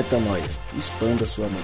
Metanoia. 0.00 0.42
Expanda 0.78 1.26
sua 1.26 1.44
mente. 1.44 1.60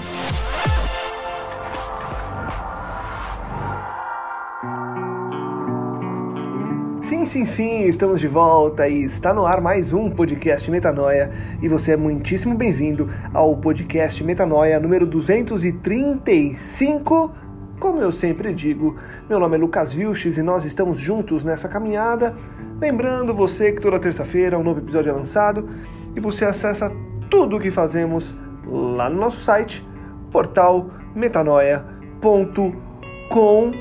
Sim, 7.01 7.25
sim, 7.25 7.47
sim, 7.47 7.85
estamos 7.85 8.21
de 8.21 8.29
volta 8.29 8.87
e 8.87 9.05
está 9.05 9.33
no 9.33 9.47
ar 9.47 9.63
mais 9.63 9.95
um 9.95 10.11
podcast 10.11 10.71
Metanoia 10.71 11.33
e 11.63 11.69
você 11.69 11.93
é 11.93 11.97
muitíssimo 11.97 12.55
bem-vindo 12.55 13.09
ao 13.33 13.57
podcast 13.57 14.23
Metanoia 14.23 14.79
número 14.79 15.07
235. 15.07 17.33
Como 17.81 18.01
eu 18.01 18.13
sempre 18.13 18.53
digo, 18.53 18.97
meu 19.31 19.41
nome 19.41 19.57
é 19.57 19.61
Lucas 19.61 19.95
Vilches 19.95 20.37
e 20.37 20.43
nós 20.43 20.67
estamos 20.67 21.01
juntos 21.01 21.43
nessa 21.43 21.71
caminhada. 21.71 22.35
Lembrando 22.79 23.33
você 23.33 23.73
que 23.73 23.81
toda 23.81 23.99
terça-feira 23.99 24.59
um 24.59 24.63
novo 24.63 24.81
episódio 24.81 25.09
é 25.09 25.13
lançado 25.15 25.67
e 26.15 26.21
você 26.21 26.45
acessa 26.45 26.93
tudo 27.31 27.57
o 27.57 27.61
que 27.61 27.71
fazemos 27.71 28.35
lá 28.67 29.09
no 29.09 29.21
nosso 29.21 29.43
site, 29.43 29.87
portal 30.31 30.89
metanoia.com. 31.15 33.73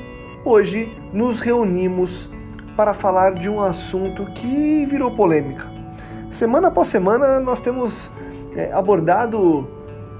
Hoje 0.44 0.96
nos 1.12 1.40
reunimos 1.40 2.30
para 2.76 2.94
falar 2.94 3.34
de 3.34 3.48
um 3.48 3.60
assunto 3.60 4.26
que 4.32 4.86
virou 4.86 5.10
polêmica. 5.10 5.70
Semana 6.30 6.68
após 6.68 6.88
semana 6.88 7.40
nós 7.40 7.60
temos 7.60 8.10
é, 8.54 8.70
abordado 8.72 9.68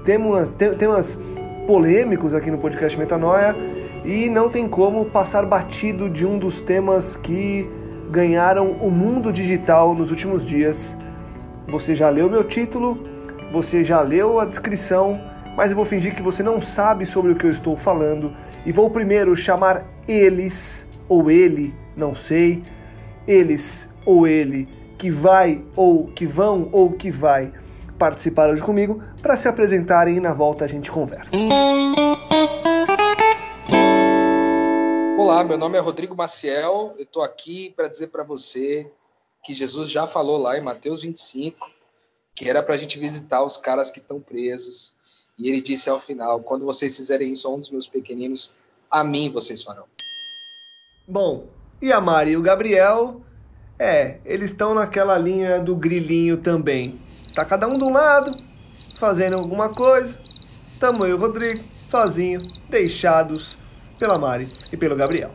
temas, 0.03 0.49
temas 0.77 1.19
polêmicos 1.65 2.33
aqui 2.33 2.49
no 2.49 2.57
podcast 2.57 2.97
Metanoia 2.97 3.55
e 4.03 4.29
não 4.29 4.49
tem 4.49 4.67
como 4.67 5.05
passar 5.05 5.45
batido 5.45 6.09
de 6.09 6.25
um 6.25 6.39
dos 6.39 6.61
temas 6.61 7.15
que 7.15 7.69
ganharam 8.09 8.71
o 8.71 8.89
mundo 8.89 9.31
digital 9.31 9.93
nos 9.93 10.11
últimos 10.11 10.45
dias. 10.45 10.97
Você 11.67 11.93
já 11.93 12.09
leu 12.09 12.29
meu 12.29 12.43
título, 12.43 12.97
você 13.51 13.83
já 13.83 14.01
leu 14.01 14.39
a 14.39 14.45
descrição, 14.45 15.19
mas 15.55 15.69
eu 15.69 15.75
vou 15.75 15.85
fingir 15.85 16.15
que 16.15 16.21
você 16.21 16.43
não 16.43 16.61
sabe 16.61 17.05
sobre 17.05 17.31
o 17.31 17.35
que 17.35 17.45
eu 17.45 17.51
estou 17.51 17.77
falando 17.77 18.35
e 18.65 18.71
vou 18.71 18.89
primeiro 18.89 19.35
chamar 19.35 19.85
eles 20.07 20.87
ou 21.07 21.31
ele, 21.31 21.73
não 21.95 22.13
sei, 22.13 22.63
eles 23.27 23.89
ou 24.05 24.27
ele 24.27 24.67
que 24.97 25.09
vai 25.09 25.63
ou 25.75 26.07
que 26.07 26.25
vão 26.25 26.69
ou 26.71 26.91
que 26.91 27.09
vai 27.09 27.53
participar 27.97 28.49
hoje 28.49 28.61
comigo 28.61 29.01
para 29.21 29.37
se 29.37 29.47
apresentarem 29.47 30.17
e 30.17 30.19
na 30.19 30.33
volta 30.33 30.65
a 30.65 30.67
gente 30.67 30.91
conversa. 30.91 31.31
Olá, 35.17 35.43
meu 35.43 35.57
nome 35.57 35.77
é 35.77 35.81
Rodrigo 35.81 36.15
Maciel. 36.15 36.93
Eu 36.97 37.03
estou 37.03 37.23
aqui 37.23 37.73
para 37.75 37.87
dizer 37.87 38.07
para 38.07 38.23
você 38.23 38.91
que 39.43 39.53
Jesus 39.53 39.89
já 39.89 40.05
falou 40.05 40.37
lá 40.37 40.57
em 40.57 40.61
Mateus 40.61 41.01
25 41.01 41.76
que 42.37 42.47
era 42.47 42.61
para 42.61 42.75
a 42.75 42.77
gente 42.77 42.99
visitar 42.99 43.43
os 43.43 43.57
caras 43.57 43.89
que 43.89 43.97
estão 43.97 44.21
presos. 44.21 44.95
E 45.37 45.49
ele 45.49 45.59
disse 45.59 45.89
ao 45.89 45.99
final: 45.99 46.39
quando 46.41 46.65
vocês 46.65 46.95
fizerem 46.95 47.33
isso 47.33 47.47
a 47.47 47.53
um 47.53 47.59
dos 47.59 47.71
meus 47.71 47.87
pequeninos, 47.87 48.53
a 48.91 49.03
mim 49.03 49.31
vocês 49.31 49.63
farão. 49.63 49.85
Bom, 51.07 51.47
e 51.81 51.91
a 51.91 51.99
Mari 51.99 52.31
e 52.31 52.37
o 52.37 52.41
Gabriel? 52.41 53.21
É, 53.79 54.19
eles 54.23 54.51
estão 54.51 54.73
naquela 54.73 55.17
linha 55.17 55.59
do 55.59 55.75
grilinho 55.75 56.37
também. 56.37 56.99
Tá 57.35 57.43
cada 57.43 57.67
um 57.67 57.77
de 57.77 57.83
um 57.83 57.91
lado, 57.91 58.31
fazendo 58.99 59.35
alguma 59.35 59.69
coisa. 59.69 60.17
Tamo 60.79 61.05
eu 61.05 61.09
e 61.09 61.13
o 61.13 61.17
Rodrigo, 61.17 61.63
sozinhos, 61.89 62.59
deixados 62.69 63.57
pela 63.97 64.17
Mari 64.17 64.47
e 64.71 64.77
pelo 64.77 64.95
Gabriel. 64.95 65.31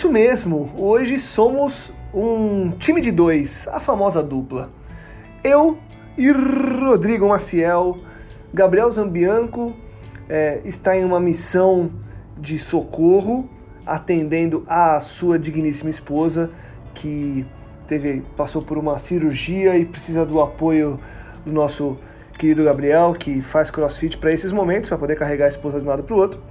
Isso 0.00 0.10
mesmo, 0.10 0.72
hoje 0.78 1.18
somos 1.18 1.92
um 2.14 2.70
time 2.70 3.02
de 3.02 3.12
dois, 3.12 3.68
a 3.68 3.78
famosa 3.78 4.22
dupla. 4.22 4.70
Eu 5.44 5.76
e 6.16 6.32
Rodrigo 6.32 7.28
Maciel, 7.28 7.98
Gabriel 8.50 8.90
Zambianco 8.90 9.74
é, 10.26 10.62
está 10.64 10.96
em 10.96 11.04
uma 11.04 11.20
missão 11.20 11.90
de 12.38 12.58
socorro, 12.58 13.46
atendendo 13.84 14.64
a 14.66 14.98
sua 15.00 15.38
digníssima 15.38 15.90
esposa, 15.90 16.50
que 16.94 17.44
teve, 17.86 18.22
passou 18.34 18.62
por 18.62 18.78
uma 18.78 18.96
cirurgia 18.96 19.76
e 19.76 19.84
precisa 19.84 20.24
do 20.24 20.40
apoio 20.40 20.98
do 21.44 21.52
nosso 21.52 21.98
querido 22.38 22.64
Gabriel, 22.64 23.12
que 23.12 23.42
faz 23.42 23.70
crossfit 23.70 24.16
para 24.16 24.32
esses 24.32 24.50
momentos, 24.50 24.88
para 24.88 24.96
poder 24.96 25.16
carregar 25.16 25.44
a 25.44 25.50
esposa 25.50 25.78
de 25.78 25.84
um 25.84 25.90
lado 25.90 26.04
para 26.04 26.16
o 26.16 26.18
outro. 26.18 26.42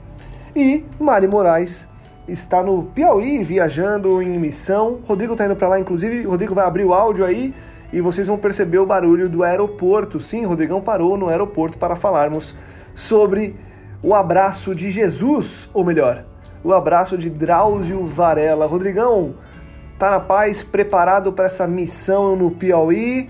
E 0.55 0.85
Mari 0.99 1.27
Moraes 1.27 1.88
está 2.31 2.63
no 2.63 2.84
Piauí, 2.84 3.44
viajando 3.44 4.22
em 4.22 4.38
missão. 4.40 5.00
Rodrigo 5.07 5.34
está 5.34 5.45
indo 5.45 5.56
para 5.56 5.67
lá, 5.67 5.79
inclusive. 5.79 6.23
Rodrigo 6.23 6.53
vai 6.53 6.66
abrir 6.66 6.85
o 6.85 6.94
áudio 6.94 7.25
aí 7.25 7.53
e 7.91 8.01
vocês 8.01 8.28
vão 8.28 8.38
perceber 8.38 8.78
o 8.78 8.85
barulho 8.85 9.28
do 9.28 9.44
aeroporto. 9.44 10.19
Sim, 10.19 10.45
Rodrigão 10.45 10.81
parou 10.81 11.17
no 11.17 11.28
aeroporto 11.28 11.78
para 11.78 11.95
falarmos 11.95 12.56
sobre 12.94 13.56
o 14.01 14.13
abraço 14.13 14.73
de 14.73 14.91
Jesus, 14.91 15.69
ou 15.73 15.84
melhor, 15.84 16.25
o 16.63 16.73
abraço 16.73 17.17
de 17.17 17.29
Drauzio 17.29 18.06
Varela. 18.06 18.66
Rodrigão, 18.66 19.35
tá 19.97 20.11
na 20.11 20.19
paz, 20.19 20.63
preparado 20.63 21.34
para 21.34 21.46
essa 21.46 21.67
missão 21.67 22.35
no 22.35 22.51
Piauí? 22.51 23.29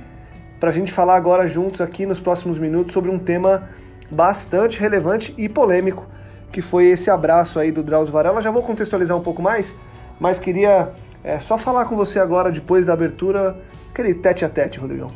Para 0.60 0.70
a 0.70 0.74
gente 0.74 0.92
falar 0.92 1.16
agora 1.16 1.48
juntos 1.48 1.80
aqui 1.80 2.06
nos 2.06 2.20
próximos 2.20 2.60
minutos 2.60 2.94
sobre 2.94 3.10
um 3.10 3.18
tema 3.18 3.70
bastante 4.12 4.80
relevante 4.80 5.34
e 5.38 5.48
polêmico, 5.48 6.08
que 6.52 6.62
foi 6.62 6.86
esse 6.86 7.10
abraço 7.10 7.60
aí 7.60 7.72
do 7.72 7.84
Drauzio 7.84 8.14
Varela. 8.14 8.42
Já 8.42 8.52
vou 8.52 8.62
contextualizar 8.62 9.18
um 9.18 9.22
pouco 9.22 9.42
mais, 9.42 9.74
mas 10.20 10.40
queria 10.40 10.94
é, 11.24 11.40
só 11.40 11.58
falar 11.58 11.86
com 11.86 11.96
você 11.96 12.20
agora, 12.20 12.52
depois 12.52 12.86
da 12.86 12.94
abertura, 12.94 13.60
aquele 13.92 14.14
tete 14.14 14.46
a 14.46 14.50
tete, 14.50 14.80
Rodrigão. 14.80 15.12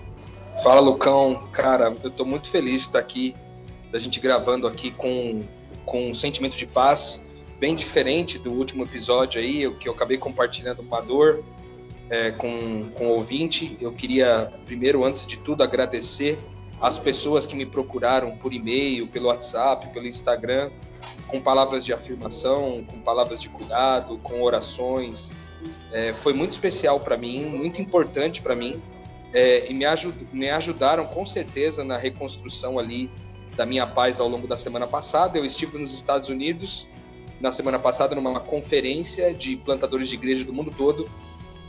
Fala, 0.61 0.81
Lucão. 0.81 1.39
Cara, 1.51 1.95
eu 2.03 2.11
tô 2.11 2.25
muito 2.25 2.49
feliz 2.49 2.81
de 2.81 2.88
estar 2.88 2.99
aqui, 2.99 3.35
da 3.91 3.99
gente 3.99 4.19
gravando 4.19 4.67
aqui 4.67 4.91
com, 4.91 5.41
com 5.85 6.09
um 6.09 6.13
sentimento 6.13 6.57
de 6.57 6.67
paz 6.67 7.23
bem 7.59 7.75
diferente 7.75 8.38
do 8.38 8.51
último 8.51 8.83
episódio 8.83 9.39
aí, 9.39 9.73
que 9.75 9.88
eu 9.88 9.94
acabei 9.94 10.17
compartilhando 10.17 10.81
uma 10.81 11.01
dor 11.01 11.44
é, 12.09 12.31
com, 12.31 12.89
com 12.94 13.07
o 13.07 13.09
ouvinte. 13.11 13.77
Eu 13.79 13.94
queria, 13.94 14.51
primeiro, 14.65 15.03
antes 15.03 15.25
de 15.25 15.39
tudo, 15.39 15.63
agradecer 15.63 16.38
as 16.81 17.00
pessoas 17.00 17.45
que 17.45 17.55
me 17.55 17.65
procuraram 17.65 18.35
por 18.35 18.53
e-mail, 18.53 19.07
pelo 19.07 19.27
WhatsApp, 19.27 19.88
pelo 19.94 20.05
Instagram, 20.05 20.69
com 21.33 21.41
palavras 21.41 21.83
de 21.83 21.91
afirmação, 21.91 22.85
com 22.88 22.99
palavras 22.99 23.41
de 23.41 23.49
cuidado, 23.49 24.19
com 24.19 24.44
orações, 24.44 25.35
é, 25.91 26.13
foi 26.13 26.31
muito 26.31 26.51
especial 26.51 26.99
para 26.99 27.17
mim, 27.17 27.44
muito 27.45 27.81
importante 27.81 28.39
para 28.39 28.55
mim, 28.55 28.79
é, 29.33 29.67
e 29.67 29.73
me, 29.73 29.83
ajud 29.83 30.27
me 30.31 30.47
ajudaram 30.51 31.07
com 31.07 31.25
certeza 31.25 31.83
na 31.83 31.97
reconstrução 31.97 32.77
ali 32.77 33.09
da 33.55 33.66
minha 33.66 33.88
paz 33.88 34.19
ao 34.19 34.27
longo 34.27 34.45
da 34.45 34.55
semana 34.55 34.85
passada. 34.85 35.39
Eu 35.39 35.44
estive 35.44 35.75
nos 35.79 35.91
Estados 35.91 36.29
Unidos 36.29 36.88
na 37.41 37.51
semana 37.51 37.79
passada 37.79 38.13
numa 38.13 38.39
conferência 38.39 39.33
de 39.33 39.57
plantadores 39.57 40.09
de 40.09 40.13
igreja 40.13 40.45
do 40.45 40.53
mundo 40.53 40.69
todo. 40.77 41.09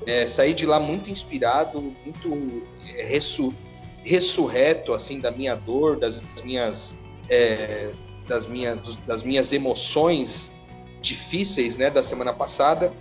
É, 0.06 0.26
saí 0.26 0.52
de 0.52 0.66
lá 0.66 0.78
muito 0.78 1.10
inspirado, 1.10 1.81
muito 2.04 2.62
é, 2.86 3.04
ressu 3.04 3.54
ressurreto 4.02 4.92
assim 4.92 5.19
da 5.19 5.31
minha 5.31 5.54
dor, 5.54 5.98
das 5.98 6.22
minhas 6.44 6.98
é, 7.31 7.91
das 8.26 8.46
minhas 8.46 8.96
das 9.06 9.22
minhas 9.22 9.52
emoções 9.52 10.52
difíceis, 11.00 11.76
né, 11.76 11.90
da 11.90 12.02
semana 12.02 12.32
passada. 12.32 12.92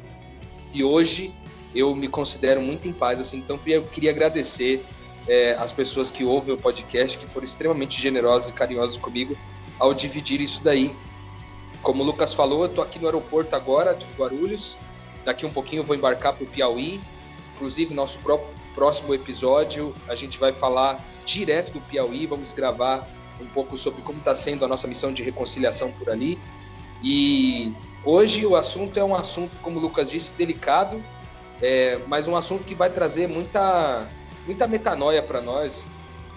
E 0.73 0.83
hoje 0.83 1.33
eu 1.73 1.95
me 1.95 2.07
considero 2.07 2.61
muito 2.61 2.87
em 2.87 2.93
paz, 2.93 3.19
assim, 3.19 3.37
então 3.37 3.59
eu 3.65 3.83
queria 3.83 4.11
agradecer 4.11 4.85
é, 5.27 5.53
as 5.53 5.71
pessoas 5.71 6.11
que 6.11 6.23
ouvem 6.23 6.53
o 6.53 6.57
podcast, 6.57 7.17
que 7.17 7.25
foram 7.25 7.45
extremamente 7.45 7.99
generosas 8.01 8.49
e 8.49 8.53
carinhosas 8.53 8.97
comigo 8.97 9.37
ao 9.79 9.93
dividir 9.93 10.41
isso 10.41 10.63
daí. 10.63 10.93
Como 11.81 12.03
o 12.03 12.05
Lucas 12.05 12.33
falou, 12.33 12.63
eu 12.63 12.69
tô 12.69 12.81
aqui 12.81 12.99
no 12.99 13.05
aeroporto 13.07 13.55
agora, 13.55 13.93
de 13.93 14.05
Guarulhos, 14.17 14.77
daqui 15.25 15.45
um 15.45 15.51
pouquinho 15.51 15.81
eu 15.81 15.85
vou 15.85 15.95
embarcar 15.95 16.33
para 16.33 16.43
o 16.43 16.47
Piauí, 16.47 16.99
inclusive 17.55 17.93
nosso 17.93 18.19
próximo 18.75 19.13
episódio 19.13 19.93
a 20.07 20.15
gente 20.15 20.37
vai 20.37 20.51
falar 20.51 21.03
direto 21.25 21.73
do 21.73 21.81
Piauí, 21.81 22.25
vamos 22.25 22.53
gravar 22.53 23.07
um 23.41 23.47
pouco 23.47 23.77
sobre 23.77 24.01
como 24.01 24.19
está 24.19 24.35
sendo 24.35 24.63
a 24.65 24.67
nossa 24.67 24.87
missão 24.87 25.13
de 25.13 25.23
reconciliação 25.23 25.91
por 25.91 26.09
ali, 26.09 26.39
e 27.03 27.73
Hoje 28.05 28.45
o 28.45 28.57
assunto 28.57 28.99
é 28.99 29.03
um 29.03 29.15
assunto, 29.15 29.55
como 29.61 29.79
o 29.79 29.81
Lucas 29.81 30.11
disse, 30.11 30.35
delicado, 30.35 31.01
é, 31.61 31.97
mas 32.05 32.27
um 32.27 32.35
assunto 32.35 32.65
que 32.65 32.75
vai 32.75 32.89
trazer 32.89 33.29
muita, 33.29 34.09
muita 34.45 34.67
metanoia 34.67 35.23
para 35.23 35.39
nós, 35.41 35.87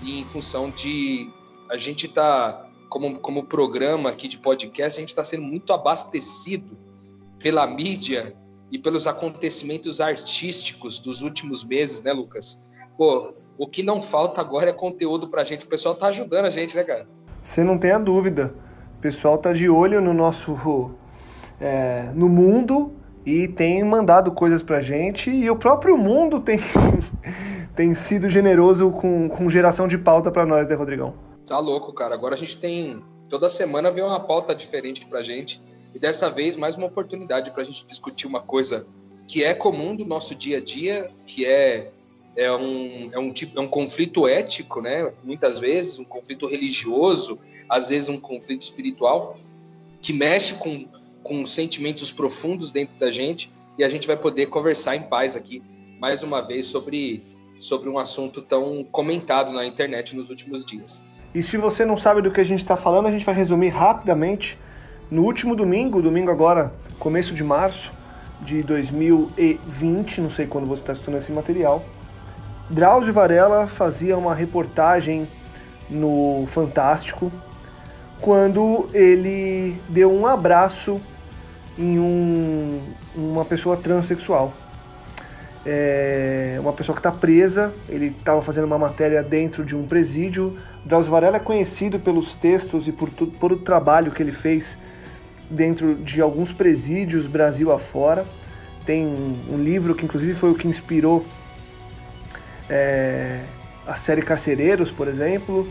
em 0.00 0.24
função 0.26 0.70
de 0.70 1.28
a 1.68 1.76
gente 1.76 2.06
tá 2.06 2.70
como, 2.88 3.18
como 3.18 3.42
programa 3.42 4.10
aqui 4.10 4.28
de 4.28 4.38
podcast, 4.38 4.96
a 4.96 5.00
gente 5.00 5.08
está 5.08 5.24
sendo 5.24 5.42
muito 5.42 5.72
abastecido 5.72 6.78
pela 7.40 7.66
mídia 7.66 8.36
e 8.70 8.78
pelos 8.78 9.08
acontecimentos 9.08 10.00
artísticos 10.00 11.00
dos 11.00 11.22
últimos 11.22 11.64
meses, 11.64 12.00
né, 12.00 12.12
Lucas? 12.12 12.62
Pô, 12.96 13.34
o 13.58 13.66
que 13.66 13.82
não 13.82 14.00
falta 14.00 14.40
agora 14.40 14.70
é 14.70 14.72
conteúdo 14.72 15.28
para 15.28 15.42
a 15.42 15.44
gente. 15.44 15.64
O 15.64 15.68
pessoal 15.68 15.94
tá 15.94 16.08
ajudando 16.08 16.46
a 16.46 16.50
gente, 16.50 16.76
né, 16.76 16.84
cara? 16.84 17.06
Você 17.40 17.62
não 17.62 17.78
tem 17.78 17.92
a 17.92 17.98
dúvida. 17.98 18.54
O 18.98 19.00
pessoal 19.00 19.38
tá 19.38 19.52
de 19.52 19.68
olho 19.68 20.00
no 20.00 20.12
nosso 20.12 20.90
é, 21.60 22.10
no 22.14 22.28
mundo 22.28 22.92
e 23.24 23.48
tem 23.48 23.82
mandado 23.82 24.32
coisas 24.32 24.62
pra 24.62 24.80
gente 24.80 25.30
e 25.30 25.50
o 25.50 25.56
próprio 25.56 25.96
mundo 25.96 26.40
tem, 26.40 26.58
tem 27.74 27.94
sido 27.94 28.28
generoso 28.28 28.90
com, 28.92 29.28
com 29.28 29.50
geração 29.50 29.88
de 29.88 29.98
pauta 29.98 30.30
para 30.30 30.46
nós, 30.46 30.68
né, 30.68 30.74
Rodrigão? 30.74 31.14
Tá 31.46 31.58
louco, 31.58 31.92
cara. 31.92 32.14
Agora 32.14 32.34
a 32.34 32.38
gente 32.38 32.56
tem. 32.58 33.02
Toda 33.28 33.48
semana 33.48 33.90
vem 33.90 34.04
uma 34.04 34.20
pauta 34.20 34.54
diferente 34.54 35.06
pra 35.06 35.22
gente. 35.22 35.62
E 35.94 35.98
dessa 35.98 36.28
vez, 36.30 36.56
mais 36.56 36.76
uma 36.76 36.86
oportunidade 36.86 37.50
pra 37.52 37.64
gente 37.64 37.86
discutir 37.86 38.26
uma 38.26 38.40
coisa 38.40 38.86
que 39.26 39.42
é 39.42 39.54
comum 39.54 39.96
do 39.96 40.04
nosso 40.04 40.34
dia 40.34 40.58
a 40.58 40.60
dia, 40.60 41.10
que 41.26 41.44
é, 41.44 41.90
é, 42.36 42.52
um, 42.52 43.10
é, 43.12 43.18
um, 43.18 43.32
tipo, 43.32 43.58
é 43.58 43.62
um 43.62 43.68
conflito 43.68 44.28
ético, 44.28 44.82
né? 44.82 45.10
Muitas 45.24 45.58
vezes, 45.58 45.98
um 45.98 46.04
conflito 46.04 46.46
religioso, 46.46 47.38
às 47.68 47.88
vezes 47.88 48.08
um 48.08 48.20
conflito 48.20 48.62
espiritual, 48.62 49.38
que 50.02 50.12
mexe 50.12 50.54
com, 50.54 50.86
com 51.22 51.46
sentimentos 51.46 52.12
profundos 52.12 52.70
dentro 52.70 52.94
da 52.98 53.10
gente. 53.10 53.50
E 53.78 53.84
a 53.84 53.88
gente 53.88 54.06
vai 54.06 54.16
poder 54.16 54.46
conversar 54.46 54.96
em 54.96 55.02
paz 55.02 55.36
aqui, 55.36 55.62
mais 56.00 56.22
uma 56.22 56.40
vez, 56.40 56.66
sobre, 56.66 57.22
sobre 57.58 57.88
um 57.88 57.98
assunto 57.98 58.40
tão 58.42 58.84
comentado 58.84 59.52
na 59.52 59.66
internet 59.66 60.14
nos 60.14 60.30
últimos 60.30 60.64
dias. 60.64 61.06
E 61.34 61.42
se 61.42 61.56
você 61.56 61.84
não 61.84 61.96
sabe 61.96 62.22
do 62.22 62.30
que 62.30 62.40
a 62.40 62.44
gente 62.44 62.60
está 62.60 62.76
falando, 62.76 63.06
a 63.06 63.10
gente 63.10 63.24
vai 63.24 63.34
resumir 63.34 63.68
rapidamente. 63.68 64.58
No 65.10 65.22
último 65.24 65.54
domingo, 65.54 66.00
domingo 66.00 66.30
agora, 66.30 66.72
começo 66.98 67.34
de 67.34 67.44
março 67.44 67.92
de 68.40 68.62
2020, 68.62 70.20
não 70.20 70.30
sei 70.30 70.46
quando 70.46 70.66
você 70.66 70.82
está 70.82 70.92
estudando 70.92 71.20
esse 71.20 71.32
material, 71.32 71.84
Drauzio 72.68 73.12
Varela 73.12 73.68
fazia 73.68 74.18
uma 74.18 74.34
reportagem 74.34 75.28
no 75.88 76.44
Fantástico 76.48 77.30
quando 78.20 78.88
ele 78.92 79.80
deu 79.88 80.12
um 80.12 80.26
abraço 80.26 81.00
em 81.78 81.98
um, 81.98 82.80
uma 83.14 83.44
pessoa 83.44 83.76
transexual. 83.76 84.52
É 85.64 86.58
uma 86.60 86.72
pessoa 86.72 86.94
que 86.94 87.00
está 87.00 87.12
presa, 87.12 87.72
ele 87.88 88.06
estava 88.06 88.42
fazendo 88.42 88.64
uma 88.64 88.78
matéria 88.78 89.22
dentro 89.22 89.64
de 89.64 89.76
um 89.76 89.86
presídio. 89.86 90.56
Drauzio 90.84 91.12
Varela 91.12 91.36
é 91.36 91.40
conhecido 91.40 92.00
pelos 92.00 92.34
textos 92.34 92.88
e 92.88 92.92
por, 92.92 93.10
por 93.10 93.52
o 93.52 93.58
trabalho 93.58 94.10
que 94.10 94.20
ele 94.20 94.32
fez 94.32 94.76
dentro 95.48 95.94
de 95.94 96.20
alguns 96.20 96.52
presídios 96.52 97.28
Brasil 97.28 97.70
afora. 97.70 98.26
Tem 98.84 99.06
um, 99.06 99.54
um 99.54 99.62
livro 99.62 99.94
que 99.94 100.04
inclusive 100.04 100.34
foi 100.34 100.50
o 100.50 100.54
que 100.54 100.66
inspirou 100.66 101.24
é, 102.68 103.40
a 103.86 103.94
série 103.94 104.22
Carcereiros, 104.22 104.90
por 104.90 105.08
exemplo. 105.08 105.66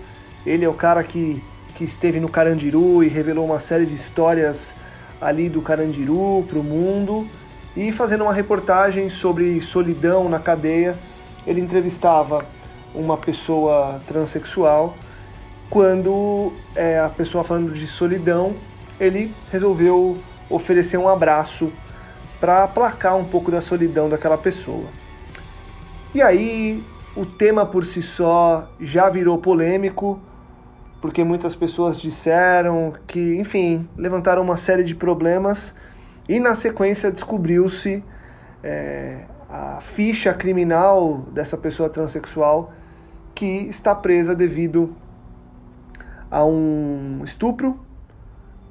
Ele 0.46 0.64
é 0.64 0.70
o 0.70 0.74
cara 0.74 1.04
que, 1.04 1.44
que 1.76 1.84
esteve 1.84 2.20
no 2.20 2.30
Carandiru 2.30 3.04
e 3.04 3.08
revelou 3.08 3.46
uma 3.46 3.60
série 3.60 3.86
de 3.86 3.96
histórias 3.96 4.74
ali 5.20 5.50
do 5.50 5.62
Carandiru 5.62 6.46
para 6.48 6.60
o 6.60 6.64
mundo. 6.64 7.28
E 7.76 7.92
fazendo 7.92 8.24
uma 8.24 8.34
reportagem 8.34 9.10
sobre 9.10 9.60
solidão 9.62 10.30
na 10.30 10.40
cadeia, 10.40 10.98
ele 11.46 11.60
entrevistava 11.60 12.46
uma 12.94 13.18
pessoa 13.18 14.00
transexual. 14.08 14.96
Quando 15.70 16.54
é, 16.76 17.00
a 17.00 17.10
pessoa 17.10 17.44
falando 17.44 17.74
de 17.74 17.86
solidão, 17.88 18.56
ele 19.00 19.34
resolveu 19.52 20.18
oferecer 20.50 20.98
um 20.98 21.10
abraço 21.10 21.72
para 22.40 22.64
aplacar 22.64 23.18
um 23.18 23.26
pouco 23.26 23.52
da 23.52 23.60
solidão 23.60 24.08
daquela 24.08 24.38
pessoa. 24.38 24.86
E 26.16 26.22
aí, 26.22 26.82
o 27.14 27.26
tema 27.26 27.66
por 27.66 27.84
si 27.84 28.02
só 28.02 28.72
já 28.80 29.10
virou 29.10 29.38
polêmico, 29.38 30.18
porque 31.02 31.26
muitas 31.26 31.54
pessoas 31.54 31.98
disseram 31.98 32.94
que, 33.06 33.36
enfim, 33.38 33.86
levantaram 33.98 34.42
uma 34.42 34.56
série 34.56 34.86
de 34.86 34.96
problemas 34.96 35.76
e 36.30 36.40
na 36.40 36.56
sequência 36.56 37.12
descobriu-se 37.12 38.02
é, 38.64 39.26
a 39.50 39.82
ficha 39.82 40.34
criminal 40.34 41.18
dessa 41.34 41.58
pessoa 41.58 41.90
transexual 41.90 42.72
que 43.36 43.68
está 43.68 43.94
presa 43.94 44.34
devido 44.34 44.96
a 46.32 46.46
um 46.46 47.24
estupro 47.26 47.78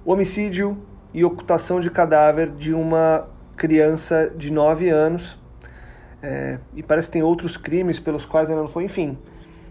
homicídio 0.02 0.78
e 1.12 1.22
ocultação 1.26 1.78
de 1.78 1.90
cadáver 1.90 2.48
de 2.52 2.72
uma 2.72 3.28
criança 3.54 4.32
de 4.34 4.50
9 4.50 4.88
anos. 4.88 5.43
É, 6.26 6.58
e 6.74 6.82
parece 6.82 7.08
que 7.08 7.12
tem 7.12 7.22
outros 7.22 7.58
crimes 7.58 8.00
pelos 8.00 8.24
quais 8.24 8.48
ainda 8.48 8.62
não 8.62 8.68
foi. 8.68 8.84
Enfim, 8.84 9.18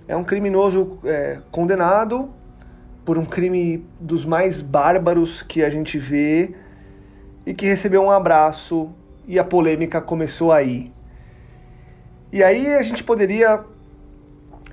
é 0.08 0.16
um 0.16 0.24
criminoso 0.24 1.00
é, 1.04 1.40
condenado 1.50 2.30
por 3.04 3.18
um 3.18 3.26
crime 3.26 3.84
dos 4.00 4.24
mais 4.24 4.62
bárbaros 4.62 5.42
que 5.42 5.64
a 5.64 5.70
gente 5.72 5.98
vê 5.98 6.54
e 7.44 7.56
que 7.56 7.66
recebeu 7.66 8.04
um 8.04 8.12
abraço 8.12 8.92
e 9.28 9.40
a 9.40 9.44
polêmica 9.44 10.00
começou 10.00 10.52
aí. 10.52 10.92
E 12.32 12.44
aí 12.44 12.68
a 12.76 12.84
gente 12.84 13.04
poderia 13.04 13.64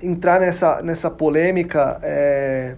entrar 0.03 0.39
nessa, 0.39 0.83
nessa 0.83 1.09
polêmica 1.09 1.99
é, 2.03 2.75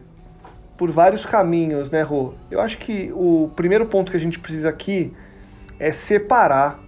por 0.77 0.89
vários 0.91 1.25
caminhos, 1.25 1.91
né, 1.91 2.03
Rô? 2.03 2.35
Eu 2.50 2.61
acho 2.61 2.77
que 2.77 3.11
o 3.13 3.51
primeiro 3.53 3.85
ponto 3.85 4.11
que 4.11 4.17
a 4.17 4.19
gente 4.19 4.39
precisa 4.39 4.69
aqui 4.69 5.13
é 5.77 5.91
separar 5.91 6.82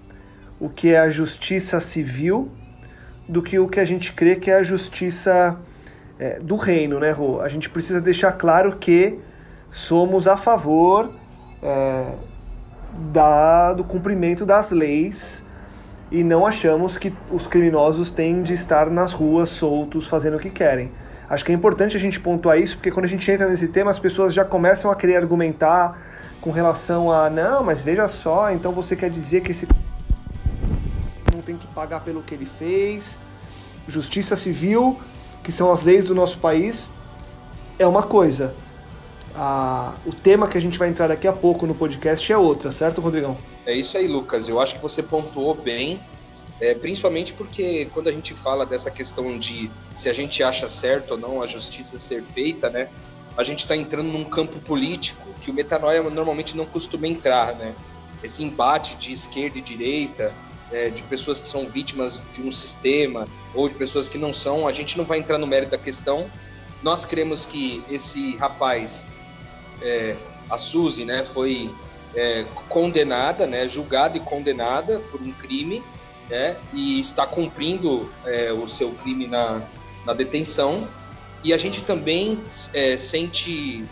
o 0.59 0.69
que 0.69 0.93
é 0.93 0.99
a 0.99 1.09
justiça 1.09 1.79
civil 1.79 2.49
do 3.27 3.41
que 3.41 3.57
o 3.59 3.67
que 3.67 3.79
a 3.79 3.85
gente 3.85 4.13
crê 4.13 4.35
que 4.35 4.49
é 4.51 4.55
a 4.55 4.63
justiça 4.63 5.57
é, 6.19 6.39
do 6.39 6.55
reino, 6.55 6.99
né, 6.99 7.11
Rô? 7.11 7.41
A 7.41 7.49
gente 7.49 7.69
precisa 7.69 7.99
deixar 7.99 8.31
claro 8.33 8.77
que 8.77 9.19
somos 9.71 10.27
a 10.27 10.37
favor 10.37 11.11
é, 11.61 12.13
da, 13.11 13.73
do 13.73 13.83
cumprimento 13.83 14.45
das 14.45 14.71
leis 14.71 15.43
e 16.11 16.23
não 16.23 16.45
achamos 16.45 16.97
que 16.97 17.13
os 17.31 17.47
criminosos 17.47 18.11
têm 18.11 18.41
de 18.41 18.53
estar 18.53 18.89
nas 18.89 19.11
ruas 19.11 19.49
soltos 19.49 20.07
fazendo 20.07 20.37
o 20.37 20.39
que 20.39 20.49
querem. 20.49 20.91
Acho 21.27 21.43
que 21.43 21.51
é 21.51 21.55
importante 21.55 21.97
a 21.97 21.99
gente 21.99 22.19
pontuar 22.19 22.59
isso, 22.59 22.77
porque 22.77 22.91
quando 22.91 23.05
a 23.05 23.09
gente 23.09 23.29
entra 23.29 23.49
nesse 23.49 23.67
tema, 23.67 23.89
as 23.89 23.97
pessoas 23.97 24.33
já 24.33 24.45
começam 24.45 24.91
a 24.91 24.95
querer 24.95 25.17
argumentar 25.17 25.99
com 26.39 26.51
relação 26.51 27.11
a, 27.11 27.29
não, 27.29 27.63
mas 27.63 27.81
veja 27.81 28.07
só, 28.07 28.51
então 28.51 28.71
você 28.71 28.95
quer 28.95 29.09
dizer 29.09 29.41
que 29.41 29.51
esse 29.51 29.67
pagar 31.75 31.99
pelo 31.99 32.23
que 32.23 32.33
ele 32.33 32.45
fez. 32.45 33.19
Justiça 33.87 34.35
civil, 34.35 34.99
que 35.43 35.51
são 35.51 35.71
as 35.71 35.83
leis 35.83 36.07
do 36.07 36.15
nosso 36.15 36.39
país, 36.39 36.89
é 37.77 37.85
uma 37.85 38.01
coisa. 38.01 38.55
Ah, 39.35 39.95
o 40.05 40.13
tema 40.13 40.47
que 40.47 40.57
a 40.57 40.61
gente 40.61 40.79
vai 40.79 40.87
entrar 40.87 41.07
daqui 41.07 41.27
a 41.27 41.33
pouco 41.33 41.67
no 41.67 41.75
podcast 41.75 42.31
é 42.31 42.37
outra, 42.37 42.71
certo, 42.71 43.01
Rodrigão? 43.01 43.37
É 43.65 43.75
isso 43.75 43.97
aí, 43.97 44.07
Lucas. 44.07 44.47
Eu 44.47 44.59
acho 44.61 44.75
que 44.75 44.81
você 44.81 45.03
pontuou 45.03 45.53
bem 45.53 45.99
é, 46.59 46.73
principalmente 46.73 47.33
porque 47.33 47.87
quando 47.93 48.07
a 48.07 48.11
gente 48.11 48.33
fala 48.33 48.65
dessa 48.65 48.89
questão 48.89 49.37
de 49.37 49.69
se 49.93 50.09
a 50.09 50.13
gente 50.13 50.41
acha 50.41 50.69
certo 50.69 51.11
ou 51.11 51.17
não 51.17 51.41
a 51.41 51.47
justiça 51.47 51.99
ser 51.99 52.23
feita, 52.23 52.69
né? 52.69 52.87
A 53.37 53.43
gente 53.43 53.59
está 53.59 53.75
entrando 53.75 54.07
num 54.07 54.23
campo 54.23 54.59
político 54.59 55.27
que 55.41 55.51
o 55.51 55.53
metanoia 55.53 56.01
normalmente 56.03 56.55
não 56.55 56.65
costuma 56.65 57.07
entrar, 57.07 57.53
né? 57.55 57.75
Esse 58.23 58.41
embate 58.41 58.95
de 58.95 59.11
esquerda 59.11 59.57
e 59.57 59.61
direita, 59.61 60.33
é, 60.71 60.89
de 60.89 61.03
pessoas 61.03 61.39
que 61.39 61.47
são 61.47 61.67
vítimas 61.67 62.23
de 62.33 62.41
um 62.41 62.51
sistema 62.51 63.27
ou 63.53 63.69
de 63.69 63.75
pessoas 63.75 64.07
que 64.09 64.17
não 64.17 64.33
são, 64.33 64.67
a 64.67 64.71
gente 64.71 64.97
não 64.97 65.05
vai 65.05 65.19
entrar 65.19 65.37
no 65.37 65.47
mérito 65.47 65.71
da 65.71 65.77
questão. 65.77 66.29
Nós 66.81 67.05
cremos 67.05 67.45
que 67.45 67.83
esse 67.89 68.35
rapaz, 68.37 69.07
é, 69.81 70.15
a 70.49 70.57
Suzy, 70.57 71.05
né, 71.05 71.23
foi 71.23 71.69
é, 72.15 72.45
condenada, 72.69 73.45
né, 73.45 73.67
julgada 73.67 74.17
e 74.17 74.19
condenada 74.19 74.99
por 75.11 75.21
um 75.21 75.31
crime 75.31 75.83
né, 76.29 76.55
e 76.73 76.99
está 76.99 77.25
cumprindo 77.25 78.09
é, 78.25 78.51
o 78.51 78.67
seu 78.67 78.91
crime 78.91 79.27
na, 79.27 79.61
na 80.05 80.13
detenção. 80.13 80.87
E 81.43 81.53
a 81.53 81.57
gente 81.57 81.81
também 81.81 82.41
é, 82.73 82.97
sente 82.97 83.85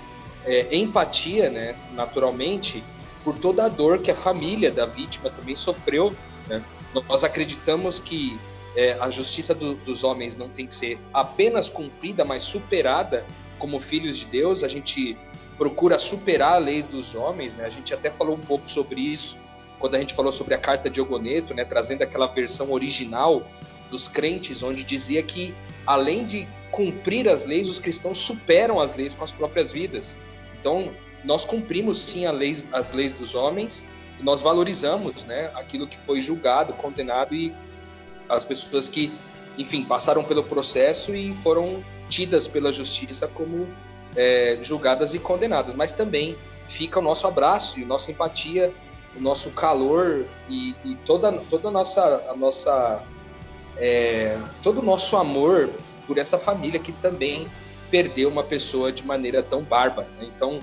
é, 0.46 0.76
empatia, 0.76 1.50
né, 1.50 1.76
naturalmente, 1.94 2.84
por 3.24 3.38
toda 3.38 3.66
a 3.66 3.70
dor 3.70 4.00
que 4.00 4.12
a 4.12 4.16
família 4.16 4.72
da 4.72 4.86
vítima 4.86 5.30
também 5.30 5.56
sofreu. 5.56 6.14
Né? 6.48 6.64
Nós 7.08 7.24
acreditamos 7.24 8.00
que 8.00 8.40
é, 8.76 8.98
a 9.00 9.10
justiça 9.10 9.54
do, 9.54 9.76
dos 9.76 10.04
homens 10.04 10.36
não 10.36 10.50
tem 10.50 10.68
que 10.68 10.76
ser 10.76 11.00
apenas 11.14 11.70
cumprida, 11.70 12.26
mas 12.26 12.44
superada 12.44 13.26
como 13.60 13.80
filhos 13.80 14.18
de 14.18 14.26
Deus. 14.26 14.64
A 14.64 14.68
gente 14.68 15.18
procura 15.58 16.00
superar 16.00 16.54
a 16.54 16.58
lei 16.58 16.82
dos 16.82 17.16
homens, 17.16 17.54
né? 17.56 17.66
A 17.66 17.70
gente 17.70 17.94
até 17.94 18.10
falou 18.10 18.36
um 18.36 18.42
pouco 18.42 18.70
sobre 18.70 19.00
isso 19.00 19.38
quando 19.84 19.96
a 19.96 20.00
gente 20.00 20.14
falou 20.14 20.32
sobre 20.32 20.54
a 20.54 20.58
carta 20.58 20.90
de 20.90 21.02
Ogoneto, 21.02 21.54
né, 21.54 21.66
trazendo 21.66 22.04
aquela 22.04 22.26
versão 22.28 22.72
original 22.72 23.46
dos 23.92 24.08
crentes, 24.08 24.64
onde 24.64 24.82
dizia 24.82 25.22
que 25.22 25.54
além 25.86 26.26
de 26.26 26.48
cumprir 26.72 27.28
as 27.28 27.44
leis, 27.44 27.68
os 27.68 27.82
cristãos 27.82 28.18
superam 28.18 28.80
as 28.80 28.96
leis 28.96 29.14
com 29.14 29.26
as 29.26 29.34
próprias 29.34 29.74
vidas. 29.74 30.16
Então, 30.58 30.94
nós 31.26 31.44
cumprimos 31.44 31.98
sim 31.98 32.26
lei, 32.30 32.56
as 32.72 32.94
leis 32.94 33.12
dos 33.12 33.36
homens, 33.36 33.86
nós 34.24 34.42
valorizamos 34.42 35.26
né, 35.26 35.52
aquilo 35.54 35.88
que 35.88 35.98
foi 35.98 36.22
julgado, 36.22 36.74
condenado 36.74 37.36
e 37.36 37.54
as 38.30 38.46
pessoas 38.46 38.88
que, 38.88 39.12
enfim, 39.58 39.84
passaram 39.84 40.24
pelo 40.24 40.44
processo 40.44 41.14
e 41.14 41.36
foram 41.38 41.84
tidas 42.10 42.48
pela 42.48 42.72
justiça 42.72 43.28
como 43.28 43.68
é, 44.16 44.58
julgadas 44.62 45.14
e 45.14 45.20
condenadas. 45.20 45.74
Mas 45.74 45.92
também 45.92 46.38
fica 46.66 47.00
o 47.00 47.02
nosso 47.02 47.28
abraço 47.28 47.80
e 47.80 47.86
nossa 47.86 48.12
empatia 48.12 48.74
o 49.16 49.22
nosso 49.22 49.52
calor 49.52 50.26
e, 50.50 50.76
e 50.84 50.96
toda, 51.06 51.32
toda 51.32 51.68
a 51.68 51.72
nossa, 51.72 52.26
a 52.30 52.36
nossa 52.36 53.04
é, 53.78 54.40
todo 54.62 54.80
o 54.80 54.84
nosso 54.84 55.16
amor 55.18 55.70
por 56.08 56.18
essa 56.18 56.38
família 56.38 56.80
que 56.80 56.92
também 56.92 57.48
perdeu 57.90 58.30
uma 58.30 58.44
pessoa 58.44 58.92
de 58.92 59.06
maneira 59.06 59.44
tão 59.44 59.62
bárbara. 59.62 60.08
Né? 60.20 60.30
Então, 60.36 60.60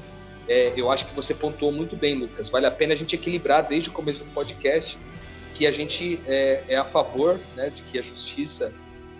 é, 0.50 0.72
eu 0.76 0.90
acho 0.90 1.06
que 1.06 1.14
você 1.14 1.32
pontuou 1.32 1.70
muito 1.70 1.96
bem, 1.96 2.16
Lucas. 2.16 2.48
Vale 2.48 2.66
a 2.66 2.72
pena 2.72 2.92
a 2.92 2.96
gente 2.96 3.14
equilibrar 3.14 3.64
desde 3.68 3.88
o 3.88 3.92
começo 3.92 4.24
do 4.24 4.30
podcast 4.32 4.98
que 5.54 5.64
a 5.64 5.70
gente 5.70 6.20
é, 6.26 6.64
é 6.68 6.76
a 6.76 6.84
favor 6.84 7.38
né, 7.54 7.70
de 7.70 7.82
que 7.84 7.96
a 8.00 8.02
justiça 8.02 8.72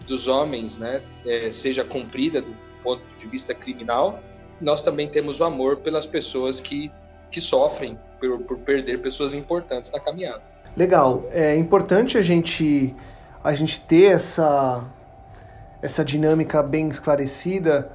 dos 0.08 0.26
homens 0.26 0.76
né, 0.76 1.00
é, 1.25 1.49
seja 1.52 1.84
cumprida 1.84 2.42
do 2.42 2.52
ponto 2.82 3.02
de 3.16 3.28
vista 3.28 3.54
criminal. 3.54 4.18
Nós 4.60 4.82
também 4.82 5.08
temos 5.08 5.38
o 5.38 5.44
amor 5.44 5.76
pelas 5.76 6.04
pessoas 6.04 6.60
que, 6.60 6.90
que 7.30 7.40
sofrem 7.40 7.96
por, 8.18 8.40
por 8.40 8.58
perder 8.58 9.00
pessoas 9.00 9.32
importantes 9.32 9.92
na 9.92 10.00
caminhada. 10.00 10.42
Legal. 10.76 11.28
É 11.30 11.54
importante 11.54 12.18
a 12.18 12.22
gente 12.22 12.92
a 13.42 13.54
gente 13.54 13.78
ter 13.80 14.12
essa 14.12 14.84
essa 15.80 16.04
dinâmica 16.04 16.60
bem 16.60 16.88
esclarecida, 16.88 17.90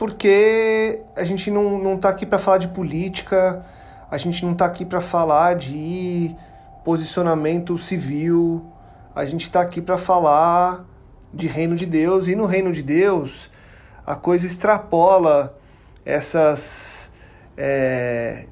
porque 0.00 1.02
a 1.14 1.24
gente 1.24 1.50
não, 1.50 1.78
não 1.78 1.98
tá 1.98 2.08
aqui 2.08 2.24
para 2.24 2.38
falar 2.38 2.56
de 2.56 2.68
política, 2.68 3.62
a 4.10 4.16
gente 4.16 4.42
não 4.46 4.52
está 4.52 4.64
aqui 4.64 4.82
para 4.82 4.98
falar 4.98 5.56
de 5.56 6.34
posicionamento 6.82 7.76
civil, 7.76 8.64
a 9.14 9.26
gente 9.26 9.42
está 9.42 9.60
aqui 9.60 9.78
para 9.78 9.98
falar 9.98 10.86
de 11.34 11.46
reino 11.46 11.76
de 11.76 11.84
Deus, 11.84 12.28
e 12.28 12.34
no 12.34 12.46
reino 12.46 12.72
de 12.72 12.82
Deus 12.82 13.50
a 14.06 14.16
coisa 14.16 14.46
extrapola 14.46 15.54
essas. 16.02 17.12
É, 17.54 18.46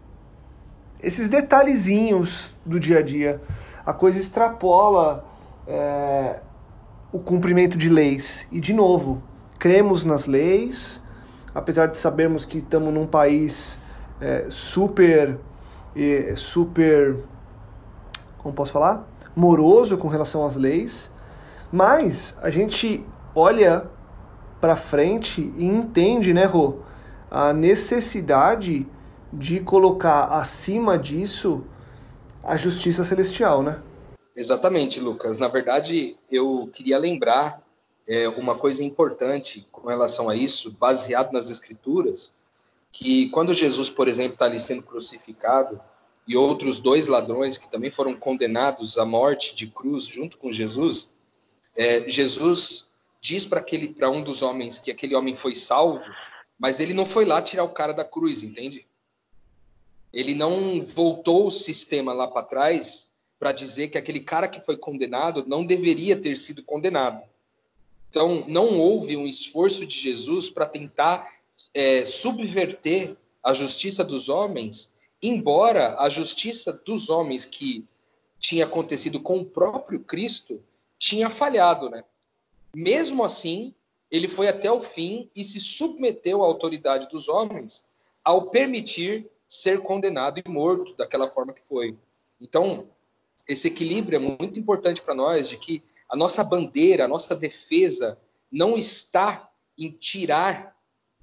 esses 1.02 1.30
detalhezinhos 1.30 2.54
do 2.66 2.78
dia 2.78 2.98
a 2.98 3.02
dia. 3.02 3.40
A 3.86 3.94
coisa 3.94 4.18
extrapola 4.18 5.24
é, 5.66 6.40
o 7.10 7.18
cumprimento 7.18 7.78
de 7.78 7.88
leis. 7.88 8.46
E, 8.52 8.60
de 8.60 8.74
novo, 8.74 9.22
cremos 9.58 10.04
nas 10.04 10.26
leis, 10.26 11.02
apesar 11.54 11.86
de 11.86 11.96
sabermos 11.96 12.44
que 12.44 12.58
estamos 12.58 12.92
num 12.92 13.06
país 13.06 13.78
é, 14.20 14.46
super, 14.50 15.38
é, 15.96 16.34
super, 16.36 17.16
como 18.38 18.54
posso 18.54 18.72
falar? 18.72 19.06
Moroso 19.34 19.96
com 19.96 20.08
relação 20.08 20.44
às 20.44 20.56
leis, 20.56 21.10
mas 21.70 22.36
a 22.42 22.50
gente 22.50 23.04
olha 23.34 23.88
para 24.60 24.74
frente 24.74 25.52
e 25.56 25.64
entende, 25.64 26.34
né, 26.34 26.44
Rô, 26.44 26.78
a 27.30 27.52
necessidade 27.52 28.86
de 29.32 29.60
colocar 29.60 30.24
acima 30.24 30.98
disso 30.98 31.64
a 32.42 32.56
justiça 32.56 33.04
celestial, 33.04 33.62
né? 33.62 33.78
Exatamente, 34.34 35.00
Lucas. 35.00 35.36
Na 35.36 35.48
verdade, 35.48 36.16
eu 36.30 36.68
queria 36.72 36.98
lembrar 36.98 37.60
é, 38.08 38.26
uma 38.30 38.54
coisa 38.54 38.82
importante 38.82 39.68
com 39.70 39.86
relação 39.86 40.30
a 40.30 40.34
isso, 40.34 40.70
baseado 40.72 41.30
nas 41.30 41.50
Escrituras, 41.50 42.34
que 42.90 43.28
quando 43.28 43.52
Jesus, 43.52 43.90
por 43.90 44.08
exemplo, 44.08 44.32
está 44.32 44.46
ali 44.46 44.58
sendo 44.58 44.82
crucificado 44.82 45.78
e 46.26 46.34
outros 46.34 46.80
dois 46.80 47.06
ladrões 47.06 47.58
que 47.58 47.70
também 47.70 47.90
foram 47.90 48.14
condenados 48.14 48.96
à 48.96 49.04
morte 49.04 49.54
de 49.54 49.66
cruz 49.66 50.06
junto 50.06 50.38
com 50.38 50.50
Jesus, 50.50 51.12
é, 51.76 52.08
Jesus 52.08 52.90
diz 53.20 53.44
para 53.44 54.10
um 54.10 54.22
dos 54.22 54.40
homens 54.40 54.78
que 54.78 54.90
aquele 54.90 55.14
homem 55.14 55.36
foi 55.36 55.54
salvo, 55.54 56.04
mas 56.58 56.80
ele 56.80 56.94
não 56.94 57.04
foi 57.04 57.26
lá 57.26 57.42
tirar 57.42 57.64
o 57.64 57.68
cara 57.68 57.92
da 57.92 58.04
cruz, 58.04 58.42
entende? 58.42 58.86
Ele 60.12 60.34
não 60.34 60.80
voltou 60.80 61.46
o 61.46 61.50
sistema 61.50 62.14
lá 62.14 62.26
para 62.26 62.42
trás 62.42 63.12
para 63.38 63.52
dizer 63.52 63.88
que 63.88 63.98
aquele 63.98 64.20
cara 64.20 64.48
que 64.48 64.60
foi 64.60 64.78
condenado 64.78 65.44
não 65.46 65.64
deveria 65.64 66.16
ter 66.16 66.36
sido 66.36 66.62
condenado. 66.62 67.22
Então, 68.10 68.44
não 68.48 68.78
houve 68.78 69.16
um 69.16 69.26
esforço 69.26 69.86
de 69.86 69.98
Jesus 69.98 70.48
para 70.48 70.66
tentar 70.66 71.28
é, 71.74 72.04
subverter 72.04 73.16
a 73.42 73.52
justiça 73.52 74.04
dos 74.04 74.28
homens, 74.28 74.94
embora 75.22 75.96
a 75.98 76.08
justiça 76.08 76.72
dos 76.72 77.10
homens 77.10 77.44
que 77.44 77.84
tinha 78.38 78.64
acontecido 78.64 79.20
com 79.20 79.38
o 79.38 79.44
próprio 79.44 80.00
Cristo 80.00 80.62
tinha 80.98 81.28
falhado, 81.28 81.88
né? 81.90 82.04
Mesmo 82.74 83.24
assim, 83.24 83.74
ele 84.10 84.28
foi 84.28 84.48
até 84.48 84.70
o 84.70 84.80
fim 84.80 85.28
e 85.34 85.44
se 85.44 85.60
submeteu 85.60 86.42
à 86.42 86.46
autoridade 86.46 87.08
dos 87.08 87.28
homens 87.28 87.84
ao 88.24 88.50
permitir 88.50 89.26
ser 89.46 89.80
condenado 89.80 90.40
e 90.44 90.48
morto 90.48 90.94
daquela 90.94 91.28
forma 91.28 91.52
que 91.52 91.62
foi. 91.62 91.96
Então, 92.40 92.86
esse 93.48 93.68
equilíbrio 93.68 94.16
é 94.16 94.18
muito 94.18 94.60
importante 94.60 95.00
para 95.00 95.14
nós, 95.14 95.48
de 95.48 95.56
que 95.56 95.82
a 96.08 96.16
nossa 96.16 96.42
bandeira, 96.42 97.04
a 97.04 97.08
nossa 97.08 97.36
defesa 97.36 98.18
não 98.50 98.76
está 98.76 99.50
em 99.78 99.90
tirar 99.90 100.76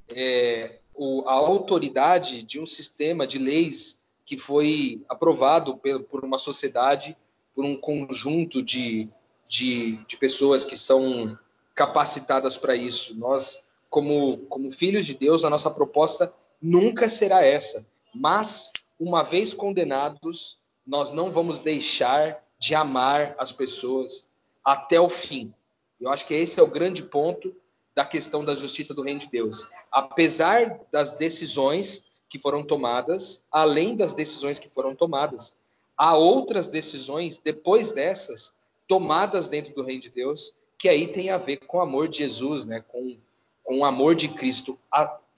é, 0.10 0.80
o, 0.94 1.27
a 1.27 1.34
autoridade 1.34 2.44
de 2.44 2.60
um 2.60 2.65
sistema 2.65 3.25
de 3.25 3.38
leis 3.38 4.00
que 4.25 4.38
foi 4.38 5.04
aprovado 5.10 5.77
por, 5.77 6.04
por 6.04 6.25
uma 6.25 6.38
sociedade, 6.38 7.18
por 7.54 7.65
um 7.65 7.75
conjunto 7.75 8.62
de, 8.62 9.10
de, 9.48 9.98
de 10.06 10.18
pessoas 10.18 10.63
que 10.63 10.77
são 10.77 11.38
capacitadas 11.74 12.56
para 12.56 12.75
isso. 12.75 13.15
Nós, 13.15 13.65
como, 13.89 14.38
como 14.48 14.72
filhos 14.72 15.06
de 15.06 15.13
Deus, 15.13 15.44
a 15.44 15.50
nossa 15.50 15.70
proposta 15.70 16.34
nunca 16.62 17.10
será 17.10 17.44
essa. 17.44 17.86
Mas, 18.13 18.72
uma 19.00 19.24
vez 19.24 19.54
condenados, 19.54 20.60
nós 20.86 21.12
não 21.12 21.30
vamos 21.30 21.60
deixar 21.60 22.44
de 22.58 22.74
amar 22.74 23.36
as 23.38 23.51
pessoas 23.51 24.30
até 24.65 25.00
o 25.00 25.07
fim. 25.07 25.53
Eu 26.01 26.12
acho 26.12 26.25
que 26.25 26.34
esse 26.34 26.60
é 26.60 26.63
o 26.63 26.67
grande 26.67 27.03
ponto 27.03 27.55
da 27.95 28.03
questão 28.03 28.43
da 28.43 28.55
justiça 28.55 28.93
do 28.93 29.01
reino 29.01 29.22
de 29.22 29.29
Deus. 29.29 29.69
Apesar 29.91 30.81
das 30.91 31.13
decisões 31.13 32.03
que 32.27 32.38
foram 32.38 32.63
tomadas, 32.63 33.45
além 33.51 33.95
das 33.95 34.13
decisões 34.13 34.60
que 34.60 34.67
foram 34.67 34.95
tomadas, 34.95 35.55
há 35.95 36.17
outras 36.17 36.67
decisões 36.67 37.39
depois 37.39 37.93
dessas 37.93 38.55
tomadas 38.88 39.48
dentro 39.48 39.74
do 39.74 39.84
reino 39.84 40.01
de 40.01 40.10
Deus, 40.12 40.55
que 40.77 40.89
aí 40.89 41.07
tem 41.07 41.29
a 41.29 41.38
ver 41.38 41.57
com 41.57 41.77
o 41.77 41.81
amor 41.81 42.10
de 42.10 42.17
Jesus, 42.17 42.65
né? 42.65 42.84
com, 42.88 43.17
com 43.63 43.79
o 43.79 43.86
amor 43.86 44.15
de 44.15 44.27
Cristo 44.27 44.77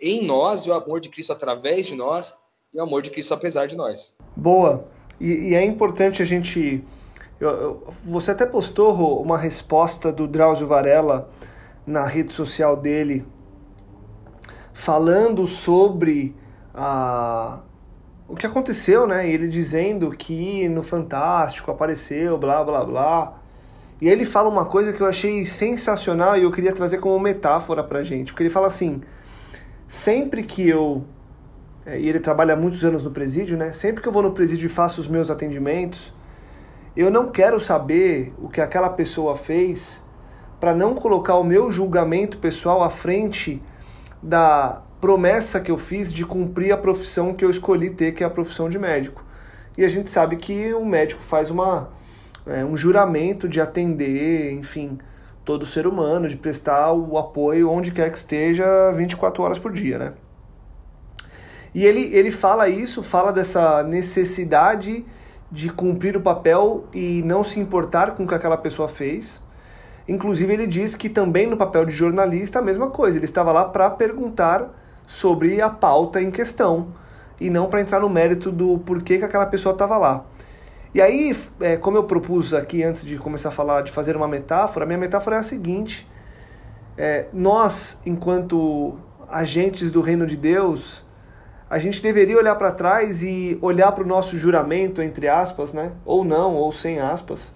em 0.02 0.24
nós 0.24 0.66
e 0.66 0.70
o 0.70 0.74
amor 0.74 1.00
de 1.00 1.10
Cristo 1.10 1.34
através 1.34 1.86
de 1.86 1.96
nós 1.96 2.36
e 2.74 2.78
o 2.78 2.84
amor 2.84 3.02
de 3.02 3.12
Cristo 3.12 3.34
apesar 3.34 3.68
de 3.68 3.76
nós. 3.76 4.16
Boa. 4.36 4.88
E, 5.20 5.50
e 5.50 5.56
é 5.56 5.64
importante 5.64 6.22
a 6.22 6.26
gente. 6.26 6.84
Eu, 7.40 7.50
eu, 7.50 7.94
você 8.04 8.32
até 8.32 8.46
postou 8.46 9.22
uma 9.22 9.38
resposta 9.38 10.12
do 10.12 10.28
Drauzio 10.28 10.68
Varela 10.68 11.30
na 11.86 12.04
rede 12.04 12.34
social 12.34 12.76
dele, 12.76 13.26
falando 14.74 15.46
sobre 15.48 16.36
a, 16.74 17.62
o 18.28 18.36
que 18.36 18.46
aconteceu, 18.46 19.08
né? 19.08 19.30
Ele 19.30 19.48
dizendo 19.48 20.12
que 20.12 20.68
no 20.70 20.84
Fantástico 20.84 21.72
apareceu, 21.72 22.38
blá 22.38 22.64
blá 22.64 22.84
blá. 22.84 23.34
E 24.02 24.10
ele 24.10 24.26
fala 24.26 24.50
uma 24.50 24.66
coisa 24.66 24.94
que 24.94 25.02
eu 25.02 25.08
achei 25.08 25.46
sensacional 25.46 26.38
e 26.38 26.44
eu 26.44 26.52
queria 26.52 26.74
trazer 26.74 27.00
como 27.00 27.20
metáfora 27.20 27.84
pra 27.84 28.04
gente. 28.04 28.32
Porque 28.32 28.44
ele 28.44 28.50
fala 28.50 28.68
assim: 28.68 29.02
sempre 29.88 30.44
que 30.44 30.68
eu 30.68 31.06
é, 31.88 31.98
e 31.98 32.10
ele 32.10 32.20
trabalha 32.20 32.54
muitos 32.54 32.84
anos 32.84 33.02
no 33.02 33.12
presídio, 33.12 33.58
né? 33.58 33.72
Sempre 33.72 34.02
que 34.04 34.10
eu 34.10 34.12
vou 34.12 34.22
no 34.22 34.32
presídio 34.34 34.66
e 34.66 34.70
faço 34.70 35.00
os 35.00 35.08
meus 35.08 35.30
atendimentos, 35.30 36.14
eu 36.98 37.12
não 37.12 37.30
quero 37.30 37.60
saber 37.60 38.34
o 38.42 38.50
que 38.50 38.60
aquela 38.60 38.90
pessoa 38.90 39.36
fez 39.36 40.02
para 40.60 40.74
não 40.74 40.96
colocar 40.96 41.36
o 41.36 41.44
meu 41.44 41.72
julgamento 41.72 42.40
pessoal 42.40 42.82
à 42.82 42.90
frente 42.90 43.62
da 44.22 44.82
promessa 45.00 45.60
que 45.60 45.70
eu 45.70 45.78
fiz 45.78 46.12
de 46.12 46.26
cumprir 46.26 46.72
a 46.72 46.78
profissão 46.78 47.36
que 47.36 47.46
eu 47.46 47.52
escolhi 47.52 47.92
ter, 47.92 48.14
que 48.14 48.24
é 48.24 48.26
a 48.26 48.30
profissão 48.32 48.68
de 48.68 48.80
médico. 48.80 49.24
E 49.78 49.86
a 49.86 49.90
gente 49.90 50.10
sabe 50.10 50.38
que 50.38 50.74
o 50.74 50.84
médico 50.84 51.22
faz 51.22 51.52
uma, 51.52 51.92
é, 52.48 52.66
um 52.66 52.76
juramento 52.76 53.48
de 53.48 53.62
atender, 53.62 54.54
enfim, 54.54 54.98
todo 55.46 55.68
ser 55.68 55.86
humano, 55.86 56.28
de 56.28 56.36
prestar 56.36 56.94
o 56.94 57.16
apoio 57.16 57.70
onde 57.70 57.92
quer 57.92 58.10
que 58.10 58.18
esteja 58.18 58.92
24 58.94 59.44
horas 59.44 59.60
por 59.60 59.72
dia, 59.72 60.00
né? 60.00 60.14
E 61.76 61.86
ele, 61.86 62.12
ele 62.12 62.32
fala 62.32 62.68
isso, 62.68 63.04
fala 63.04 63.32
dessa 63.32 63.84
necessidade 63.84 65.06
de 65.52 65.70
cumprir 65.70 66.18
o 66.18 66.22
papel 66.22 66.86
e 66.94 67.22
não 67.24 67.44
se 67.44 67.60
importar 67.60 68.12
com 68.12 68.24
o 68.24 68.28
que 68.28 68.36
aquela 68.36 68.58
pessoa 68.58 68.88
fez. 68.88 69.42
Inclusive, 70.08 70.54
ele 70.54 70.68
diz 70.68 70.96
que 70.96 71.10
também 71.10 71.48
no 71.48 71.58
papel 71.58 71.86
de 71.86 71.92
jornalista 71.92 72.60
a 72.60 72.62
mesma 72.62 72.90
coisa. 72.90 73.18
Ele 73.18 73.26
estava 73.26 73.52
lá 73.52 73.66
para 73.66 73.90
perguntar 73.90 74.70
sobre 75.06 75.62
a 75.62 75.70
pauta 75.70 76.22
em 76.22 76.30
questão 76.30 76.88
e 77.40 77.50
não 77.50 77.68
para 77.68 77.82
entrar 77.82 78.00
no 78.00 78.10
mérito 78.10 78.52
do 78.52 78.80
porquê 78.80 79.18
que 79.18 79.26
aquela 79.26 79.46
pessoa 79.46 79.74
estava 79.74 79.98
lá. 79.98 80.26
E 80.94 81.02
aí, 81.02 81.38
é, 81.60 81.78
como 81.78 81.98
eu 81.98 82.04
propus 82.04 82.54
aqui 82.54 82.84
antes 82.84 83.06
de 83.06 83.18
começar 83.18 83.50
a 83.50 83.52
falar, 83.52 83.82
de 83.82 83.92
fazer 83.92 84.16
uma 84.16 84.28
metáfora, 84.28 84.86
minha 84.86 84.98
metáfora 84.98 85.36
é 85.36 85.40
a 85.40 85.44
seguinte: 85.44 86.10
é, 86.98 87.28
nós, 87.32 88.00
enquanto 88.06 88.98
agentes 89.30 89.92
do 89.92 90.02
reino 90.02 90.26
de 90.26 90.36
Deus, 90.36 91.06
a 91.70 91.80
gente 91.80 92.02
deveria 92.02 92.38
olhar 92.38 92.56
para 92.56 92.72
trás 92.72 93.22
e 93.22 93.58
olhar 93.62 93.92
para 93.92 94.04
o 94.04 94.08
nosso 94.08 94.38
juramento, 94.38 95.02
entre 95.02 95.28
aspas, 95.28 95.74
né? 95.74 95.92
ou 96.06 96.24
não, 96.24 96.56
ou 96.56 96.72
sem 96.72 97.00
aspas, 97.00 97.54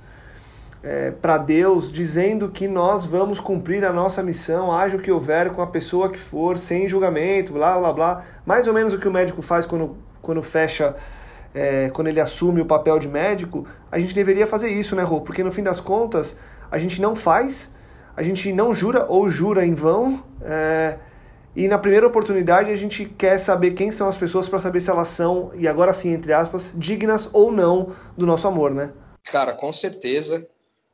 é, 0.83 1.11
para 1.11 1.37
Deus, 1.37 1.91
dizendo 1.91 2.49
que 2.49 2.67
nós 2.67 3.05
vamos 3.05 3.39
cumprir 3.39 3.85
a 3.85 3.93
nossa 3.93 4.21
missão, 4.21 4.71
haja 4.71 4.97
o 4.97 4.99
que 4.99 5.11
houver 5.11 5.51
com 5.51 5.61
a 5.61 5.67
pessoa 5.67 6.09
que 6.09 6.17
for, 6.17 6.57
sem 6.57 6.87
julgamento, 6.87 7.53
blá 7.53 7.77
blá 7.77 7.93
blá. 7.93 8.23
Mais 8.45 8.67
ou 8.67 8.73
menos 8.73 8.93
o 8.93 8.99
que 8.99 9.07
o 9.07 9.11
médico 9.11 9.41
faz 9.41 9.65
quando, 9.65 9.95
quando 10.21 10.41
fecha, 10.41 10.95
é, 11.53 11.89
quando 11.91 12.07
ele 12.07 12.19
assume 12.19 12.61
o 12.61 12.65
papel 12.65 12.97
de 12.97 13.07
médico, 13.07 13.65
a 13.91 13.99
gente 13.99 14.15
deveria 14.15 14.47
fazer 14.47 14.69
isso, 14.69 14.95
né, 14.95 15.03
Rô? 15.03 15.21
Porque 15.21 15.43
no 15.43 15.51
fim 15.51 15.63
das 15.63 15.79
contas, 15.79 16.35
a 16.69 16.77
gente 16.79 16.99
não 16.99 17.15
faz, 17.15 17.71
a 18.17 18.23
gente 18.23 18.51
não 18.51 18.73
jura 18.73 19.05
ou 19.07 19.29
jura 19.29 19.65
em 19.65 19.75
vão. 19.75 20.23
É, 20.41 20.97
e 21.55 21.67
na 21.67 21.77
primeira 21.77 22.07
oportunidade 22.07 22.71
a 22.71 22.75
gente 22.75 23.05
quer 23.05 23.37
saber 23.37 23.71
quem 23.71 23.91
são 23.91 24.07
as 24.07 24.15
pessoas 24.15 24.47
para 24.47 24.59
saber 24.59 24.79
se 24.79 24.89
elas 24.89 25.09
são, 25.09 25.51
e 25.55 25.67
agora 25.67 25.93
sim, 25.93 26.13
entre 26.13 26.31
aspas, 26.31 26.73
dignas 26.75 27.29
ou 27.33 27.51
não 27.51 27.93
do 28.17 28.25
nosso 28.25 28.47
amor, 28.47 28.73
né? 28.73 28.93
Cara, 29.23 29.53
com 29.53 29.71
certeza. 29.73 30.47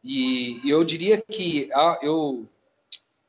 E, 0.04 0.60
eu 0.70 0.84
diria 0.84 1.22
que 1.22 1.70
ah, 1.74 2.00
eu, 2.02 2.46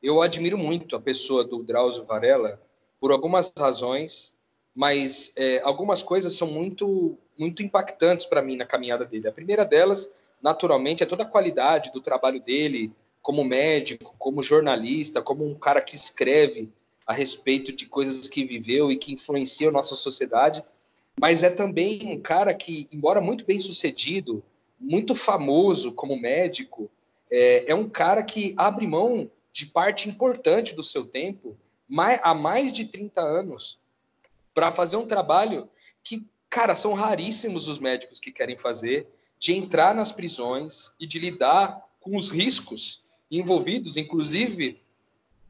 eu 0.02 0.22
admiro 0.22 0.56
muito 0.56 0.96
a 0.96 1.00
pessoa 1.00 1.44
do 1.44 1.62
Drauzio 1.62 2.04
Varela 2.04 2.60
por 3.00 3.12
algumas 3.12 3.52
razões, 3.56 4.34
mas 4.74 5.32
é, 5.36 5.60
algumas 5.62 6.02
coisas 6.02 6.34
são 6.34 6.48
muito, 6.48 7.18
muito 7.38 7.62
impactantes 7.62 8.24
para 8.24 8.42
mim 8.42 8.56
na 8.56 8.64
caminhada 8.64 9.04
dele. 9.04 9.28
A 9.28 9.32
primeira 9.32 9.64
delas, 9.64 10.10
naturalmente, 10.42 11.02
é 11.02 11.06
toda 11.06 11.24
a 11.24 11.28
qualidade 11.28 11.92
do 11.92 12.00
trabalho 12.00 12.40
dele 12.40 12.92
como 13.20 13.44
médico, 13.44 14.14
como 14.18 14.42
jornalista, 14.42 15.20
como 15.20 15.44
um 15.44 15.54
cara 15.54 15.82
que 15.82 15.94
escreve 15.94 16.72
a 17.08 17.14
respeito 17.14 17.72
de 17.72 17.86
coisas 17.86 18.28
que 18.28 18.44
viveu 18.44 18.92
e 18.92 18.96
que 18.98 19.14
influenciam 19.14 19.72
nossa 19.72 19.94
sociedade, 19.94 20.62
mas 21.18 21.42
é 21.42 21.48
também 21.48 22.06
um 22.06 22.20
cara 22.20 22.52
que, 22.52 22.86
embora 22.92 23.18
muito 23.18 23.46
bem 23.46 23.58
sucedido, 23.58 24.44
muito 24.78 25.14
famoso 25.14 25.94
como 25.94 26.20
médico, 26.20 26.90
é, 27.30 27.72
é 27.72 27.74
um 27.74 27.88
cara 27.88 28.22
que 28.22 28.54
abre 28.58 28.86
mão 28.86 29.30
de 29.50 29.64
parte 29.64 30.06
importante 30.06 30.74
do 30.74 30.84
seu 30.84 31.06
tempo 31.06 31.56
mais, 31.88 32.20
há 32.22 32.34
mais 32.34 32.74
de 32.74 32.84
30 32.84 33.22
anos 33.22 33.80
para 34.52 34.70
fazer 34.70 34.98
um 34.98 35.06
trabalho 35.06 35.66
que, 36.04 36.26
cara, 36.50 36.74
são 36.74 36.92
raríssimos 36.92 37.68
os 37.68 37.78
médicos 37.78 38.20
que 38.20 38.30
querem 38.30 38.58
fazer, 38.58 39.08
de 39.40 39.54
entrar 39.54 39.94
nas 39.94 40.12
prisões 40.12 40.92
e 41.00 41.06
de 41.06 41.18
lidar 41.18 41.88
com 42.00 42.14
os 42.14 42.28
riscos 42.28 43.02
envolvidos. 43.30 43.96
Inclusive, 43.96 44.82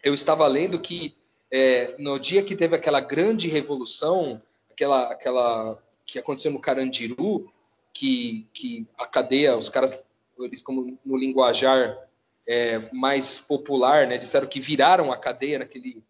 eu 0.05 0.15
estava 0.15 0.47
lendo 0.47 0.79
que 0.79 1.18
é, 1.51 1.95
no 1.99 2.19
dia 2.19 2.43
que 2.43 2.55
teve 2.55 2.77
aquela 2.77 3.01
grande 3.01 3.49
revolução, 3.49 4.41
aquela, 4.71 5.11
aquela 5.11 5.83
que 6.05 6.19
aconteceu 6.19 6.51
no 6.51 6.61
Carandiru, 6.61 7.51
que, 7.93 8.47
que 8.53 8.87
a 8.99 9.07
cadeia, 9.07 9.57
os 9.57 9.69
caras, 9.69 10.03
eles 10.39 10.63
como 10.63 10.99
no 11.05 11.17
linguajar 11.17 11.99
é, 12.47 12.89
mais 12.93 13.39
popular, 13.39 14.07
né, 14.07 14.19
disseram 14.19 14.47
que 14.47 14.61
viraram 14.61 15.11
a 15.13 15.17
cadeia 15.17 15.59
naquele, 15.59 16.03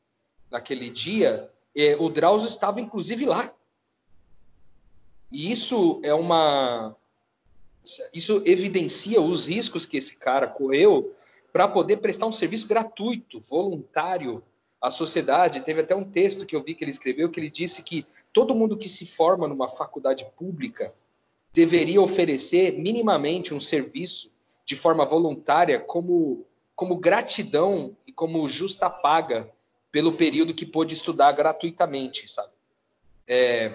naquele 0.51 0.91
dia, 0.91 1.51
é, 1.77 1.97
o 1.97 2.09
Drauzio 2.09 2.49
estava 2.49 2.81
inclusive 2.81 3.25
lá. 3.27 3.53
E 5.31 5.53
isso 5.53 6.01
é 6.03 6.15
uma. 6.15 6.97
Isso 8.13 8.43
evidencia 8.45 9.21
os 9.21 9.47
riscos 9.47 9.87
que 9.87 9.97
esse 9.97 10.17
cara 10.17 10.47
correu 10.47 11.15
para 11.53 11.69
poder 11.69 11.99
prestar 11.99 12.27
um 12.27 12.33
serviço 12.33 12.67
gratuito, 12.67 13.41
voluntário 13.41 14.43
à 14.81 14.91
sociedade. 14.91 15.63
Teve 15.63 15.81
até 15.81 15.95
um 15.95 16.05
texto 16.05 16.47
que 16.47 16.55
eu 16.55 16.63
vi 16.63 16.75
que 16.75 16.85
ele 16.85 16.91
escreveu 16.91 17.31
que 17.31 17.41
ele 17.41 17.51
disse 17.51 17.83
que 17.83 18.07
todo 18.33 18.55
mundo 18.55 18.77
que 18.77 18.89
se 18.89 19.07
forma 19.07 19.49
numa 19.49 19.69
faculdade 19.69 20.27
pública 20.37 20.95
deveria 21.53 22.01
oferecer 22.01 22.79
minimamente 22.79 23.55
um 23.55 23.61
serviço 23.61 24.31
de 24.65 24.77
forma 24.77 25.05
voluntária 25.05 25.81
como, 25.81 26.45
como 26.77 26.97
gratidão 26.97 27.97
e 28.07 28.13
como 28.13 28.47
justa 28.47 28.89
paga 28.91 29.51
pelo 29.91 30.13
período 30.13 30.55
que 30.55 30.67
pôde 30.67 30.95
estudar 30.95 31.33
gratuitamente, 31.33 32.31
sabe? 32.31 32.53
É, 33.27 33.75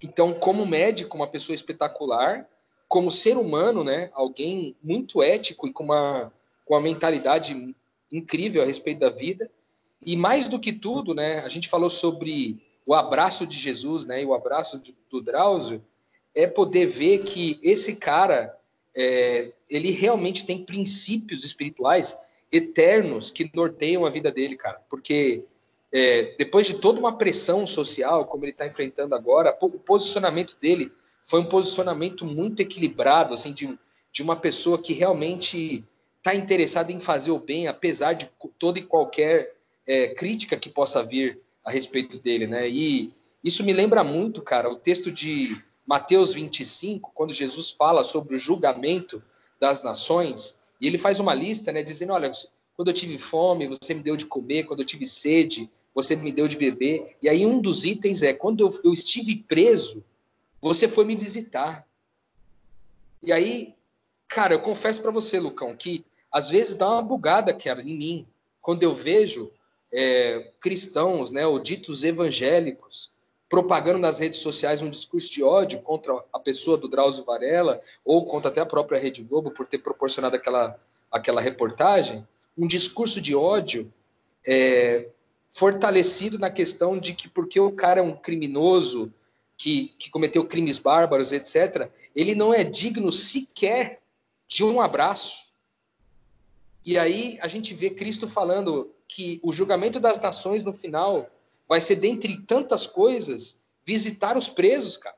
então, 0.00 0.34
como 0.34 0.66
médico, 0.66 1.16
uma 1.16 1.26
pessoa 1.26 1.54
espetacular, 1.54 2.48
como 2.88 3.10
ser 3.10 3.36
humano, 3.36 3.82
né, 3.82 4.10
alguém 4.12 4.76
muito 4.82 5.22
ético 5.22 5.66
e 5.66 5.72
com 5.72 5.82
uma, 5.82 6.32
com 6.64 6.74
uma 6.74 6.80
mentalidade 6.80 7.74
incrível 8.12 8.62
a 8.62 8.66
respeito 8.66 9.00
da 9.00 9.10
vida. 9.10 9.50
E 10.04 10.16
mais 10.16 10.48
do 10.48 10.58
que 10.58 10.72
tudo, 10.72 11.14
né, 11.14 11.40
a 11.40 11.48
gente 11.48 11.68
falou 11.68 11.90
sobre 11.90 12.62
o 12.86 12.94
abraço 12.94 13.46
de 13.46 13.58
Jesus, 13.58 14.04
né, 14.04 14.22
e 14.22 14.26
o 14.26 14.34
abraço 14.34 14.80
de, 14.80 14.94
do 15.10 15.20
Drauzio, 15.20 15.82
é 16.34 16.46
poder 16.46 16.86
ver 16.86 17.18
que 17.18 17.58
esse 17.62 17.96
cara 17.96 18.56
é, 18.96 19.52
ele 19.68 19.90
realmente 19.90 20.44
tem 20.44 20.64
princípios 20.64 21.44
espirituais 21.44 22.16
eternos 22.52 23.30
que 23.30 23.50
norteiam 23.54 24.04
a 24.04 24.10
vida 24.10 24.30
dele, 24.30 24.56
cara. 24.56 24.80
Porque 24.88 25.44
é, 25.92 26.34
depois 26.38 26.66
de 26.66 26.74
toda 26.74 26.98
uma 26.98 27.16
pressão 27.16 27.66
social, 27.66 28.26
como 28.26 28.44
ele 28.44 28.52
está 28.52 28.66
enfrentando 28.66 29.14
agora, 29.14 29.56
o 29.60 29.70
posicionamento 29.70 30.56
dele 30.60 30.92
foi 31.24 31.40
um 31.40 31.46
posicionamento 31.46 32.24
muito 32.24 32.60
equilibrado, 32.60 33.32
assim, 33.32 33.52
de, 33.52 33.78
de 34.12 34.22
uma 34.22 34.36
pessoa 34.36 34.76
que 34.76 34.92
realmente 34.92 35.84
está 36.18 36.34
interessada 36.34 36.92
em 36.92 37.00
fazer 37.00 37.30
o 37.30 37.38
bem, 37.38 37.66
apesar 37.66 38.14
de 38.14 38.30
toda 38.58 38.78
e 38.78 38.82
qualquer 38.82 39.54
é, 39.86 40.08
crítica 40.08 40.56
que 40.56 40.68
possa 40.68 41.02
vir 41.02 41.40
a 41.64 41.70
respeito 41.70 42.18
dele, 42.18 42.46
né? 42.46 42.68
E 42.68 43.12
isso 43.42 43.64
me 43.64 43.72
lembra 43.72 44.02
muito, 44.02 44.42
cara, 44.42 44.70
o 44.70 44.76
texto 44.76 45.10
de 45.10 45.56
Mateus 45.86 46.32
25, 46.32 47.12
quando 47.14 47.32
Jesus 47.32 47.70
fala 47.70 48.02
sobre 48.04 48.36
o 48.36 48.38
julgamento 48.38 49.22
das 49.60 49.82
nações, 49.82 50.58
e 50.80 50.86
ele 50.86 50.98
faz 50.98 51.20
uma 51.20 51.34
lista, 51.34 51.72
né, 51.72 51.82
dizendo: 51.82 52.12
olha, 52.12 52.30
quando 52.76 52.88
eu 52.88 52.94
tive 52.94 53.18
fome, 53.18 53.68
você 53.68 53.94
me 53.94 54.02
deu 54.02 54.16
de 54.16 54.26
comer, 54.26 54.64
quando 54.64 54.80
eu 54.80 54.86
tive 54.86 55.06
sede, 55.06 55.70
você 55.94 56.16
me 56.16 56.32
deu 56.32 56.48
de 56.48 56.56
beber. 56.56 57.16
E 57.22 57.28
aí 57.28 57.46
um 57.46 57.60
dos 57.60 57.84
itens 57.84 58.22
é: 58.22 58.32
quando 58.32 58.60
eu, 58.60 58.80
eu 58.82 58.92
estive 58.92 59.36
preso, 59.36 60.02
você 60.60 60.88
foi 60.88 61.04
me 61.04 61.14
visitar. 61.14 61.86
E 63.22 63.32
aí, 63.32 63.74
cara, 64.26 64.54
eu 64.54 64.60
confesso 64.60 65.00
para 65.00 65.10
você, 65.10 65.38
Lucão, 65.38 65.76
que 65.76 66.04
às 66.30 66.50
vezes 66.50 66.74
dá 66.74 66.90
uma 66.90 67.02
bugada, 67.02 67.54
cara, 67.54 67.80
em 67.82 67.96
mim, 67.96 68.26
quando 68.60 68.82
eu 68.82 68.94
vejo 68.94 69.52
é, 69.94 70.50
cristãos, 70.60 71.30
né, 71.30 71.46
ou 71.46 71.58
ditos 71.58 72.02
evangélicos, 72.02 73.12
propagando 73.48 74.00
nas 74.00 74.18
redes 74.18 74.40
sociais 74.40 74.82
um 74.82 74.90
discurso 74.90 75.32
de 75.32 75.42
ódio 75.42 75.80
contra 75.80 76.12
a 76.32 76.40
pessoa 76.40 76.76
do 76.76 76.88
Drauzio 76.88 77.24
Varela 77.24 77.80
ou 78.04 78.26
contra 78.26 78.50
até 78.50 78.60
a 78.60 78.66
própria 78.66 78.98
Rede 78.98 79.22
Globo 79.22 79.52
por 79.52 79.66
ter 79.66 79.78
proporcionado 79.78 80.34
aquela, 80.34 80.80
aquela 81.10 81.40
reportagem, 81.40 82.26
um 82.58 82.66
discurso 82.66 83.20
de 83.20 83.36
ódio 83.36 83.92
é, 84.46 85.08
fortalecido 85.52 86.38
na 86.38 86.50
questão 86.50 86.98
de 86.98 87.14
que 87.14 87.28
porque 87.28 87.60
o 87.60 87.70
cara 87.70 88.00
é 88.00 88.02
um 88.02 88.16
criminoso 88.16 89.12
que, 89.56 89.94
que 89.98 90.10
cometeu 90.10 90.44
crimes 90.44 90.78
bárbaros, 90.78 91.30
etc., 91.30 91.88
ele 92.16 92.34
não 92.34 92.52
é 92.52 92.64
digno 92.64 93.12
sequer 93.12 94.00
de 94.48 94.64
um 94.64 94.80
abraço. 94.80 95.44
E 96.84 96.98
aí 96.98 97.38
a 97.40 97.46
gente 97.46 97.72
vê 97.72 97.90
Cristo 97.90 98.28
falando 98.28 98.90
que 99.14 99.38
o 99.44 99.52
julgamento 99.52 100.00
das 100.00 100.20
nações 100.20 100.64
no 100.64 100.72
final 100.72 101.30
vai 101.68 101.80
ser, 101.80 101.94
dentre 101.94 102.36
tantas 102.42 102.84
coisas, 102.84 103.60
visitar 103.84 104.36
os 104.36 104.48
presos, 104.48 104.96
cara. 104.96 105.14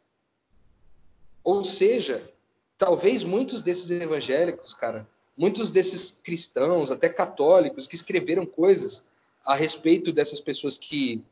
Ou 1.43 1.65
seja, 1.65 2.31
talvez 2.77 3.25
muitos 3.25 3.63
desses 3.63 3.91
evangélicos, 3.91 4.75
cara, 4.75 5.09
muitos 5.35 5.71
desses 5.71 6.11
cristãos, 6.11 6.91
até 6.91 7.09
católicos, 7.09 7.89
que 7.89 7.95
escreveram 7.95 8.45
coisas 8.45 9.03
a 9.43 9.55
respeito 9.55 10.13
dessas 10.13 10.43
pessoas 10.43 10.77
que 10.77 11.25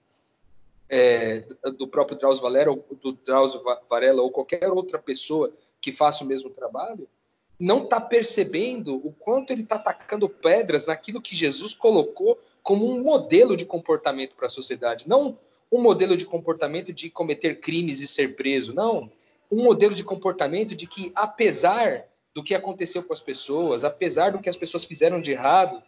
é, 0.89 1.41
do 1.77 1.87
próprio 1.87 2.17
Drauzio 2.17 2.43
Varela, 2.43 2.71
ou 2.71 2.97
do 2.97 3.13
Drauzio 3.13 3.61
Varela 3.91 4.23
ou 4.23 4.31
qualquer 4.31 4.71
outra 4.71 4.99
pessoa 4.99 5.53
que 5.83 5.93
faça 5.93 6.25
o 6.25 6.27
mesmo 6.27 6.49
trabalho, 6.49 7.07
não 7.61 7.85
está 7.85 8.01
percebendo 8.01 8.95
o 9.07 9.13
quanto 9.13 9.53
ele 9.53 9.65
está 9.65 9.77
atacando 9.77 10.31
pedras 10.31 10.87
naquilo 10.87 11.21
que 11.21 11.37
Jesus 11.37 11.75
colocou 11.75 12.41
como 12.65 12.91
um 12.91 13.03
modelo 13.03 13.57
de 13.57 13.67
comportamento 13.67 14.35
para 14.35 14.47
a 14.47 14.51
sociedade, 14.51 15.07
não 15.07 15.39
um 15.71 15.83
modelo 15.83 16.17
de 16.17 16.25
comportamento 16.25 16.93
de 16.93 17.11
cometer 17.11 17.61
crimes 17.61 18.01
e 18.01 18.07
ser 18.07 18.35
preso, 18.35 18.73
não, 18.73 19.13
um 19.51 19.63
modelo 19.63 19.95
de 19.95 20.03
comportamento 20.03 20.75
de 20.75 20.87
que 20.87 21.13
apesar 21.15 22.09
do 22.35 22.43
que 22.43 22.55
aconteceu 22.55 23.03
com 23.03 23.13
as 23.13 23.21
pessoas, 23.21 23.85
apesar 23.85 24.33
do 24.33 24.41
que 24.41 24.49
as 24.49 24.57
pessoas 24.57 24.85
fizeram 24.85 25.21
de 25.21 25.33
errado, 25.33 25.83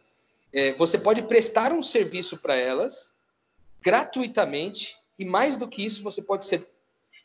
é, 0.53 0.73
você 0.75 0.99
pode 0.99 1.23
prestar 1.23 1.73
um 1.73 1.83
serviço 1.83 2.37
para 2.37 2.55
elas 2.55 3.15
gratuitamente 3.81 4.97
e 5.19 5.25
mais 5.25 5.57
do 5.57 5.69
que 5.69 5.85
isso 5.85 6.03
você 6.03 6.21
pode 6.21 6.45
ser 6.45 6.69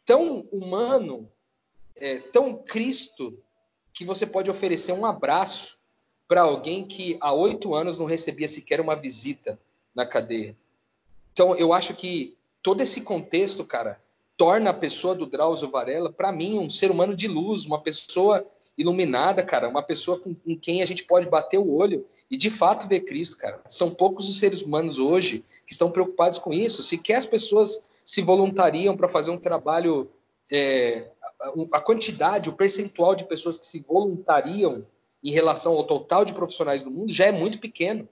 tão 0.06 0.48
humano, 0.52 1.30
é, 1.98 2.20
tão 2.20 2.64
Cristo 2.64 3.38
que 3.94 4.06
você 4.06 4.26
pode 4.26 4.50
oferecer 4.50 4.94
um 4.94 5.06
abraço 5.06 5.78
para 6.32 6.44
alguém 6.44 6.86
que 6.86 7.18
há 7.20 7.34
oito 7.34 7.76
anos 7.76 8.00
não 8.00 8.06
recebia 8.06 8.48
sequer 8.48 8.80
uma 8.80 8.96
visita 8.96 9.60
na 9.94 10.06
cadeia. 10.06 10.56
Então, 11.34 11.58
eu 11.58 11.74
acho 11.74 11.94
que 11.94 12.38
todo 12.64 12.80
esse 12.80 13.02
contexto, 13.02 13.66
cara, 13.66 14.02
torna 14.38 14.70
a 14.70 14.74
pessoa 14.74 15.14
do 15.14 15.26
Drauzio 15.26 15.70
Varela, 15.70 16.10
para 16.10 16.32
mim, 16.32 16.58
um 16.58 16.70
ser 16.70 16.90
humano 16.90 17.18
de 17.18 17.28
luz, 17.28 17.66
uma 17.66 17.82
pessoa 17.82 18.48
iluminada, 18.78 19.44
cara, 19.44 19.68
uma 19.68 19.84
pessoa 19.84 20.18
com, 20.22 20.34
com, 20.34 20.56
quem 20.56 20.82
a 20.82 20.86
gente 20.86 21.04
pode 21.04 21.28
bater 21.28 21.58
o 21.58 21.70
olho 21.70 22.08
e 22.30 22.38
de 22.38 22.50
fato 22.50 22.88
ver 22.88 23.02
Cristo, 23.02 23.36
cara. 23.36 23.60
São 23.68 23.90
poucos 23.90 24.30
os 24.30 24.40
seres 24.40 24.62
humanos 24.62 25.00
hoje 25.00 25.44
que 25.68 25.74
estão 25.74 25.92
preocupados 25.92 26.40
com 26.40 26.54
isso. 26.54 26.82
Se 26.82 26.98
quer 26.98 27.16
as 27.16 27.26
pessoas 27.26 27.84
se 28.06 28.22
voluntariam 28.22 28.96
para 28.96 29.10
fazer 29.10 29.32
um 29.32 29.38
trabalho, 29.38 30.10
é, 30.50 31.10
a 31.74 31.82
quantidade, 31.82 32.50
o 32.50 32.54
percentual 32.54 33.16
de 33.16 33.26
pessoas 33.26 33.58
que 33.58 33.68
se 33.68 33.82
voluntariam 33.82 34.86
em 35.24 35.32
relação 35.32 35.74
ao 35.74 35.84
total 35.84 36.26
de 36.26 36.34
profissionais 36.34 36.82
do 36.82 36.92
mundo 36.92 37.14
já 37.14 37.26
é 37.26 37.32
muito 37.32 37.60
pequeno. 37.60 38.08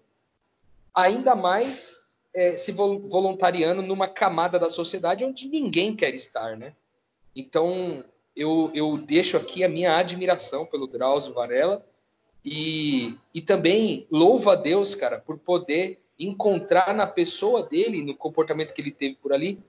Ainda 0.93 1.35
mais 1.35 1.99
é, 2.33 2.51
se 2.57 2.71
voluntariando 2.71 3.81
numa 3.81 4.07
camada 4.07 4.59
da 4.59 4.69
sociedade 4.69 5.25
onde 5.25 5.47
ninguém 5.47 5.95
quer 5.95 6.13
estar, 6.13 6.57
né? 6.57 6.73
Então, 7.35 8.03
eu, 8.35 8.71
eu 8.73 8.97
deixo 8.97 9.37
aqui 9.37 9.63
a 9.63 9.69
minha 9.69 9.97
admiração 9.97 10.65
pelo 10.65 10.87
Drauzio 10.87 11.33
Varela 11.33 11.85
e, 12.43 13.15
e 13.33 13.41
também 13.41 14.07
louvo 14.11 14.49
a 14.49 14.55
Deus, 14.55 14.95
cara, 14.95 15.19
por 15.19 15.37
poder 15.37 15.99
encontrar 16.17 16.93
na 16.93 17.07
pessoa 17.07 17.63
dele, 17.63 18.03
no 18.03 18.15
comportamento 18.15 18.73
que 18.73 18.81
ele 18.81 18.91
teve 18.91 19.15
por 19.15 19.31
ali, 19.31 19.59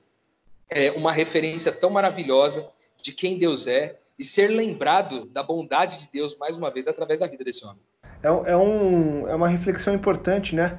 é, 0.68 0.90
uma 0.92 1.12
referência 1.12 1.72
tão 1.72 1.90
maravilhosa 1.90 2.68
de 3.00 3.12
quem 3.12 3.38
Deus 3.38 3.66
é 3.66 3.99
e 4.20 4.24
ser 4.24 4.48
lembrado 4.48 5.24
da 5.32 5.42
bondade 5.42 5.98
de 5.98 6.10
Deus 6.12 6.36
mais 6.38 6.54
uma 6.54 6.70
vez 6.70 6.86
através 6.86 7.20
da 7.20 7.26
vida 7.26 7.42
desse 7.42 7.64
homem. 7.64 7.80
É, 8.22 8.28
é, 8.52 8.56
um, 8.56 9.26
é 9.26 9.34
uma 9.34 9.48
reflexão 9.48 9.94
importante, 9.94 10.54
né? 10.54 10.78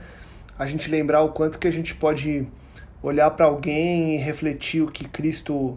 A 0.60 0.67
gente 0.67 0.91
lembrar 0.91 1.23
o 1.23 1.30
quanto 1.30 1.58
que 1.58 1.67
a 1.67 1.71
gente 1.71 1.95
pode 1.95 2.47
olhar 3.01 3.32
para 3.32 3.47
alguém 3.47 4.13
e 4.13 4.17
refletir 4.19 4.84
o 4.84 4.91
que 4.91 5.08
Cristo 5.08 5.75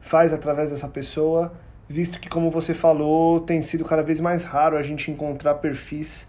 faz 0.00 0.32
através 0.32 0.70
dessa 0.70 0.88
pessoa, 0.88 1.52
visto 1.86 2.18
que, 2.18 2.30
como 2.30 2.50
você 2.50 2.72
falou, 2.72 3.38
tem 3.40 3.60
sido 3.60 3.84
cada 3.84 4.02
vez 4.02 4.18
mais 4.18 4.42
raro 4.42 4.78
a 4.78 4.82
gente 4.82 5.10
encontrar 5.10 5.56
perfis 5.56 6.26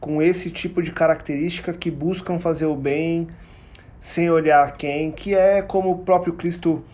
com 0.00 0.22
esse 0.22 0.52
tipo 0.52 0.80
de 0.80 0.92
característica 0.92 1.72
que 1.72 1.90
buscam 1.90 2.38
fazer 2.38 2.66
o 2.66 2.76
bem 2.76 3.26
sem 4.00 4.30
olhar 4.30 4.76
quem, 4.76 5.10
que 5.10 5.34
é 5.34 5.62
como 5.62 5.90
o 5.90 5.98
próprio 5.98 6.34
Cristo 6.34 6.84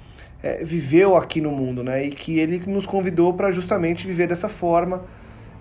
é, 0.42 0.62
viveu 0.62 1.16
aqui 1.16 1.40
no 1.40 1.50
mundo, 1.50 1.82
né? 1.82 2.04
E 2.04 2.10
que 2.10 2.38
ele 2.38 2.62
nos 2.66 2.86
convidou 2.86 3.34
para 3.34 3.50
justamente 3.50 4.06
viver 4.06 4.26
dessa 4.26 4.48
forma, 4.48 5.04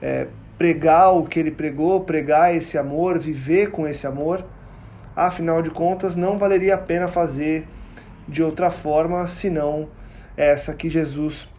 é, 0.01 0.27
pregar 0.57 1.15
o 1.15 1.25
que 1.25 1.39
ele 1.39 1.51
pregou, 1.51 2.01
pregar 2.01 2.55
esse 2.55 2.77
amor, 2.77 3.17
viver 3.17 3.71
com 3.71 3.87
esse 3.87 4.05
amor. 4.05 4.45
Afinal 5.15 5.61
de 5.61 5.69
contas, 5.69 6.15
não 6.15 6.37
valeria 6.37 6.75
a 6.75 6.77
pena 6.77 7.07
fazer 7.07 7.67
de 8.27 8.43
outra 8.43 8.69
forma 8.69 9.25
senão 9.25 9.89
essa 10.35 10.73
que 10.73 10.89
Jesus 10.89 11.49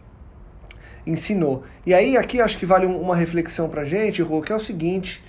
ensinou. 1.05 1.63
E 1.85 1.93
aí, 1.93 2.15
aqui 2.15 2.39
acho 2.39 2.57
que 2.57 2.65
vale 2.65 2.85
uma 2.85 3.15
reflexão 3.15 3.67
para 3.69 3.83
gente, 3.83 4.21
Rô, 4.21 4.41
que 4.41 4.51
é 4.51 4.55
o 4.55 4.59
seguinte: 4.59 5.23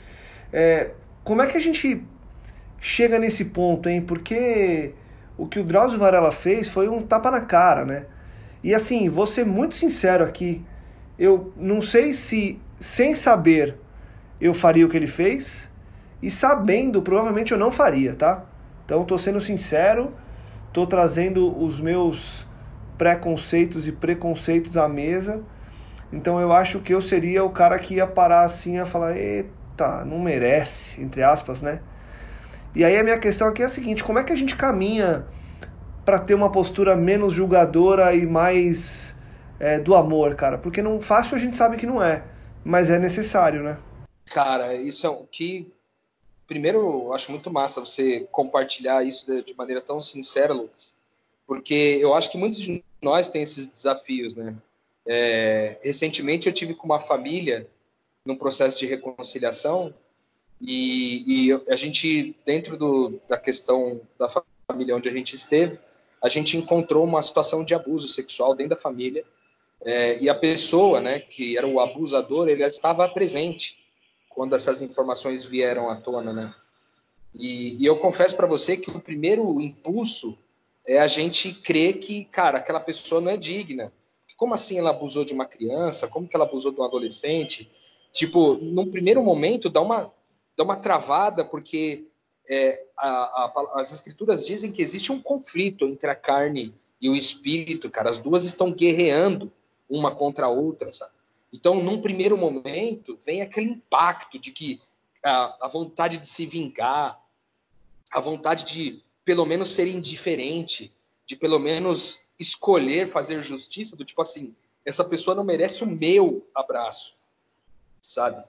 é, 0.53 0.91
como 1.25 1.43
é 1.43 1.47
que 1.47 1.57
a 1.57 1.61
gente 1.61 2.03
chega 2.81 3.19
nesse 3.19 3.47
ponto, 3.47 3.89
hein? 3.89 4.01
Porque 4.01 4.93
o 5.41 5.47
que 5.47 5.59
o 5.59 5.65
Drauzio 5.65 5.99
Varela 5.99 6.31
fez 6.31 6.69
foi 6.69 6.87
um 6.87 7.01
tapa 7.01 7.31
na 7.31 7.41
cara, 7.41 7.85
né? 7.85 8.05
E 8.63 8.75
assim, 8.75 9.09
vou 9.09 9.27
ser 9.27 9.47
muito 9.47 9.75
sincero 9.75 10.23
aqui, 10.23 10.63
eu 11.19 11.51
não 11.57 11.81
sei 11.81 12.13
se 12.13 12.61
sem 12.79 13.15
saber 13.15 13.77
eu 14.39 14.53
faria 14.53 14.85
o 14.85 14.89
que 14.89 14.97
ele 14.97 15.07
fez 15.07 15.69
e 16.23 16.31
sabendo 16.31 17.01
provavelmente 17.01 17.53
eu 17.53 17.59
não 17.59 17.73
faria, 17.73 18.15
tá? 18.15 18.45
Então 18.85 19.03
tô 19.05 19.17
sendo 19.17 19.41
sincero, 19.41 20.13
tô 20.75 20.87
trazendo 20.87 21.59
os 21.63 21.81
meus 21.81 22.47
preconceitos 22.99 23.89
e 23.89 23.93
preconceitos 23.93 24.77
à 24.77 24.87
mesa. 24.87 25.43
Então 26.13 26.39
eu 26.39 26.53
acho 26.53 26.81
que 26.81 26.93
eu 26.93 27.01
seria 27.01 27.43
o 27.45 27.51
cara 27.51 27.79
que 27.79 27.95
ia 27.95 28.07
parar 28.07 28.43
assim 28.43 28.79
a 28.79 28.85
falar, 28.85 29.17
eita, 29.17 30.05
não 30.05 30.19
merece, 30.19 31.01
entre 31.01 31.23
aspas, 31.23 31.63
né? 31.63 31.81
E 32.75 32.85
aí 32.85 32.97
a 32.97 33.03
minha 33.03 33.19
questão 33.19 33.49
aqui 33.49 33.63
é 33.63 33.65
a 33.65 33.69
seguinte: 33.69 34.05
como 34.05 34.19
é 34.19 34.25
que 34.25 34.33
a 34.33 34.37
gente 34.37 34.57
caminha 34.57 35.27
para 36.05 36.19
ter 36.19 36.35
uma 36.35 36.51
postura 36.51 36.97
menos 36.97 37.33
julgadora 37.33 38.15
e 38.15 38.27
mais 38.27 39.15
é, 39.59 39.79
do 39.79 39.95
amor, 39.95 40.35
cara? 40.37 40.59
Porque 40.59 40.83
não 40.83 41.01
fácil 41.01 41.37
a 41.37 41.41
gente 41.41 41.57
sabe 41.57 41.77
que 41.77 41.87
não 41.87 42.03
é, 42.03 42.25
mas 42.65 42.91
é 42.91 42.99
necessário, 42.99 43.63
né? 43.63 43.79
Cara, 44.27 44.75
isso 44.75 45.07
é 45.07 45.11
o 45.11 45.25
que. 45.25 45.73
Primeiro, 46.47 46.79
eu 46.79 47.13
acho 47.13 47.31
muito 47.31 47.51
massa 47.51 47.81
você 47.81 48.27
compartilhar 48.33 49.05
isso 49.05 49.27
de 49.43 49.55
maneira 49.55 49.81
tão 49.81 50.03
sincera, 50.03 50.53
Lucas, 50.53 50.97
porque 51.47 51.99
eu 52.01 52.15
acho 52.15 52.31
que 52.31 52.39
muitos 52.39 52.61
de 52.61 52.85
nós 53.01 53.29
têm 53.29 53.43
esses 53.43 53.69
desafios, 53.69 54.35
né? 54.35 54.55
É, 55.07 55.79
recentemente 55.83 56.47
eu 56.47 56.53
tive 56.53 56.75
com 56.75 56.87
uma 56.87 57.01
família 57.01 57.69
num 58.25 58.37
processo 58.37 58.79
de 58.79 58.87
reconciliação 58.87 59.95
e, 60.61 61.49
e 61.49 61.53
a 61.69 61.77
gente, 61.77 62.37
dentro 62.45 62.77
do, 62.77 63.21
da 63.29 63.39
questão 63.39 64.01
da 64.19 64.29
família 64.69 64.95
onde 64.95 65.09
a 65.09 65.13
gente 65.13 65.35
esteve, 65.35 65.79
a 66.23 66.29
gente 66.29 66.57
encontrou 66.57 67.05
uma 67.05 67.23
situação 67.23 67.65
de 67.65 67.75
abuso 67.75 68.07
sexual 68.09 68.55
dentro 68.55 68.77
da 68.77 68.81
família 68.81 69.25
é, 69.83 70.19
e 70.21 70.29
a 70.29 70.35
pessoa, 70.35 71.01
né, 71.01 71.19
que 71.19 71.57
era 71.57 71.67
o 71.67 71.81
abusador, 71.81 72.49
ele 72.49 72.63
estava 72.63 73.09
presente 73.09 73.79
quando 74.29 74.55
essas 74.55 74.83
informações 74.83 75.45
vieram 75.45 75.89
à 75.89 75.97
tona, 75.97 76.33
né? 76.33 76.55
E, 77.35 77.77
e 77.83 77.87
eu 77.87 77.97
confesso 77.97 78.37
para 78.37 78.47
você 78.47 78.77
que 78.77 78.91
o 78.91 79.01
primeiro 79.01 79.61
impulso 79.61 80.39
é 80.87 80.99
a 80.99 81.07
gente 81.07 81.53
crer 81.53 81.95
que, 81.95 82.25
cara, 82.25 82.59
aquela 82.59 82.81
pessoa 82.81 83.21
não 83.21 83.31
é 83.31 83.37
digna. 83.37 83.93
Como 84.37 84.55
assim 84.55 84.79
ela 84.79 84.91
abusou 84.91 85.25
de 85.25 85.35
uma 85.35 85.45
criança? 85.45 86.09
Como 86.09 86.27
que 86.27 86.35
ela 86.35 86.47
abusou 86.47 86.73
de 86.73 86.81
um 86.81 86.85
adolescente? 86.85 87.71
Tipo, 88.13 88.55
num 88.55 88.91
primeiro 88.91 89.23
momento 89.23 89.69
dá 89.69 89.81
uma 89.81 90.13
dá 90.61 90.65
uma 90.65 90.77
travada, 90.77 91.43
porque 91.43 92.05
é, 92.49 92.85
a, 92.95 93.09
a, 93.09 93.73
as 93.77 93.95
escrituras 93.95 94.45
dizem 94.45 94.71
que 94.71 94.83
existe 94.83 95.11
um 95.11 95.21
conflito 95.21 95.87
entre 95.87 96.11
a 96.11 96.15
carne 96.15 96.75
e 97.01 97.09
o 97.09 97.17
espírito, 97.17 97.89
cara. 97.89 98.11
As 98.11 98.19
duas 98.19 98.45
estão 98.45 98.71
guerreando 98.71 99.51
uma 99.89 100.15
contra 100.15 100.47
a 100.47 100.51
outra, 100.51 100.93
sabe? 100.93 101.13
Então, 101.51 101.83
num 101.83 102.01
primeiro 102.01 102.37
momento, 102.37 103.19
vem 103.25 103.41
aquele 103.41 103.71
impacto 103.71 104.39
de 104.39 104.53
que 104.53 104.83
a, 105.25 105.65
a 105.65 105.69
vontade 105.69 106.19
de 106.19 106.29
se 106.29 106.45
vingar, 106.45 107.19
a 108.13 108.21
vontade 108.21 108.65
de 108.65 109.03
pelo 109.25 109.47
menos 109.47 109.71
ser 109.71 109.89
indiferente, 109.89 110.93
de 111.25 111.37
pelo 111.37 111.59
menos 111.59 112.27
escolher 112.39 113.09
fazer 113.09 113.43
justiça, 113.43 113.97
do 113.97 114.05
tipo 114.05 114.21
assim, 114.21 114.55
essa 114.85 115.05
pessoa 115.05 115.35
não 115.35 115.43
merece 115.43 115.83
o 115.83 115.87
meu 115.87 116.47
abraço, 116.55 117.17
sabe? 118.03 118.45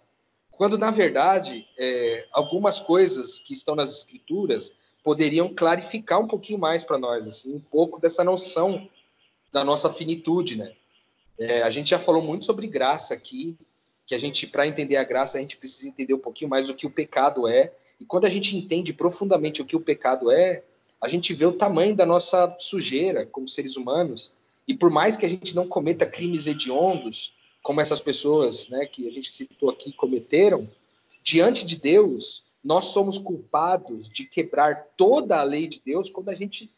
Quando, 0.61 0.77
na 0.77 0.91
verdade, 0.91 1.67
é, 1.75 2.27
algumas 2.31 2.79
coisas 2.79 3.39
que 3.39 3.51
estão 3.51 3.73
nas 3.73 3.97
escrituras 3.97 4.71
poderiam 5.03 5.51
clarificar 5.51 6.19
um 6.19 6.27
pouquinho 6.27 6.59
mais 6.59 6.83
para 6.83 6.99
nós, 6.99 7.27
assim, 7.27 7.55
um 7.55 7.59
pouco 7.59 7.99
dessa 7.99 8.23
noção 8.23 8.87
da 9.51 9.63
nossa 9.63 9.89
finitude, 9.89 10.55
né? 10.55 10.71
É, 11.39 11.63
a 11.63 11.71
gente 11.71 11.89
já 11.89 11.97
falou 11.97 12.21
muito 12.21 12.45
sobre 12.45 12.67
graça 12.67 13.11
aqui, 13.11 13.57
que 14.05 14.13
a 14.13 14.19
gente, 14.19 14.45
para 14.45 14.67
entender 14.67 14.97
a 14.97 15.03
graça, 15.03 15.39
a 15.39 15.41
gente 15.41 15.57
precisa 15.57 15.89
entender 15.89 16.13
um 16.13 16.19
pouquinho 16.19 16.51
mais 16.51 16.69
o 16.69 16.75
que 16.75 16.85
o 16.85 16.91
pecado 16.91 17.47
é. 17.47 17.73
E 17.99 18.05
quando 18.05 18.25
a 18.25 18.29
gente 18.29 18.55
entende 18.55 18.93
profundamente 18.93 19.63
o 19.63 19.65
que 19.65 19.75
o 19.75 19.81
pecado 19.81 20.29
é, 20.29 20.61
a 21.01 21.07
gente 21.07 21.33
vê 21.33 21.47
o 21.47 21.53
tamanho 21.53 21.95
da 21.95 22.05
nossa 22.05 22.55
sujeira 22.59 23.25
como 23.25 23.49
seres 23.49 23.75
humanos. 23.77 24.35
E 24.67 24.75
por 24.75 24.91
mais 24.91 25.17
que 25.17 25.25
a 25.25 25.29
gente 25.29 25.55
não 25.55 25.67
cometa 25.67 26.05
crimes 26.05 26.45
hediondos, 26.45 27.33
como 27.61 27.81
essas 27.81 28.01
pessoas 28.01 28.69
né, 28.69 28.85
que 28.85 29.07
a 29.07 29.11
gente 29.11 29.31
citou 29.31 29.69
aqui 29.69 29.91
cometeram, 29.93 30.69
diante 31.23 31.65
de 31.65 31.75
Deus, 31.75 32.43
nós 32.63 32.85
somos 32.85 33.17
culpados 33.17 34.09
de 34.09 34.25
quebrar 34.25 34.87
toda 34.97 35.39
a 35.39 35.43
lei 35.43 35.67
de 35.67 35.81
Deus 35.83 36.09
quando 36.09 36.29
a 36.29 36.35
gente 36.35 36.71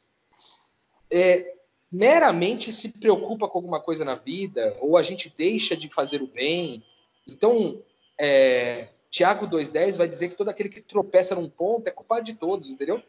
é, 1.12 1.56
meramente 1.92 2.72
se 2.72 2.90
preocupa 3.00 3.48
com 3.48 3.60
alguma 3.60 3.80
coisa 3.80 4.04
na 4.04 4.16
vida, 4.16 4.76
ou 4.82 4.98
a 4.98 5.04
gente 5.04 5.32
deixa 5.36 5.76
de 5.76 5.88
fazer 5.88 6.22
o 6.22 6.28
bem. 6.28 6.84
Então, 7.28 7.82
é, 8.18 8.90
Tiago 9.10 9.48
2,10 9.48 9.98
vai 9.98 10.08
dizer 10.08 10.30
que 10.30 10.36
todo 10.36 10.50
aquele 10.50 10.70
que 10.70 10.82
tropeça 10.82 11.36
num 11.36 11.48
ponto 11.50 11.88
é 11.88 11.92
culpado 11.92 12.26
de 12.26 12.34
todos, 12.34 12.72
entendeu? 12.72 13.02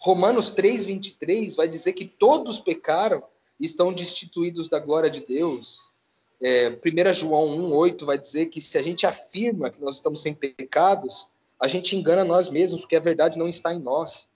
Romanos 0.00 0.52
3,23 0.52 1.54
vai 1.54 1.68
dizer 1.68 1.92
que 1.92 2.04
todos 2.04 2.58
pecaram 2.58 3.22
e 3.60 3.66
estão 3.66 3.92
destituídos 3.92 4.68
da 4.68 4.78
glória 4.78 5.10
de 5.10 5.20
Deus. 5.20 5.97
É, 6.40 6.68
1 6.70 7.12
João 7.12 7.58
1,8 7.70 8.04
vai 8.04 8.18
dizer 8.18 8.46
que 8.46 8.60
se 8.60 8.78
a 8.78 8.82
gente 8.82 9.06
afirma 9.06 9.70
que 9.70 9.80
nós 9.80 9.96
estamos 9.96 10.22
sem 10.22 10.34
pecados, 10.34 11.30
a 11.60 11.66
gente 11.66 11.96
engana 11.96 12.24
nós 12.24 12.48
mesmos, 12.48 12.80
porque 12.80 12.96
a 12.96 13.00
verdade 13.00 13.38
não 13.38 13.48
está 13.48 13.74
em 13.74 13.80
nós. 13.80 14.28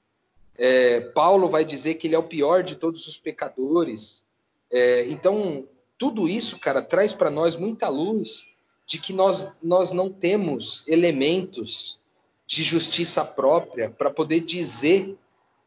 É, 0.58 1.00
Paulo 1.00 1.48
vai 1.48 1.64
dizer 1.64 1.94
que 1.94 2.06
ele 2.06 2.14
é 2.14 2.18
o 2.18 2.24
pior 2.24 2.62
de 2.62 2.76
todos 2.76 3.06
os 3.06 3.16
pecadores. 3.16 4.26
É, 4.70 5.08
então, 5.08 5.66
tudo 5.96 6.28
isso, 6.28 6.58
cara, 6.58 6.82
traz 6.82 7.12
para 7.12 7.30
nós 7.30 7.54
muita 7.54 7.88
luz 7.88 8.52
de 8.86 8.98
que 8.98 9.12
nós, 9.12 9.48
nós 9.62 9.92
não 9.92 10.10
temos 10.10 10.82
elementos 10.86 11.98
de 12.46 12.62
justiça 12.62 13.24
própria 13.24 13.88
para 13.90 14.10
poder 14.10 14.40
dizer 14.40 15.16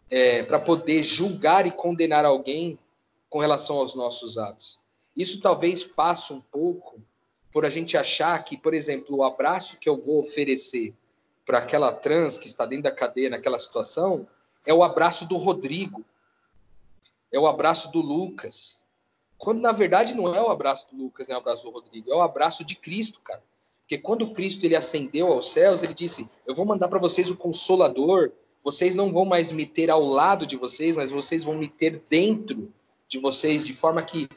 é, 0.09 0.43
para 0.43 0.59
poder 0.59 1.03
julgar 1.03 1.65
e 1.65 1.71
condenar 1.71 2.25
alguém 2.25 2.77
com 3.29 3.39
relação 3.39 3.77
aos 3.77 3.95
nossos 3.95 4.37
atos. 4.37 4.79
Isso 5.15 5.39
talvez 5.41 5.83
passe 5.83 6.33
um 6.33 6.41
pouco 6.41 7.01
por 7.51 7.65
a 7.65 7.69
gente 7.69 7.97
achar 7.97 8.43
que, 8.43 8.57
por 8.57 8.73
exemplo, 8.73 9.17
o 9.17 9.23
abraço 9.23 9.77
que 9.77 9.87
eu 9.87 9.97
vou 9.97 10.19
oferecer 10.19 10.93
para 11.45 11.59
aquela 11.59 11.91
trans 11.93 12.37
que 12.37 12.47
está 12.47 12.65
dentro 12.65 12.83
da 12.83 12.91
cadeia 12.91 13.29
naquela 13.29 13.57
situação 13.57 14.27
é 14.65 14.73
o 14.73 14.83
abraço 14.83 15.25
do 15.25 15.37
Rodrigo, 15.37 16.03
é 17.31 17.39
o 17.39 17.47
abraço 17.47 17.91
do 17.91 18.01
Lucas. 18.01 18.83
Quando 19.37 19.61
na 19.61 19.71
verdade 19.71 20.13
não 20.15 20.33
é 20.33 20.41
o 20.41 20.49
abraço 20.49 20.87
do 20.91 21.03
Lucas, 21.03 21.29
é 21.29 21.33
o 21.33 21.37
abraço 21.37 21.63
do 21.63 21.69
Rodrigo, 21.69 22.11
é 22.11 22.15
o 22.15 22.21
abraço 22.21 22.65
de 22.65 22.75
Cristo, 22.75 23.21
cara. 23.21 23.43
Porque 23.81 23.99
quando 23.99 24.31
Cristo 24.31 24.65
ele 24.65 24.75
ascendeu 24.75 25.27
aos 25.31 25.51
céus, 25.51 25.83
ele 25.83 25.93
disse: 25.93 26.27
Eu 26.47 26.55
vou 26.55 26.65
mandar 26.65 26.87
para 26.87 26.99
vocês 26.99 27.29
o 27.29 27.37
Consolador. 27.37 28.31
Vocês 28.63 28.95
não 28.95 29.13
vão 29.13 29.25
mais 29.25 29.51
me 29.51 29.65
ter 29.65 29.91
ao 29.91 30.03
lado 30.03 30.47
de 30.47 30.57
vocês, 30.57 30.95
mas 30.95 31.11
vocês 31.11 31.43
vão 31.43 31.53
me 31.53 31.67
ter 31.67 32.03
dentro 32.09 32.73
de 33.07 33.19
vocês, 33.19 33.63
de 33.63 33.73
forma 33.73 34.01
que 34.01 34.27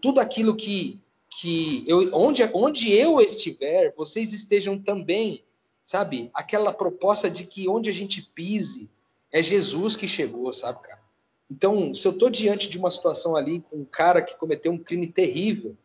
tudo 0.00 0.20
aquilo 0.20 0.54
que, 0.54 1.02
que 1.28 1.84
eu, 1.86 2.10
onde, 2.12 2.42
onde 2.52 2.92
eu 2.92 3.20
estiver, 3.20 3.92
vocês 3.96 4.32
estejam 4.32 4.78
também, 4.78 5.42
sabe? 5.84 6.30
Aquela 6.32 6.72
proposta 6.72 7.30
de 7.30 7.44
que 7.44 7.68
onde 7.68 7.90
a 7.90 7.92
gente 7.92 8.22
pise, 8.34 8.88
é 9.32 9.42
Jesus 9.42 9.96
que 9.96 10.06
chegou, 10.06 10.52
sabe, 10.52 10.80
cara? 10.82 11.02
Então, 11.50 11.92
se 11.92 12.06
eu 12.06 12.12
estou 12.12 12.30
diante 12.30 12.68
de 12.68 12.78
uma 12.78 12.90
situação 12.90 13.36
ali 13.36 13.60
com 13.60 13.78
um 13.78 13.84
cara 13.84 14.22
que 14.22 14.36
cometeu 14.36 14.72
um 14.72 14.78
crime 14.78 15.06
terrível, 15.06 15.76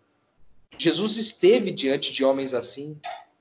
Jesus 0.78 1.18
esteve 1.18 1.72
diante 1.72 2.14
de 2.14 2.24
homens 2.24 2.54
assim 2.54 2.96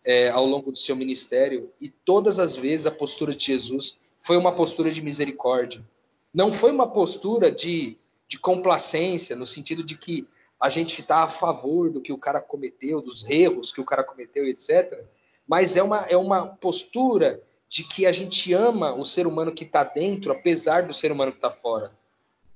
é, 0.05 0.31
ao 0.31 0.45
longo 0.47 0.73
do 0.73 0.79
seu 0.79 0.97
ministério 0.97 1.71
e 1.81 1.89
todas 1.89 2.39
as 2.39 2.57
vezes 2.57 2.87
a 2.87 2.91
postura 2.91 3.35
de 3.35 3.45
Jesus 3.45 3.99
foi 4.23 4.37
uma 4.37 4.55
postura 4.55 4.91
de 4.91 5.01
misericórdia. 5.01 5.87
Não 6.35 6.51
foi 6.51 6.73
uma 6.73 6.91
postura 6.91 7.53
de, 7.53 7.97
de 8.27 8.39
complacência, 8.39 9.37
no 9.37 9.47
sentido 9.47 9.83
de 9.85 9.97
que 9.97 10.27
a 10.61 10.69
gente 10.69 11.01
está 11.01 11.23
a 11.23 11.29
favor 11.29 11.91
do 11.91 12.01
que 12.01 12.13
o 12.13 12.19
cara 12.19 12.41
cometeu, 12.41 13.01
dos 13.01 13.29
erros 13.29 13.73
que 13.73 13.81
o 13.81 13.85
cara 13.85 14.03
cometeu, 14.03 14.47
etc. 14.47 15.05
Mas 15.47 15.77
é 15.77 15.83
uma, 15.83 15.99
é 16.07 16.17
uma 16.17 16.47
postura 16.47 17.41
de 17.69 17.85
que 17.85 18.07
a 18.07 18.13
gente 18.13 18.53
ama 18.53 18.95
o 18.95 19.05
ser 19.05 19.27
humano 19.27 19.53
que 19.53 19.65
está 19.65 19.85
dentro, 19.85 20.33
apesar 20.33 20.87
do 20.87 20.95
ser 20.95 21.13
humano 21.13 21.33
que 21.33 21.39
está 21.39 21.51
fora. 21.51 21.93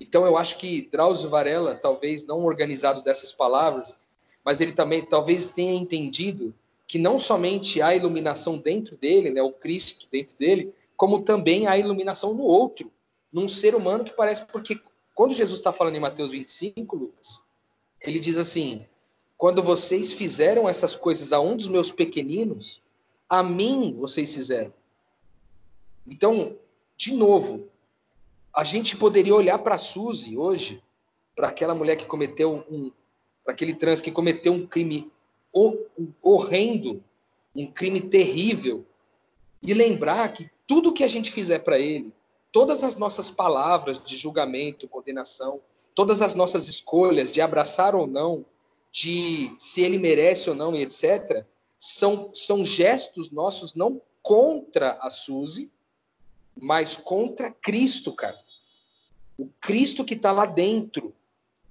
Então 0.00 0.26
eu 0.26 0.36
acho 0.36 0.58
que 0.58 0.88
Drauzio 0.90 1.30
Varela, 1.30 1.76
talvez 1.76 2.26
não 2.26 2.44
organizado 2.44 3.02
dessas 3.02 3.32
palavras, 3.32 3.98
mas 4.44 4.60
ele 4.60 4.72
também 4.72 5.04
talvez 5.04 5.48
tenha 5.48 5.74
entendido 5.74 6.52
que 6.88 6.98
não 6.98 7.18
somente 7.18 7.80
há 7.80 7.94
iluminação 7.94 8.58
dentro 8.58 8.96
dele, 8.96 9.30
né, 9.30 9.40
o 9.40 9.52
Cristo 9.52 10.08
dentro 10.10 10.36
dele, 10.36 10.74
como 10.96 11.22
também 11.22 11.66
há 11.66 11.78
iluminação 11.78 12.34
no 12.34 12.42
outro, 12.42 12.90
num 13.32 13.46
ser 13.46 13.74
humano 13.74 14.04
que 14.04 14.12
parece 14.12 14.44
porque 14.46 14.78
quando 15.14 15.34
Jesus 15.34 15.58
está 15.58 15.72
falando 15.72 15.94
em 15.94 16.00
Mateus 16.00 16.32
25, 16.32 16.96
Lucas, 16.96 17.42
ele 18.02 18.18
diz 18.18 18.36
assim: 18.36 18.86
quando 19.36 19.62
vocês 19.62 20.12
fizeram 20.12 20.68
essas 20.68 20.94
coisas 20.94 21.32
a 21.32 21.40
um 21.40 21.56
dos 21.56 21.68
meus 21.68 21.90
pequeninos, 21.90 22.82
a 23.28 23.42
mim 23.42 23.96
vocês 23.98 24.34
fizeram. 24.34 24.72
Então, 26.06 26.56
de 26.96 27.14
novo, 27.14 27.68
a 28.54 28.64
gente 28.64 28.96
poderia 28.96 29.34
olhar 29.34 29.58
para 29.58 29.78
Suzy 29.78 30.36
hoje, 30.36 30.82
para 31.34 31.48
aquela 31.48 31.74
mulher 31.74 31.96
que 31.96 32.06
cometeu 32.06 32.64
um, 32.70 32.92
para 33.44 33.54
aquele 33.54 33.74
trans 33.74 34.00
que 34.00 34.12
cometeu 34.12 34.52
um 34.52 34.66
crime 34.66 35.10
horrendo, 36.22 37.02
um 37.54 37.66
crime 37.66 38.00
terrível, 38.00 38.86
e 39.62 39.72
lembrar 39.74 40.32
que 40.32 40.50
tudo 40.66 40.92
que 40.92 41.04
a 41.04 41.08
gente 41.08 41.30
fizer 41.30 41.60
para 41.60 41.78
ele, 41.78 42.14
todas 42.50 42.82
as 42.82 42.96
nossas 42.96 43.30
palavras 43.30 44.02
de 44.02 44.16
julgamento, 44.16 44.88
condenação, 44.88 45.60
todas 45.94 46.22
as 46.22 46.34
nossas 46.34 46.68
escolhas 46.68 47.32
de 47.32 47.40
abraçar 47.40 47.94
ou 47.94 48.06
não, 48.06 48.44
de 48.90 49.54
se 49.58 49.82
ele 49.82 49.98
merece 49.98 50.50
ou 50.50 50.56
não 50.56 50.74
e 50.74 50.82
etc., 50.82 51.44
são, 51.78 52.32
são 52.32 52.64
gestos 52.64 53.30
nossos 53.30 53.74
não 53.74 54.00
contra 54.22 54.98
a 55.00 55.10
Suzy, 55.10 55.70
mas 56.54 56.96
contra 56.96 57.50
Cristo, 57.50 58.12
cara. 58.12 58.38
O 59.36 59.48
Cristo 59.60 60.04
que 60.04 60.14
está 60.14 60.30
lá 60.30 60.46
dentro. 60.46 61.14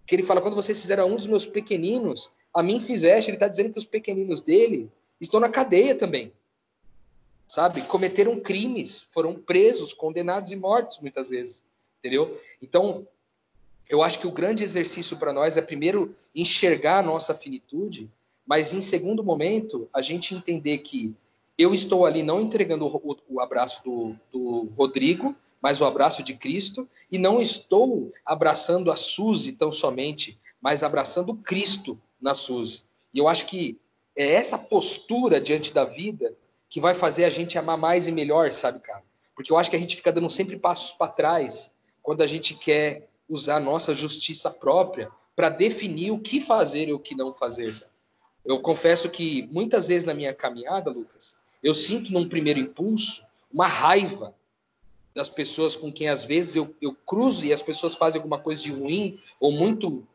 Que 0.06 0.16
ele 0.16 0.24
fala: 0.24 0.42
quando 0.42 0.56
vocês 0.56 0.82
fizeram 0.82 1.08
um 1.08 1.16
dos 1.16 1.28
meus 1.28 1.46
pequeninos, 1.46 2.30
a 2.54 2.62
mim 2.62 2.82
fizeste. 2.82 3.30
Ele 3.30 3.38
está 3.38 3.48
dizendo 3.48 3.72
que 3.72 3.80
os 3.80 3.86
pequeninos 3.86 4.42
dele 4.42 4.92
estão 5.20 5.40
na 5.40 5.48
cadeia 5.48 5.96
também. 5.96 6.34
Sabe? 7.48 7.82
Cometeram 7.84 8.40
crimes, 8.40 9.08
foram 9.14 9.36
presos, 9.36 9.94
condenados 9.94 10.52
e 10.52 10.56
mortos 10.56 11.00
muitas 11.00 11.30
vezes. 11.30 11.64
Entendeu? 12.00 12.42
Então, 12.62 13.08
eu 13.92 14.02
acho 14.02 14.20
que 14.20 14.26
o 14.26 14.32
grande 14.32 14.64
exercício 14.64 15.18
para 15.18 15.34
nós 15.34 15.58
é 15.58 15.62
primeiro 15.62 16.16
enxergar 16.34 17.00
a 17.00 17.04
nossa 17.04 17.36
finitude, 17.36 18.10
mas 18.48 18.74
em 18.74 18.80
segundo 18.80 19.22
momento, 19.22 19.90
a 19.94 20.02
gente 20.02 20.34
entender 20.34 20.78
que 20.78 21.14
eu 21.58 21.74
estou 21.74 22.06
ali 22.06 22.24
não 22.24 22.40
entregando 22.40 22.88
o, 22.88 23.18
o, 23.28 23.42
abraço 23.42 23.84
do, 23.84 24.16
do 24.32 24.70
Rodrigo, 24.78 25.36
mas 25.62 25.82
o 25.82 25.86
abraço 25.86 26.24
de 26.24 26.34
Cristo, 26.36 26.88
e 27.12 27.18
não 27.18 27.42
estou 27.42 28.14
abraçando 28.26 28.90
a 28.90 28.96
Suzy 28.96 29.52
tão 29.52 29.74
somente, 29.74 30.40
mas 30.62 30.84
abraçando 30.84 31.36
Cristo 31.36 32.00
na 32.20 32.34
Suzy. 32.34 32.86
E 33.14 33.20
eu 33.20 33.28
acho 33.28 33.46
que 33.46 33.78
é 34.16 34.36
essa 34.36 34.58
postura 34.58 35.42
diante 35.42 35.74
da 35.74 35.84
vida 35.84 36.34
que 36.70 36.80
vai 36.80 36.96
fazer 36.96 37.26
a 37.26 37.30
gente 37.30 37.58
amar 37.58 37.78
mais 37.78 38.08
e 38.08 38.12
melhor, 38.14 38.54
sabe, 38.54 38.80
cara? 38.80 39.04
Porque 39.36 39.52
eu 39.52 39.58
acho 39.58 39.70
que 39.70 39.76
a 39.76 39.80
gente 39.80 39.98
fica 39.98 40.14
dando 40.14 40.30
sempre 40.30 40.58
passos 40.58 40.94
para 40.94 41.12
trás 41.12 41.74
quando 42.02 42.22
a 42.22 42.28
gente 42.28 42.54
quer 42.54 43.11
usar 43.32 43.62
nossa 43.62 43.96
justiça 43.96 44.52
própria 44.52 45.10
para 45.36 45.50
definir 45.50 46.12
o 46.12 46.20
que 46.20 46.42
fazer 46.42 46.90
e 46.90 46.94
o 46.94 47.00
que 47.00 47.16
não 47.16 47.34
fazer. 47.34 47.74
Eu 48.44 48.60
confesso 48.60 49.10
que 49.10 49.48
muitas 49.52 49.88
vezes 49.88 50.04
na 50.04 50.14
minha 50.14 50.34
caminhada, 50.34 50.92
Lucas, 50.92 51.38
eu 51.64 51.74
sinto 51.74 52.12
num 52.12 52.28
primeiro 52.28 52.60
impulso 52.60 53.26
uma 53.52 53.68
raiva 53.68 54.36
das 55.16 55.30
pessoas 55.30 55.76
com 55.76 55.92
quem 55.92 56.10
às 56.10 56.26
vezes 56.26 56.56
eu, 56.56 56.76
eu 56.82 56.94
cruzo 56.94 57.46
e 57.46 57.54
as 57.54 57.62
pessoas 57.62 57.96
fazem 57.96 58.20
alguma 58.20 58.40
coisa 58.40 58.62
de 58.62 58.72
ruim 58.72 59.18
ou 59.40 59.52
muito 59.52 60.06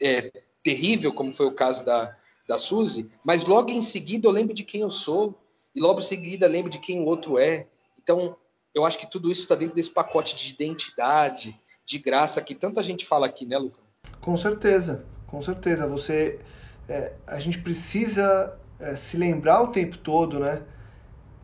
é, 0.00 0.30
terrível, 0.62 1.12
como 1.12 1.32
foi 1.32 1.46
o 1.46 1.52
caso 1.52 1.84
da, 1.84 2.16
da 2.46 2.58
Suzy, 2.58 3.08
mas 3.24 3.44
logo 3.44 3.70
em 3.70 3.80
seguida 3.80 4.28
eu 4.28 4.32
lembro 4.32 4.54
de 4.54 4.62
quem 4.62 4.82
eu 4.82 4.90
sou 4.90 5.34
e 5.74 5.80
logo 5.80 5.98
em 5.98 6.04
seguida 6.04 6.46
lembro 6.46 6.70
de 6.70 6.78
quem 6.78 7.00
o 7.00 7.06
outro 7.06 7.38
é. 7.38 7.66
Então, 8.00 8.36
eu 8.74 8.84
acho 8.84 8.98
que 8.98 9.10
tudo 9.10 9.30
isso 9.30 9.42
está 9.42 9.54
dentro 9.54 9.74
desse 9.74 9.90
pacote 9.90 10.34
de 10.36 10.52
identidade, 10.52 11.58
de 11.86 11.98
graça 11.98 12.40
que 12.40 12.54
tanta 12.54 12.82
gente 12.82 13.06
fala 13.06 13.26
aqui, 13.26 13.44
né, 13.46 13.58
Lucas? 13.58 13.82
Com 14.20 14.36
certeza, 14.36 15.04
com 15.26 15.42
certeza. 15.42 15.86
Você, 15.86 16.40
é, 16.88 17.12
a 17.26 17.38
gente 17.38 17.58
precisa 17.58 18.56
é, 18.78 18.96
se 18.96 19.16
lembrar 19.16 19.62
o 19.62 19.68
tempo 19.68 19.98
todo, 19.98 20.38
né, 20.38 20.62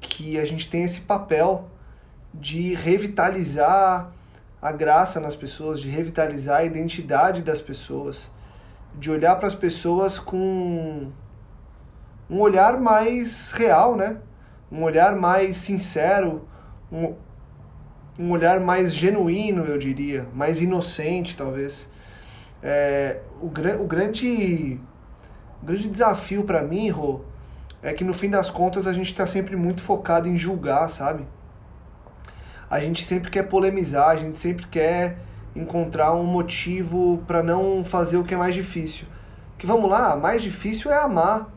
que 0.00 0.38
a 0.38 0.44
gente 0.44 0.68
tem 0.68 0.84
esse 0.84 1.00
papel 1.00 1.68
de 2.32 2.74
revitalizar 2.74 4.12
a 4.60 4.72
graça 4.72 5.20
nas 5.20 5.36
pessoas, 5.36 5.80
de 5.80 5.88
revitalizar 5.88 6.58
a 6.58 6.64
identidade 6.64 7.42
das 7.42 7.60
pessoas, 7.60 8.30
de 8.94 9.10
olhar 9.10 9.36
para 9.36 9.48
as 9.48 9.54
pessoas 9.54 10.18
com 10.18 11.10
um 12.28 12.40
olhar 12.40 12.78
mais 12.78 13.50
real, 13.52 13.96
né? 13.96 14.18
Um 14.70 14.82
olhar 14.82 15.16
mais 15.16 15.56
sincero, 15.56 16.46
um, 16.92 17.14
um 18.18 18.30
olhar 18.30 18.60
mais 18.60 18.92
genuíno, 18.92 19.64
eu 19.64 19.78
diria, 19.78 20.26
mais 20.34 20.60
inocente, 20.60 21.36
talvez. 21.36 21.88
É, 22.62 23.20
o, 23.40 23.46
o, 23.46 23.86
grande, 23.86 24.80
o 25.62 25.66
grande 25.66 25.88
desafio 25.88 26.44
para 26.44 26.62
mim, 26.62 26.90
Rô, 26.90 27.20
é 27.82 27.92
que 27.92 28.02
no 28.02 28.12
fim 28.12 28.28
das 28.28 28.50
contas 28.50 28.86
a 28.86 28.92
gente 28.92 29.12
está 29.12 29.26
sempre 29.26 29.54
muito 29.56 29.80
focado 29.80 30.28
em 30.28 30.36
julgar, 30.36 30.88
sabe? 30.88 31.24
a 32.70 32.78
gente 32.80 33.04
sempre 33.04 33.30
quer 33.30 33.44
polemizar, 33.44 34.10
a 34.10 34.16
gente 34.16 34.36
sempre 34.36 34.66
quer 34.66 35.18
encontrar 35.56 36.12
um 36.12 36.24
motivo 36.24 37.22
para 37.26 37.42
não 37.42 37.84
fazer 37.84 38.18
o 38.18 38.24
que 38.24 38.34
é 38.34 38.36
mais 38.36 38.54
difícil. 38.54 39.06
Que 39.56 39.66
vamos 39.66 39.90
lá, 39.90 40.16
mais 40.16 40.42
difícil 40.42 40.90
é 40.90 40.98
amar 40.98 41.48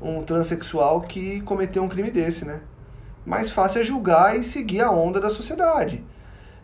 um 0.00 0.22
transexual 0.22 1.02
que 1.02 1.40
cometeu 1.42 1.82
um 1.82 1.88
crime 1.88 2.10
desse, 2.10 2.44
né? 2.44 2.60
Mais 3.30 3.52
fácil 3.52 3.80
é 3.80 3.84
julgar 3.84 4.36
e 4.36 4.42
seguir 4.42 4.80
a 4.80 4.90
onda 4.90 5.20
da 5.20 5.30
sociedade. 5.30 6.02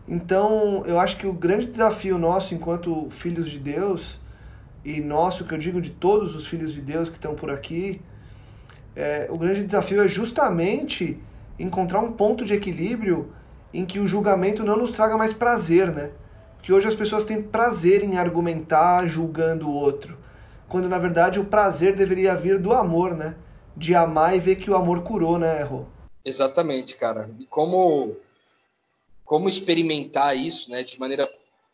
Então, 0.05 0.83
eu 0.85 0.99
acho 0.99 1.15
que 1.15 1.25
o 1.25 1.31
grande 1.31 1.67
desafio 1.67 2.17
nosso 2.17 2.53
enquanto 2.53 3.07
filhos 3.09 3.49
de 3.49 3.57
Deus, 3.57 4.19
e 4.83 4.99
nosso, 4.99 5.45
que 5.45 5.53
eu 5.53 5.57
digo 5.57 5.79
de 5.79 5.91
todos 5.91 6.35
os 6.35 6.45
filhos 6.45 6.73
de 6.73 6.81
Deus 6.81 7.07
que 7.07 7.15
estão 7.15 7.35
por 7.35 7.49
aqui, 7.49 8.01
é, 8.97 9.27
o 9.29 9.37
grande 9.37 9.63
desafio 9.63 10.03
é 10.03 10.09
justamente 10.09 11.17
encontrar 11.57 12.01
um 12.01 12.11
ponto 12.11 12.43
de 12.43 12.53
equilíbrio 12.53 13.31
em 13.73 13.85
que 13.85 14.01
o 14.01 14.05
julgamento 14.05 14.61
não 14.61 14.75
nos 14.75 14.91
traga 14.91 15.15
mais 15.15 15.31
prazer, 15.31 15.89
né? 15.89 16.09
Que 16.61 16.73
hoje 16.73 16.85
as 16.85 16.95
pessoas 16.95 17.23
têm 17.23 17.41
prazer 17.41 18.03
em 18.03 18.17
argumentar 18.17 19.07
julgando 19.07 19.69
o 19.69 19.73
outro, 19.73 20.17
quando 20.67 20.89
na 20.89 20.97
verdade 20.97 21.39
o 21.39 21.45
prazer 21.45 21.95
deveria 21.95 22.35
vir 22.35 22.59
do 22.59 22.73
amor, 22.73 23.15
né? 23.15 23.35
De 23.73 23.95
amar 23.95 24.35
e 24.35 24.39
ver 24.41 24.57
que 24.57 24.69
o 24.69 24.75
amor 24.75 25.03
curou, 25.03 25.39
né, 25.39 25.63
Rô? 25.63 25.85
Exatamente, 26.27 26.95
cara. 26.95 27.29
E 27.39 27.45
como 27.45 28.17
como 29.23 29.49
experimentar 29.49 30.37
isso, 30.37 30.71
né, 30.71 30.83
de 30.83 30.97
maneira 30.97 31.29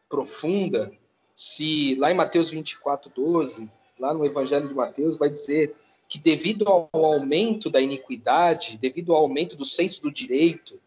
profunda, 0.09 0.91
se 1.35 1.95
lá 1.95 2.11
em 2.11 2.15
Mateus 2.15 2.49
24, 2.49 3.11
12, 3.15 3.69
lá 3.99 4.11
no 4.11 4.25
Evangelho 4.25 4.67
de 4.67 4.73
Mateus, 4.73 5.17
vai 5.17 5.29
dizer 5.29 5.75
que 6.09 6.17
devido 6.17 6.67
ao 6.67 6.89
aumento 6.93 7.69
da 7.69 7.79
iniquidade, 7.79 8.77
devido 8.77 9.13
ao 9.13 9.21
aumento 9.21 9.55
do 9.55 9.65
senso 9.65 10.01
do 10.01 10.11
direito, 10.11 10.79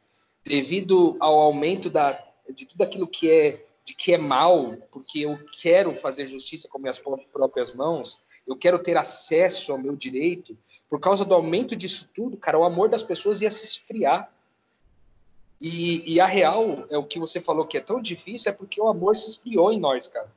devido 0.44 1.16
ao 1.20 1.38
aumento 1.38 1.88
da, 1.88 2.20
de 2.50 2.66
tudo 2.66 2.82
aquilo 2.82 3.06
que 3.06 3.30
é 3.30 3.64
de 3.84 3.94
que 3.94 4.12
é 4.12 4.18
mal, 4.18 4.76
porque 4.90 5.20
eu 5.20 5.38
quero 5.62 5.94
fazer 5.94 6.26
justiça 6.26 6.68
com 6.68 6.80
minhas 6.80 7.00
próprias 7.32 7.72
mãos, 7.72 8.20
eu 8.46 8.56
quero 8.56 8.78
ter 8.78 8.96
acesso 8.96 9.72
ao 9.72 9.78
meu 9.78 9.96
direito, 9.96 10.56
por 10.88 11.00
causa 11.00 11.24
do 11.24 11.34
aumento 11.34 11.74
disso 11.74 12.10
tudo, 12.14 12.36
cara, 12.36 12.58
o 12.58 12.64
amor 12.64 12.88
das 12.88 13.02
pessoas 13.02 13.40
ia 13.40 13.50
se 13.50 13.64
esfriar. 13.64 14.32
E, 15.60 16.14
e, 16.14 16.20
a 16.20 16.26
real 16.26 16.86
é 16.90 16.98
o 16.98 17.04
que 17.04 17.18
você 17.18 17.40
falou 17.40 17.66
que 17.66 17.78
é 17.78 17.80
tão 17.80 18.00
difícil, 18.00 18.50
é 18.50 18.54
porque 18.54 18.80
o 18.80 18.88
amor 18.88 19.16
se 19.16 19.30
esfriou 19.30 19.72
em 19.72 19.80
nós, 19.80 20.06
cara. 20.06 20.30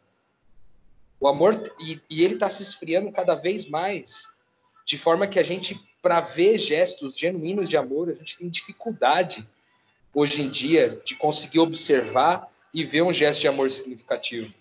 O 1.19 1.27
amor, 1.27 1.61
e, 1.81 2.01
e 2.09 2.23
ele 2.23 2.35
está 2.35 2.49
se 2.49 2.63
esfriando 2.63 3.11
cada 3.11 3.35
vez 3.35 3.67
mais, 3.67 4.29
de 4.85 4.97
forma 4.97 5.27
que 5.27 5.37
a 5.37 5.43
gente, 5.43 5.77
para 6.01 6.21
ver 6.21 6.57
gestos 6.57 7.17
genuínos 7.17 7.67
de 7.67 7.75
amor, 7.75 8.09
a 8.09 8.13
gente 8.13 8.37
tem 8.37 8.49
dificuldade 8.49 9.47
hoje 10.15 10.41
em 10.41 10.49
dia 10.49 11.01
de 11.05 11.15
conseguir 11.15 11.59
observar 11.59 12.49
e 12.73 12.83
ver 12.83 13.01
um 13.01 13.11
gesto 13.11 13.41
de 13.41 13.47
amor 13.47 13.69
significativo. 13.69 14.55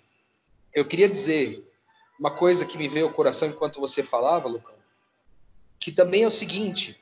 Eu 0.74 0.84
queria 0.84 1.08
dizer 1.08 1.64
uma 2.18 2.30
coisa 2.30 2.66
que 2.66 2.76
me 2.76 2.88
veio 2.88 3.06
ao 3.06 3.12
coração 3.12 3.48
enquanto 3.48 3.80
você 3.80 4.02
falava, 4.02 4.48
Lucão, 4.48 4.74
que 5.78 5.92
também 5.92 6.24
é 6.24 6.26
o 6.26 6.30
seguinte: 6.30 7.00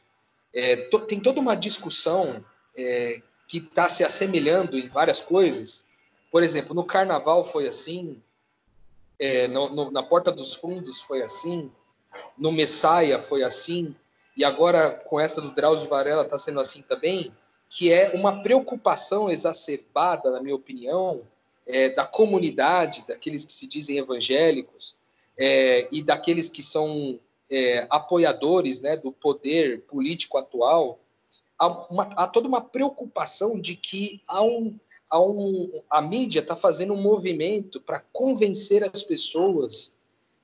é, 0.53 0.77
to, 0.77 1.01
tem 1.01 1.19
toda 1.19 1.41
uma 1.41 1.57
discussão 1.57 2.45
é, 2.77 3.23
que 3.49 3.59
está 3.59 3.89
se 3.89 4.05
assemelhando 4.05 4.77
em 4.77 4.89
várias 4.89 5.21
coisas. 5.21 5.87
Por 6.31 6.43
exemplo, 6.43 6.75
no 6.75 6.85
Carnaval 6.85 7.45
foi 7.45 7.67
assim, 7.67 8.23
é, 9.19 9.49
no, 9.49 9.71
no, 9.71 9.91
na 9.91 10.03
Porta 10.03 10.31
dos 10.31 10.53
Fundos 10.53 11.01
foi 11.01 11.23
assim, 11.23 11.71
no 12.37 12.53
Messiah 12.53 13.19
foi 13.19 13.43
assim, 13.43 13.95
e 14.37 14.45
agora 14.45 14.91
com 14.91 15.19
essa 15.19 15.41
do 15.41 15.55
Drauzio 15.55 15.89
Varela 15.89 16.23
está 16.23 16.39
sendo 16.39 16.61
assim 16.61 16.83
também, 16.83 17.33
que 17.71 17.91
é 17.91 18.11
uma 18.15 18.43
preocupação 18.43 19.31
exacerbada, 19.31 20.31
na 20.31 20.43
minha 20.43 20.55
opinião, 20.55 21.23
é, 21.67 21.89
da 21.89 22.05
comunidade, 22.05 23.05
daqueles 23.09 23.45
que 23.45 23.53
se 23.53 23.67
dizem 23.67 23.99
evangélicos 23.99 24.95
é, 25.39 25.89
e 25.93 26.03
daqueles 26.03 26.49
que 26.49 26.63
são 26.63 27.19
é, 27.51 27.87
apoiadores 27.91 28.81
né, 28.81 28.97
do 28.97 29.13
poder 29.13 29.83
político 29.83 30.39
atual, 30.39 30.99
há, 31.59 31.69
uma, 31.91 32.05
há 32.17 32.27
toda 32.27 32.49
uma 32.49 32.61
preocupação 32.61 33.61
de 33.61 33.77
que 33.77 34.23
há 34.27 34.43
um, 34.43 34.79
há 35.09 35.21
um, 35.21 35.71
a 35.91 36.01
mídia 36.01 36.41
está 36.41 36.57
fazendo 36.57 36.95
um 36.95 37.03
movimento 37.03 37.81
para 37.81 38.01
convencer 38.13 38.83
as 38.85 39.03
pessoas 39.03 39.93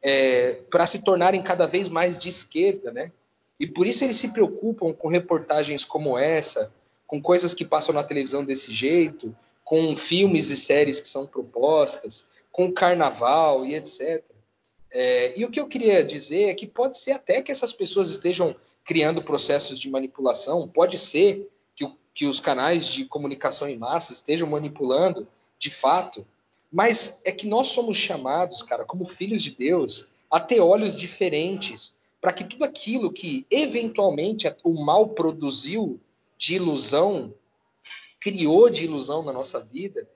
é, 0.02 0.55
para 0.70 0.87
se 0.87 1.02
tornarem 1.02 1.42
cada 1.42 1.66
vez 1.66 1.88
mais 1.88 2.18
de 2.18 2.28
esquerda, 2.28 2.90
né? 2.90 3.12
E 3.59 3.66
por 3.66 3.87
isso 3.87 4.02
eles 4.02 4.16
se 4.16 4.33
preocupam 4.33 4.92
com 4.92 5.07
reportagens 5.07 5.85
como 5.85 6.18
essa, 6.18 6.74
com 7.07 7.22
coisas 7.22 7.55
que 7.55 7.64
passam 7.64 7.94
na 7.94 8.02
televisão 8.02 8.44
desse 8.44 8.72
jeito, 8.74 9.35
com 9.64 9.94
filmes 9.94 10.50
e 10.50 10.57
séries 10.57 11.00
que 11.00 11.09
são 11.09 11.26
propostas, 11.26 12.26
com 12.50 12.72
carnaval 12.72 13.64
e 13.64 13.76
etc. 13.76 14.24
É, 14.92 15.33
e 15.38 15.44
o 15.44 15.50
que 15.50 15.59
eu 15.59 15.66
queria 15.66 16.05
dizer 16.05 16.50
é 16.50 16.55
que 16.55 16.66
pode 16.66 16.98
ser 16.98 17.12
até 17.12 17.40
que 17.40 17.50
essas 17.50 17.72
pessoas 17.72 18.11
estejam 18.11 18.55
criando 18.85 19.22
processos 19.22 19.78
de 19.78 19.88
manipulação, 19.88 20.68
pode 20.68 20.98
ser 20.98 21.50
que, 21.74 21.90
que 22.12 22.26
os 22.26 22.40
canais 22.40 22.87
de 22.87 23.07
comunicação 23.07 23.68
em 23.68 23.78
massa 23.78 24.12
estejam 24.12 24.48
manipulando 24.48 25.26
de 25.59 25.70
fato, 25.70 26.26
mas 26.70 27.22
é 27.24 27.33
que 27.33 27.46
nós 27.46 27.68
somos 27.68 27.96
chamados, 27.96 28.62
cara, 28.62 28.85
como 28.85 29.05
filhos 29.05 29.42
de 29.42 29.55
Deus, 29.55 30.07
a 30.31 30.40
ter 30.40 30.61
olhos 30.61 30.96
diferentes, 30.96 31.94
para 32.20 32.33
que 32.33 32.44
tudo 32.44 32.64
aquilo 32.64 33.12
que 33.12 33.46
eventualmente 33.50 34.52
o 34.62 34.83
mal 34.85 35.09
produziu 35.09 36.00
de 36.37 36.55
ilusão, 36.55 37.35
criou 38.20 38.68
de 38.68 38.85
ilusão 38.85 39.22
na 39.22 39.33
nossa 39.33 39.61
vida, 39.61 40.09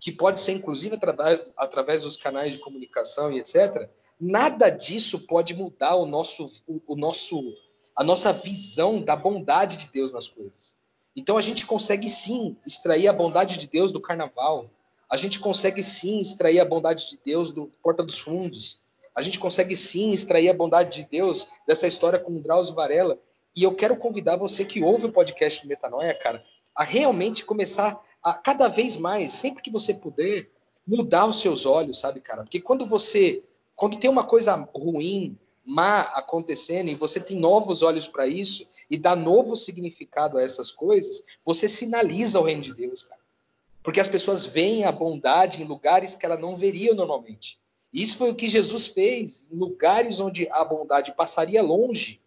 que 0.00 0.12
pode 0.12 0.40
ser 0.40 0.52
inclusive 0.52 0.94
através, 0.94 1.44
através 1.56 2.02
dos 2.02 2.16
canais 2.16 2.54
de 2.54 2.60
comunicação 2.60 3.32
e 3.32 3.38
etc., 3.38 3.88
nada 4.20 4.68
disso 4.68 5.20
pode 5.20 5.54
mudar 5.54 5.94
o 5.96 6.06
nosso, 6.06 6.50
o, 6.66 6.80
o 6.86 6.96
nosso, 6.96 7.54
a 7.94 8.02
nossa 8.02 8.32
visão 8.32 9.00
da 9.00 9.14
bondade 9.14 9.76
de 9.76 9.88
Deus 9.90 10.12
nas 10.12 10.26
coisas. 10.26 10.76
Então 11.14 11.36
a 11.36 11.42
gente 11.42 11.66
consegue 11.66 12.08
sim 12.08 12.56
extrair 12.66 13.08
a 13.08 13.12
bondade 13.12 13.58
de 13.58 13.68
Deus 13.68 13.92
do 13.92 14.00
carnaval. 14.00 14.70
A 15.10 15.16
gente 15.16 15.40
consegue 15.40 15.82
sim 15.82 16.20
extrair 16.20 16.60
a 16.60 16.64
bondade 16.64 17.08
de 17.08 17.18
Deus 17.24 17.50
do 17.50 17.66
Porta 17.82 18.04
dos 18.04 18.18
Fundos. 18.18 18.80
A 19.14 19.20
gente 19.20 19.38
consegue 19.38 19.74
sim 19.74 20.10
extrair 20.10 20.48
a 20.48 20.54
bondade 20.54 21.02
de 21.02 21.08
Deus 21.08 21.48
dessa 21.66 21.86
história 21.86 22.18
com 22.18 22.36
o 22.36 22.40
Drauzio 22.40 22.74
Varela. 22.74 23.18
E 23.56 23.64
eu 23.64 23.74
quero 23.74 23.96
convidar 23.96 24.36
você 24.36 24.64
que 24.64 24.82
ouve 24.82 25.06
o 25.06 25.12
podcast 25.12 25.62
do 25.62 25.68
Metanoia, 25.68 26.14
cara, 26.14 26.44
a 26.74 26.84
realmente 26.84 27.44
começar 27.44 28.00
a 28.22 28.32
cada 28.32 28.68
vez 28.68 28.96
mais, 28.96 29.32
sempre 29.32 29.62
que 29.62 29.70
você 29.70 29.92
puder, 29.92 30.48
mudar 30.86 31.26
os 31.26 31.40
seus 31.40 31.66
olhos, 31.66 31.98
sabe, 31.98 32.20
cara? 32.20 32.44
Porque 32.44 32.60
quando 32.60 32.86
você 32.86 33.42
quando 33.78 33.96
tem 33.96 34.10
uma 34.10 34.24
coisa 34.24 34.56
ruim, 34.74 35.38
má 35.64 36.00
acontecendo 36.00 36.88
e 36.88 36.96
você 36.96 37.20
tem 37.20 37.38
novos 37.38 37.80
olhos 37.80 38.08
para 38.08 38.26
isso 38.26 38.66
e 38.90 38.98
dá 38.98 39.14
novo 39.14 39.54
significado 39.54 40.36
a 40.36 40.42
essas 40.42 40.72
coisas, 40.72 41.22
você 41.44 41.68
sinaliza 41.68 42.40
o 42.40 42.42
reino 42.42 42.60
de 42.60 42.74
Deus, 42.74 43.04
cara. 43.04 43.20
Porque 43.80 44.00
as 44.00 44.08
pessoas 44.08 44.44
veem 44.44 44.84
a 44.84 44.90
bondade 44.90 45.62
em 45.62 45.64
lugares 45.64 46.16
que 46.16 46.26
ela 46.26 46.36
não 46.36 46.56
veriam 46.56 46.92
normalmente. 46.92 47.60
Isso 47.92 48.18
foi 48.18 48.30
o 48.30 48.34
que 48.34 48.48
Jesus 48.48 48.88
fez 48.88 49.46
em 49.48 49.56
lugares 49.56 50.18
onde 50.18 50.48
a 50.50 50.64
bondade 50.64 51.14
passaria 51.14 51.62
longe. 51.62 52.20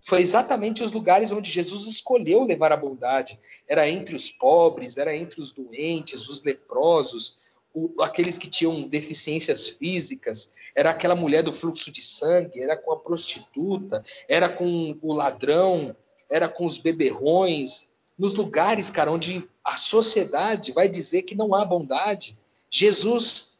Foi 0.00 0.22
exatamente 0.22 0.82
os 0.82 0.92
lugares 0.92 1.30
onde 1.30 1.50
Jesus 1.50 1.86
escolheu 1.86 2.44
levar 2.44 2.72
a 2.72 2.76
bondade. 2.78 3.38
Era 3.68 3.86
entre 3.86 4.16
os 4.16 4.32
pobres, 4.32 4.96
era 4.96 5.14
entre 5.14 5.42
os 5.42 5.52
doentes, 5.52 6.26
os 6.26 6.42
leprosos, 6.42 7.36
o, 7.72 8.02
aqueles 8.02 8.36
que 8.36 8.48
tinham 8.48 8.88
deficiências 8.88 9.68
físicas, 9.68 10.50
era 10.74 10.90
aquela 10.90 11.14
mulher 11.14 11.42
do 11.42 11.52
fluxo 11.52 11.90
de 11.90 12.02
sangue, 12.02 12.60
era 12.60 12.76
com 12.76 12.92
a 12.92 12.98
prostituta, 12.98 14.02
era 14.28 14.48
com 14.48 14.98
o 15.00 15.12
ladrão, 15.12 15.94
era 16.28 16.48
com 16.48 16.66
os 16.66 16.78
beberrões, 16.78 17.90
nos 18.20 18.34
lugares, 18.34 18.90
cara, 18.90 19.10
onde 19.10 19.48
a 19.64 19.78
sociedade 19.78 20.72
vai 20.72 20.90
dizer 20.90 21.22
que 21.22 21.34
não 21.34 21.54
há 21.54 21.64
bondade. 21.64 22.36
Jesus 22.68 23.58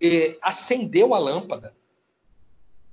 eh, 0.00 0.38
acendeu 0.40 1.12
a 1.12 1.18
lâmpada. 1.18 1.76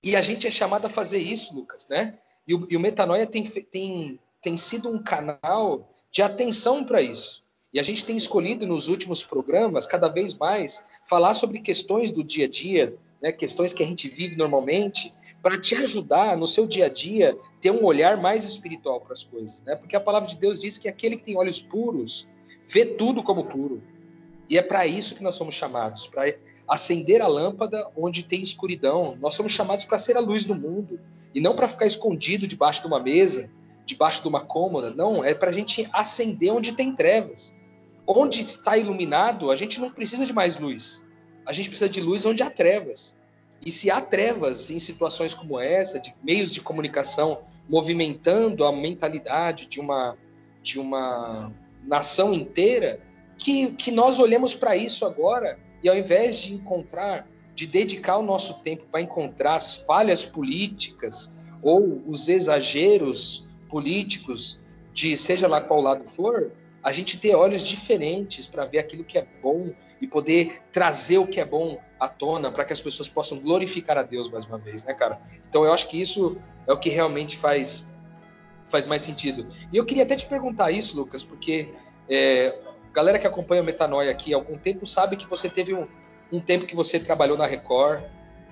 E 0.04 0.13
a 0.13 0.21
gente 0.21 0.45
é 0.45 0.51
chamado 0.51 0.88
a 0.88 0.89
fazer 0.89 1.19
isso, 1.19 1.56
Lucas, 1.56 1.88
né? 1.88 2.19
E 2.45 2.54
o, 2.54 2.67
e 2.69 2.75
o 2.75 2.82
Metanoia 2.82 3.25
tem, 3.25 3.45
tem, 3.45 4.19
tem 4.41 4.58
sido 4.58 4.89
um 4.89 5.01
canal 5.01 5.89
de 6.12 6.21
atenção 6.21 6.84
para 6.84 7.01
isso. 7.01 7.45
E 7.76 7.80
a 7.80 7.84
gente 7.84 8.06
tem 8.06 8.16
escolhido 8.16 8.66
nos 8.66 8.88
últimos 8.88 9.22
programas, 9.22 9.86
cada 9.86 10.08
vez 10.08 10.34
mais, 10.34 10.86
falar 11.04 11.34
sobre 11.34 11.60
questões 11.60 12.10
do 12.10 12.24
dia 12.24 12.46
a 12.46 12.48
dia, 12.48 12.96
né, 13.22 13.34
questões 13.34 13.74
que 13.74 13.84
a 13.84 13.86
gente 13.86 14.08
vive 14.08 14.38
normalmente, 14.38 15.14
para 15.44 15.60
te 15.60 15.76
ajudar 15.76 16.38
no 16.38 16.48
seu 16.48 16.66
dia 16.66 16.86
a 16.86 16.90
dia 16.90 17.38
ter 17.60 17.72
um 17.72 17.84
olhar 17.84 18.16
mais 18.16 18.46
espiritual 18.46 19.02
para 19.02 19.12
as 19.12 19.26
coisas, 19.26 19.62
né? 19.64 19.76
Porque 19.76 19.94
a 19.94 20.00
palavra 20.00 20.30
de 20.30 20.38
Deus 20.38 20.58
diz 20.58 20.78
que 20.78 20.88
aquele 20.88 21.18
que 21.18 21.26
tem 21.26 21.38
olhos 21.38 21.62
puros 21.62 22.26
vê 22.66 22.86
tudo 22.86 23.22
como 23.22 23.44
puro. 23.44 23.84
E 24.50 24.58
é 24.58 24.62
para 24.62 24.88
isso 24.88 25.14
que 25.14 25.22
nós 25.22 25.36
somos 25.36 25.54
chamados, 25.54 26.08
para 26.08 26.34
acender 26.66 27.22
a 27.22 27.28
lâmpada 27.28 27.92
onde 27.94 28.24
tem 28.24 28.42
escuridão. 28.42 29.18
Nós 29.20 29.36
somos 29.36 29.52
chamados 29.52 29.84
para 29.84 29.98
ser 29.98 30.16
a 30.16 30.22
luz 30.22 30.46
do 30.46 30.56
mundo 30.56 30.98
e 31.34 31.42
não 31.42 31.54
para 31.54 31.68
ficar 31.68 31.86
escondido 31.86 32.48
debaixo 32.48 32.80
de 32.80 32.88
uma 32.88 33.02
mesa, 33.02 33.50
debaixo 33.86 34.22
de 34.22 34.30
uma 34.30 34.46
cômoda. 34.46 34.91
Não, 34.91 35.22
é 35.26 35.34
para 35.34 35.49
a 35.49 35.54
gente 35.54 35.89
acender 35.91 36.54
onde 36.54 36.72
tem 36.72 36.95
trevas 36.95 37.54
onde 38.08 38.41
está 38.41 38.78
iluminado, 38.78 39.51
a 39.51 39.56
gente 39.56 39.80
não 39.80 39.89
precisa 39.89 40.26
de 40.26 40.34
mais 40.34 40.58
luz. 40.58 41.03
A 41.45 41.53
gente 41.53 41.70
precisa 41.70 41.89
de 41.89 42.01
luz 42.01 42.26
onde 42.26 42.43
há 42.43 42.49
trevas. 42.49 43.18
E 43.66 43.72
se 43.72 43.89
há 43.89 44.01
trevas 44.01 44.70
em 44.70 44.80
situações 44.80 45.34
como 45.34 45.60
essa, 45.60 45.99
de 45.99 46.14
meios 46.24 46.53
de 46.53 46.62
comunicação 46.62 47.43
movimentando 47.68 48.66
a 48.66 48.72
mentalidade 48.72 49.66
de 49.66 49.80
uma, 49.80 50.18
de 50.62 50.80
uma 50.80 51.51
nação 51.84 52.34
inteira, 52.34 52.99
que, 53.38 53.72
que 53.74 53.91
nós 53.91 54.20
olhemos 54.20 54.53
para 54.53 54.76
isso 54.76 55.06
agora 55.06 55.60
e 55.84 55.89
ao 55.89 55.97
invés 55.97 56.38
de 56.38 56.53
encontrar, 56.53 57.28
de 57.56 57.66
dedicar 57.66 58.18
o 58.18 58.24
nosso 58.24 58.56
tempo 58.62 58.86
para 58.91 59.01
encontrar 59.01 59.56
as 59.56 59.78
falhas 59.78 60.26
políticas 60.26 61.32
ou 61.62 62.03
os 62.08 62.30
exageros 62.30 63.47
políticos 63.70 64.62
de 64.93 65.18
seja 65.18 65.47
lá 65.47 65.60
qual 65.60 65.82
lado 65.82 66.08
for, 66.08 66.51
a 66.86 66.92
gente 66.92 67.18
ter 67.18 67.34
olhos 67.34 67.64
diferentes 67.64 68.46
para 68.46 68.64
ver 68.64 68.78
aquilo 68.78 69.04
que 69.04 69.18
é 69.18 69.26
bom 69.42 69.74
e 70.00 70.06
poder 70.06 70.62
trazer 70.72 71.18
o 71.18 71.26
que 71.26 71.40
é 71.40 71.46
bom 71.46 71.82
à 72.00 72.08
tona 72.08 72.52
para 72.52 72.64
que 72.64 72.74
as 72.74 72.80
pessoas 72.80 73.10
possam 73.10 73.40
glorificar 73.40 73.98
a 73.98 74.04
Deus 74.04 74.30
mais 74.30 74.46
uma 74.46 74.60
vez, 74.60 74.84
né, 74.84 74.94
cara? 74.94 75.20
Então 75.50 75.66
eu 75.66 75.74
acho 75.74 75.90
que 75.90 76.00
isso 76.00 76.38
é 76.68 76.72
o 76.72 76.78
que 76.78 76.90
realmente 76.90 77.38
faz 77.38 77.92
faz 78.66 78.86
mais 78.86 79.02
sentido. 79.02 79.48
E 79.74 79.78
eu 79.78 79.84
queria 79.84 80.04
até 80.04 80.16
te 80.16 80.28
perguntar 80.28 80.70
isso, 80.70 80.96
Lucas, 80.96 81.24
porque 81.24 81.74
é, 82.08 82.54
galera 82.94 83.18
que 83.18 83.26
acompanha 83.26 83.64
o 83.64 83.66
Metanoia 83.66 84.12
aqui 84.12 84.32
há 84.32 84.38
algum 84.38 84.58
tempo 84.58 84.86
sabe 84.86 85.16
que 85.16 85.28
você 85.28 85.50
teve 85.50 85.74
um, 85.74 85.88
um 86.32 86.40
tempo 86.40 86.68
que 86.68 86.76
você 86.76 87.00
trabalhou 87.00 87.36
na 87.36 87.48
Record 87.48 88.04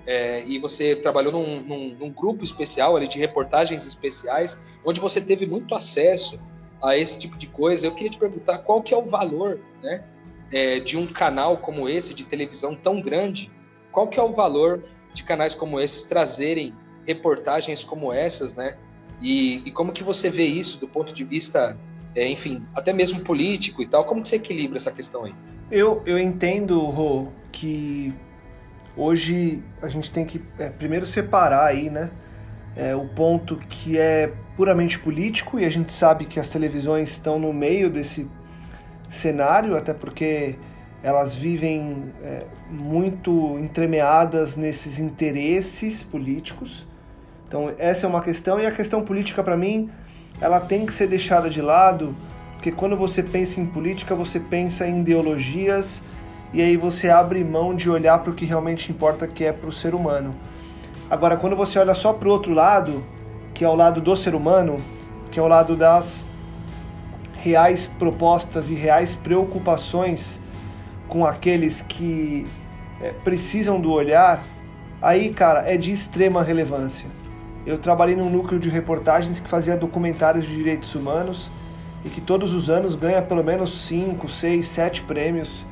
é, 0.08 0.42
e 0.44 0.58
você 0.58 0.96
trabalhou 0.96 1.32
num, 1.32 1.60
num, 1.60 1.94
num, 1.94 2.10
grupo 2.10 2.42
especial 2.42 2.96
ali 2.96 3.06
de 3.06 3.16
reportagens 3.18 3.86
especiais, 3.86 4.58
onde 4.84 4.98
você 4.98 5.20
teve 5.20 5.46
muito 5.46 5.72
acesso 5.72 6.40
a 6.84 6.96
esse 6.96 7.18
tipo 7.18 7.36
de 7.38 7.46
coisa. 7.46 7.86
Eu 7.86 7.94
queria 7.94 8.10
te 8.10 8.18
perguntar 8.18 8.58
qual 8.58 8.82
que 8.82 8.92
é 8.92 8.96
o 8.96 9.06
valor, 9.06 9.60
né, 9.82 10.04
é, 10.52 10.78
de 10.78 10.96
um 10.96 11.06
canal 11.06 11.56
como 11.56 11.88
esse 11.88 12.14
de 12.14 12.24
televisão 12.24 12.74
tão 12.74 13.00
grande? 13.00 13.50
Qual 13.90 14.06
que 14.06 14.20
é 14.20 14.22
o 14.22 14.32
valor 14.32 14.84
de 15.12 15.24
canais 15.24 15.54
como 15.54 15.80
esses 15.80 16.04
trazerem 16.04 16.74
reportagens 17.06 17.82
como 17.82 18.12
essas, 18.12 18.54
né? 18.54 18.76
E, 19.20 19.62
e 19.64 19.70
como 19.70 19.92
que 19.92 20.02
você 20.02 20.28
vê 20.28 20.44
isso 20.44 20.78
do 20.78 20.88
ponto 20.88 21.14
de 21.14 21.24
vista, 21.24 21.78
é, 22.14 22.28
enfim, 22.28 22.66
até 22.74 22.92
mesmo 22.92 23.20
político 23.20 23.82
e 23.82 23.86
tal? 23.86 24.04
Como 24.04 24.20
que 24.20 24.28
você 24.28 24.36
equilibra 24.36 24.76
essa 24.76 24.90
questão 24.90 25.24
aí? 25.24 25.34
Eu, 25.70 26.02
eu 26.04 26.18
entendo, 26.18 26.78
Rô, 26.80 27.28
que 27.50 28.12
hoje 28.96 29.62
a 29.80 29.88
gente 29.88 30.10
tem 30.10 30.24
que 30.24 30.42
é, 30.58 30.68
primeiro 30.68 31.06
separar 31.06 31.66
aí, 31.66 31.88
né? 31.88 32.10
É, 32.76 32.94
o 32.94 33.06
ponto 33.06 33.56
que 33.56 33.98
é 33.98 34.32
puramente 34.56 34.98
político 34.98 35.60
e 35.60 35.64
a 35.64 35.70
gente 35.70 35.92
sabe 35.92 36.24
que 36.24 36.40
as 36.40 36.48
televisões 36.48 37.10
estão 37.10 37.38
no 37.38 37.52
meio 37.52 37.88
desse 37.88 38.26
cenário, 39.10 39.76
até 39.76 39.94
porque 39.94 40.56
elas 41.02 41.34
vivem 41.34 42.12
é, 42.22 42.44
muito 42.68 43.58
entremeadas 43.58 44.56
nesses 44.56 44.98
interesses 44.98 46.02
políticos. 46.02 46.86
Então 47.46 47.72
essa 47.78 48.06
é 48.06 48.08
uma 48.08 48.22
questão 48.22 48.58
e 48.58 48.66
a 48.66 48.72
questão 48.72 49.02
política 49.02 49.42
para 49.42 49.56
mim 49.56 49.90
ela 50.40 50.58
tem 50.58 50.84
que 50.84 50.92
ser 50.92 51.06
deixada 51.06 51.48
de 51.48 51.62
lado, 51.62 52.14
porque 52.54 52.72
quando 52.72 52.96
você 52.96 53.22
pensa 53.22 53.60
em 53.60 53.66
política 53.66 54.14
você 54.14 54.40
pensa 54.40 54.86
em 54.86 55.00
ideologias 55.00 56.02
e 56.52 56.62
aí 56.62 56.76
você 56.76 57.08
abre 57.08 57.44
mão 57.44 57.74
de 57.74 57.90
olhar 57.90 58.18
para 58.20 58.30
o 58.30 58.34
que 58.34 58.44
realmente 58.44 58.90
importa, 58.90 59.26
que 59.26 59.44
é 59.44 59.52
para 59.52 59.68
o 59.68 59.72
ser 59.72 59.94
humano. 59.94 60.34
Agora, 61.10 61.36
quando 61.36 61.54
você 61.54 61.78
olha 61.78 61.94
só 61.94 62.12
para 62.12 62.28
o 62.28 62.30
outro 62.30 62.52
lado, 62.52 63.04
que 63.52 63.64
é 63.64 63.68
o 63.68 63.74
lado 63.74 64.00
do 64.00 64.16
ser 64.16 64.34
humano, 64.34 64.76
que 65.30 65.38
é 65.38 65.42
o 65.42 65.46
lado 65.46 65.76
das 65.76 66.26
reais 67.34 67.86
propostas 67.86 68.70
e 68.70 68.74
reais 68.74 69.14
preocupações 69.14 70.40
com 71.06 71.26
aqueles 71.26 71.82
que 71.82 72.46
é, 73.00 73.10
precisam 73.22 73.78
do 73.78 73.92
olhar, 73.92 74.42
aí, 75.02 75.28
cara, 75.28 75.70
é 75.70 75.76
de 75.76 75.92
extrema 75.92 76.42
relevância. 76.42 77.06
Eu 77.66 77.78
trabalhei 77.78 78.16
num 78.16 78.30
núcleo 78.30 78.58
de 78.58 78.68
reportagens 78.68 79.38
que 79.38 79.48
fazia 79.48 79.76
documentários 79.76 80.46
de 80.46 80.54
direitos 80.54 80.94
humanos 80.94 81.50
e 82.04 82.08
que 82.08 82.20
todos 82.20 82.52
os 82.52 82.70
anos 82.70 82.94
ganha 82.94 83.20
pelo 83.22 83.44
menos 83.44 83.86
5, 83.86 84.28
6, 84.28 84.66
7 84.66 85.02
prêmios 85.02 85.64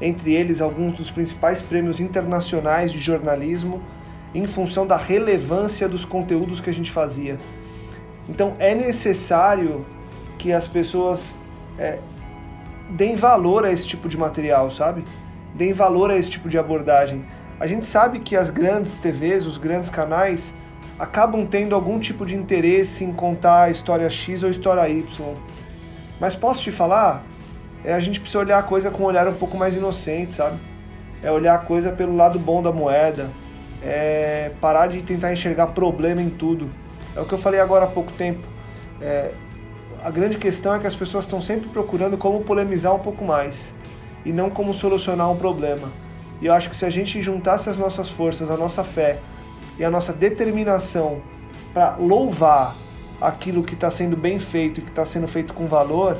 entre 0.00 0.32
eles 0.34 0.60
alguns 0.60 0.92
dos 0.92 1.10
principais 1.10 1.62
prêmios 1.62 2.00
internacionais 2.00 2.92
de 2.92 2.98
jornalismo, 2.98 3.80
em 4.34 4.46
função 4.46 4.86
da 4.86 4.96
relevância 4.96 5.88
dos 5.88 6.04
conteúdos 6.04 6.60
que 6.60 6.70
a 6.70 6.74
gente 6.74 6.90
fazia. 6.90 7.38
Então 8.28 8.54
é 8.58 8.74
necessário 8.74 9.86
que 10.38 10.52
as 10.52 10.66
pessoas 10.66 11.34
é, 11.78 11.98
deem 12.90 13.14
valor 13.14 13.64
a 13.64 13.72
esse 13.72 13.86
tipo 13.86 14.08
de 14.08 14.16
material, 14.16 14.70
sabe? 14.70 15.04
Deem 15.54 15.72
valor 15.72 16.10
a 16.10 16.16
esse 16.16 16.30
tipo 16.30 16.48
de 16.48 16.58
abordagem. 16.58 17.24
A 17.58 17.66
gente 17.66 17.86
sabe 17.86 18.20
que 18.20 18.36
as 18.36 18.50
grandes 18.50 18.94
TVs, 18.94 19.46
os 19.46 19.56
grandes 19.56 19.90
canais, 19.90 20.52
acabam 20.98 21.46
tendo 21.46 21.74
algum 21.74 21.98
tipo 21.98 22.26
de 22.26 22.34
interesse 22.34 23.04
em 23.04 23.12
contar 23.12 23.62
a 23.62 23.70
história 23.70 24.08
X 24.10 24.42
ou 24.42 24.48
a 24.48 24.52
história 24.52 24.88
Y. 24.88 25.34
Mas 26.20 26.34
posso 26.34 26.62
te 26.62 26.72
falar, 26.72 27.24
é 27.84 27.92
a 27.92 28.00
gente 28.00 28.20
precisa 28.20 28.40
olhar 28.40 28.58
a 28.58 28.62
coisa 28.62 28.90
com 28.90 29.02
um 29.02 29.06
olhar 29.06 29.26
um 29.28 29.34
pouco 29.34 29.56
mais 29.56 29.74
inocente, 29.74 30.34
sabe? 30.34 30.58
É 31.22 31.30
olhar 31.30 31.54
a 31.54 31.58
coisa 31.58 31.90
pelo 31.92 32.14
lado 32.14 32.38
bom 32.38 32.62
da 32.62 32.72
moeda, 32.72 33.30
é 33.86 34.52
parar 34.60 34.88
de 34.88 35.00
tentar 35.02 35.32
enxergar 35.32 35.68
problema 35.68 36.20
em 36.20 36.28
tudo. 36.28 36.68
É 37.14 37.20
o 37.20 37.24
que 37.24 37.32
eu 37.32 37.38
falei 37.38 37.60
agora 37.60 37.84
há 37.84 37.88
pouco 37.88 38.12
tempo. 38.12 38.44
É, 39.00 39.30
a 40.04 40.10
grande 40.10 40.36
questão 40.36 40.74
é 40.74 40.78
que 40.78 40.86
as 40.86 40.94
pessoas 40.94 41.24
estão 41.24 41.40
sempre 41.40 41.68
procurando 41.68 42.18
como 42.18 42.40
polemizar 42.42 42.94
um 42.94 42.98
pouco 42.98 43.24
mais 43.24 43.72
e 44.24 44.32
não 44.32 44.50
como 44.50 44.74
solucionar 44.74 45.30
um 45.30 45.36
problema. 45.36 45.88
E 46.40 46.46
eu 46.46 46.52
acho 46.52 46.68
que 46.68 46.76
se 46.76 46.84
a 46.84 46.90
gente 46.90 47.22
juntasse 47.22 47.70
as 47.70 47.78
nossas 47.78 48.10
forças, 48.10 48.50
a 48.50 48.56
nossa 48.56 48.82
fé 48.82 49.18
e 49.78 49.84
a 49.84 49.90
nossa 49.90 50.12
determinação 50.12 51.20
para 51.72 51.96
louvar 51.96 52.74
aquilo 53.20 53.62
que 53.62 53.74
está 53.74 53.90
sendo 53.90 54.16
bem 54.16 54.38
feito 54.38 54.80
e 54.80 54.82
que 54.82 54.90
está 54.90 55.04
sendo 55.04 55.28
feito 55.28 55.54
com 55.54 55.66
valor, 55.66 56.18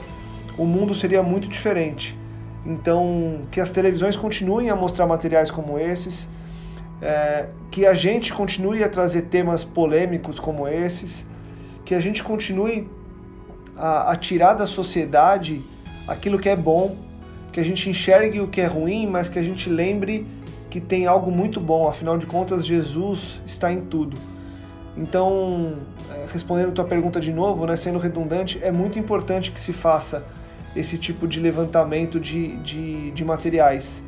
o 0.57 0.65
mundo 0.65 0.95
seria 0.95 1.23
muito 1.23 1.49
diferente. 1.49 2.17
Então, 2.65 3.43
que 3.51 3.61
as 3.61 3.71
televisões 3.71 4.17
continuem 4.17 4.71
a 4.71 4.77
mostrar 4.77 5.07
materiais 5.07 5.51
como 5.51 5.79
esses, 5.79 6.29
é, 7.01 7.47
que 7.71 7.87
a 7.87 7.95
gente 7.95 8.33
continue 8.33 8.83
a 8.83 8.89
trazer 8.89 9.23
temas 9.23 9.65
polêmicos 9.65 10.39
como 10.39 10.67
esses, 10.67 11.27
que 11.85 11.95
a 11.95 12.01
gente 12.01 12.23
continue 12.23 12.89
a, 13.77 14.13
a 14.13 14.17
tirar 14.17 14.55
da 14.55 14.67
sociedade 14.67 15.63
aquilo 16.07 16.39
que 16.39 16.49
é 16.49 16.57
bom, 16.57 16.97
que 17.53 17.61
a 17.61 17.65
gente 17.65 17.89
enxergue 17.89 18.41
o 18.41 18.49
que 18.49 18.61
é 18.61 18.67
ruim, 18.67 19.07
mas 19.07 19.29
que 19.29 19.39
a 19.39 19.43
gente 19.43 19.69
lembre 19.69 20.27
que 20.69 20.81
tem 20.81 21.07
algo 21.07 21.31
muito 21.31 21.61
bom, 21.61 21.89
afinal 21.89 22.19
de 22.19 22.27
contas, 22.27 22.67
Jesus 22.67 23.41
está 23.47 23.73
em 23.73 23.83
tudo. 23.83 24.19
Então, 24.97 25.79
é, 26.11 26.27
respondendo 26.33 26.73
tua 26.73 26.85
pergunta 26.85 27.21
de 27.21 27.33
novo, 27.33 27.67
né, 27.67 27.77
sendo 27.77 27.99
redundante, 27.99 28.59
é 28.63 28.71
muito 28.71 28.99
importante 28.99 29.53
que 29.53 29.61
se 29.61 29.73
faça 29.73 30.27
esse 30.75 30.99
tipo 30.99 31.27
de 31.27 31.41
levantamento 31.41 32.19
de, 32.19 32.57
de, 32.57 33.11
de 33.11 33.25
materiais. 33.25 34.03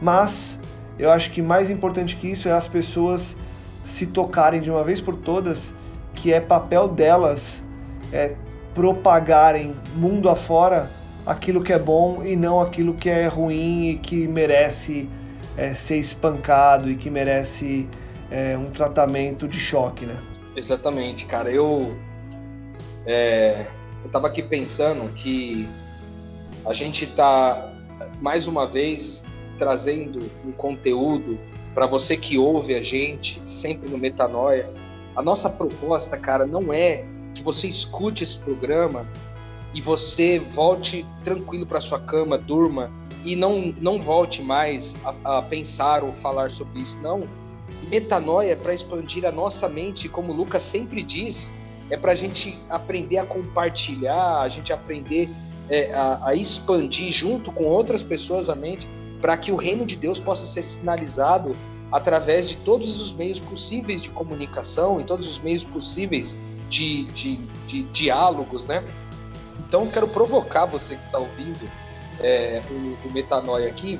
Mas 0.00 0.58
eu 0.98 1.10
acho 1.10 1.30
que 1.30 1.42
mais 1.42 1.70
importante 1.70 2.16
que 2.16 2.30
isso 2.30 2.48
é 2.48 2.52
as 2.52 2.66
pessoas 2.66 3.36
se 3.84 4.06
tocarem 4.06 4.60
de 4.60 4.70
uma 4.70 4.82
vez 4.82 5.00
por 5.00 5.16
todas 5.16 5.72
que 6.14 6.32
é 6.32 6.40
papel 6.40 6.88
delas 6.88 7.62
é, 8.12 8.34
propagarem 8.74 9.74
mundo 9.94 10.28
afora 10.28 10.90
aquilo 11.24 11.62
que 11.62 11.72
é 11.72 11.78
bom 11.78 12.24
e 12.24 12.36
não 12.36 12.60
aquilo 12.60 12.94
que 12.94 13.08
é 13.10 13.26
ruim 13.26 13.90
e 13.90 13.98
que 13.98 14.26
merece 14.26 15.08
é, 15.56 15.74
ser 15.74 15.98
espancado 15.98 16.90
e 16.90 16.96
que 16.96 17.10
merece 17.10 17.88
é, 18.30 18.56
um 18.56 18.70
tratamento 18.70 19.46
de 19.46 19.58
choque, 19.58 20.06
né? 20.06 20.20
Exatamente, 20.54 21.26
cara. 21.26 21.50
Eu 21.50 21.96
é, 23.06 23.66
eu 24.04 24.10
tava 24.10 24.26
aqui 24.26 24.42
pensando 24.42 25.12
que 25.14 25.68
a 26.64 26.72
gente 26.72 27.04
está, 27.04 27.72
mais 28.20 28.46
uma 28.46 28.66
vez, 28.66 29.24
trazendo 29.56 30.18
um 30.44 30.52
conteúdo 30.52 31.38
para 31.74 31.86
você 31.86 32.16
que 32.16 32.38
ouve 32.38 32.74
a 32.74 32.82
gente, 32.82 33.42
sempre 33.44 33.90
no 33.90 33.98
Metanoia. 33.98 34.66
A 35.14 35.22
nossa 35.22 35.50
proposta, 35.50 36.16
cara, 36.16 36.46
não 36.46 36.72
é 36.72 37.04
que 37.34 37.42
você 37.42 37.66
escute 37.66 38.22
esse 38.22 38.38
programa 38.38 39.06
e 39.74 39.80
você 39.80 40.38
volte 40.38 41.06
tranquilo 41.22 41.66
para 41.66 41.80
sua 41.80 42.00
cama, 42.00 42.38
durma 42.38 42.90
e 43.24 43.36
não, 43.36 43.74
não 43.78 44.00
volte 44.00 44.42
mais 44.42 44.96
a, 45.04 45.38
a 45.38 45.42
pensar 45.42 46.02
ou 46.02 46.14
falar 46.14 46.50
sobre 46.50 46.80
isso. 46.80 46.98
Não. 47.02 47.24
Metanoia 47.90 48.52
é 48.52 48.56
para 48.56 48.72
expandir 48.72 49.26
a 49.26 49.32
nossa 49.32 49.68
mente, 49.68 50.08
como 50.08 50.32
o 50.32 50.36
Lucas 50.36 50.62
sempre 50.62 51.02
diz, 51.02 51.54
é 51.90 51.96
para 51.96 52.12
a 52.12 52.14
gente 52.14 52.58
aprender 52.70 53.18
a 53.18 53.26
compartilhar, 53.26 54.40
a 54.40 54.48
gente 54.48 54.72
aprender 54.72 55.28
é, 55.68 55.92
a, 55.92 56.28
a 56.28 56.34
expandir 56.34 57.12
junto 57.12 57.52
com 57.52 57.64
outras 57.64 58.02
pessoas 58.02 58.48
a 58.48 58.54
mente 58.54 58.88
para 59.20 59.36
que 59.36 59.50
o 59.50 59.56
reino 59.56 59.86
de 59.86 59.96
Deus 59.96 60.18
possa 60.18 60.44
ser 60.44 60.62
sinalizado 60.62 61.52
através 61.90 62.48
de 62.48 62.56
todos 62.58 63.00
os 63.00 63.12
meios 63.12 63.38
possíveis 63.38 64.02
de 64.02 64.10
comunicação 64.10 65.00
e 65.00 65.04
todos 65.04 65.28
os 65.28 65.38
meios 65.38 65.64
possíveis 65.64 66.36
de, 66.68 67.04
de, 67.04 67.36
de 67.66 67.82
diálogos, 67.84 68.66
né? 68.66 68.84
Então, 69.60 69.86
quero 69.86 70.06
provocar 70.06 70.66
você 70.66 70.96
que 70.96 71.04
está 71.04 71.18
ouvindo 71.18 71.70
é, 72.20 72.60
o, 72.70 73.08
o 73.08 73.12
Metanoia 73.12 73.68
aqui, 73.68 73.98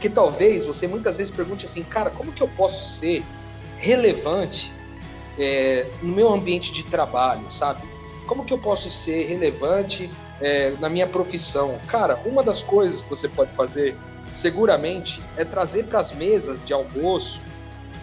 que 0.00 0.08
talvez 0.08 0.64
você 0.64 0.86
muitas 0.86 1.18
vezes 1.18 1.32
pergunte 1.32 1.64
assim, 1.64 1.82
cara, 1.82 2.10
como 2.10 2.32
que 2.32 2.42
eu 2.42 2.48
posso 2.48 2.98
ser 2.98 3.22
relevante 3.78 4.72
é, 5.38 5.86
no 6.02 6.14
meu 6.14 6.32
ambiente 6.32 6.72
de 6.72 6.84
trabalho, 6.84 7.50
sabe? 7.50 7.82
Como 8.26 8.44
que 8.44 8.52
eu 8.52 8.58
posso 8.58 8.88
ser 8.88 9.26
relevante 9.26 10.10
é, 10.40 10.72
na 10.80 10.88
minha 10.88 11.06
profissão. 11.06 11.78
Cara, 11.86 12.18
uma 12.24 12.42
das 12.42 12.62
coisas 12.62 13.02
que 13.02 13.10
você 13.10 13.28
pode 13.28 13.52
fazer, 13.52 13.96
seguramente, 14.32 15.22
é 15.36 15.44
trazer 15.44 15.84
para 15.84 16.00
as 16.00 16.12
mesas 16.12 16.64
de 16.64 16.72
almoço, 16.72 17.40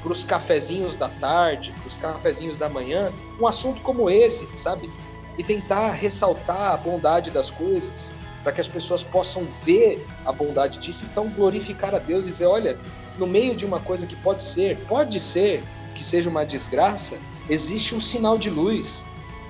para 0.02 0.12
os 0.12 0.24
cafezinhos 0.24 0.98
da 0.98 1.10
tarde, 1.10 1.74
para 1.80 1.88
os 1.88 1.96
cafezinhos 1.96 2.58
da 2.58 2.68
manhã, 2.68 3.12
um 3.40 3.48
assunto 3.48 3.82
como 3.82 4.10
esse, 4.10 4.48
sabe? 4.58 4.90
E 5.38 5.44
tentar 5.44 5.92
ressaltar 5.92 6.74
a 6.74 6.78
bondade 6.78 7.32
das 7.32 7.50
coisas, 7.50 8.14
para 8.44 8.52
que 8.52 8.60
as 8.60 8.68
pessoas 8.68 9.04
possam 9.04 9.48
ver 9.64 10.06
a 10.26 10.32
bondade 10.32 10.80
disso, 10.80 11.06
então 11.10 11.30
glorificar 11.30 11.96
a 11.96 12.00
Deus 12.00 12.28
e 12.28 12.32
dizer: 12.32 12.46
olha, 12.46 12.78
no 13.18 13.26
meio 13.26 13.56
de 13.56 13.66
uma 13.66 13.80
coisa 13.80 14.06
que 14.06 14.16
pode 14.18 14.42
ser, 14.42 14.78
pode 14.88 15.20
ser 15.20 15.64
que 15.96 16.04
seja 16.04 16.30
uma 16.30 16.46
desgraça, 16.46 17.18
existe 17.50 17.96
um 17.96 18.02
sinal 18.02 18.38
de 18.38 18.50
luz 18.50 19.06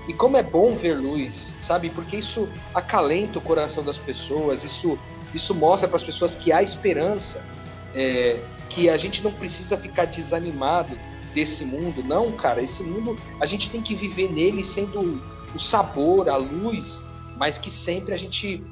E 0.08 0.14
como 0.14 0.36
é 0.36 0.44
bom 0.44 0.76
ver 0.76 0.96
luz, 0.96 1.56
sabe? 1.60 1.90
Porque 1.90 2.18
isso 2.18 2.50
acalenta 2.74 3.40
o 3.40 3.42
coração 3.42 3.84
das 3.84 3.98
pessoas, 3.98 4.64
isso, 4.64 5.00
isso 5.34 5.56
mostra 5.56 5.88
para 5.88 5.96
as 5.96 6.04
pessoas 6.04 6.36
que 6.36 6.52
há 6.52 6.62
esperança, 6.62 7.44
é, 7.96 8.38
que 8.70 8.90
a 8.90 8.98
gente 8.98 9.24
não 9.24 9.32
precisa 9.32 9.78
ficar 9.78 10.06
desanimado 10.06 10.98
desse 11.34 11.64
mundo. 11.66 12.04
Não, 12.04 12.32
cara, 12.34 12.62
esse 12.62 12.84
mundo 12.84 13.18
a 13.40 13.46
gente 13.46 13.70
tem 13.70 13.82
que 13.82 13.96
viver 13.96 14.30
nele 14.30 14.64
sendo 14.64 15.22
o 15.56 15.60
sabor, 15.60 16.30
a 16.30 16.36
luz, 16.36 17.04
mas 17.38 17.58
que 17.58 17.72
sempre 17.72 18.14
a 18.14 18.18
gente 18.18 18.64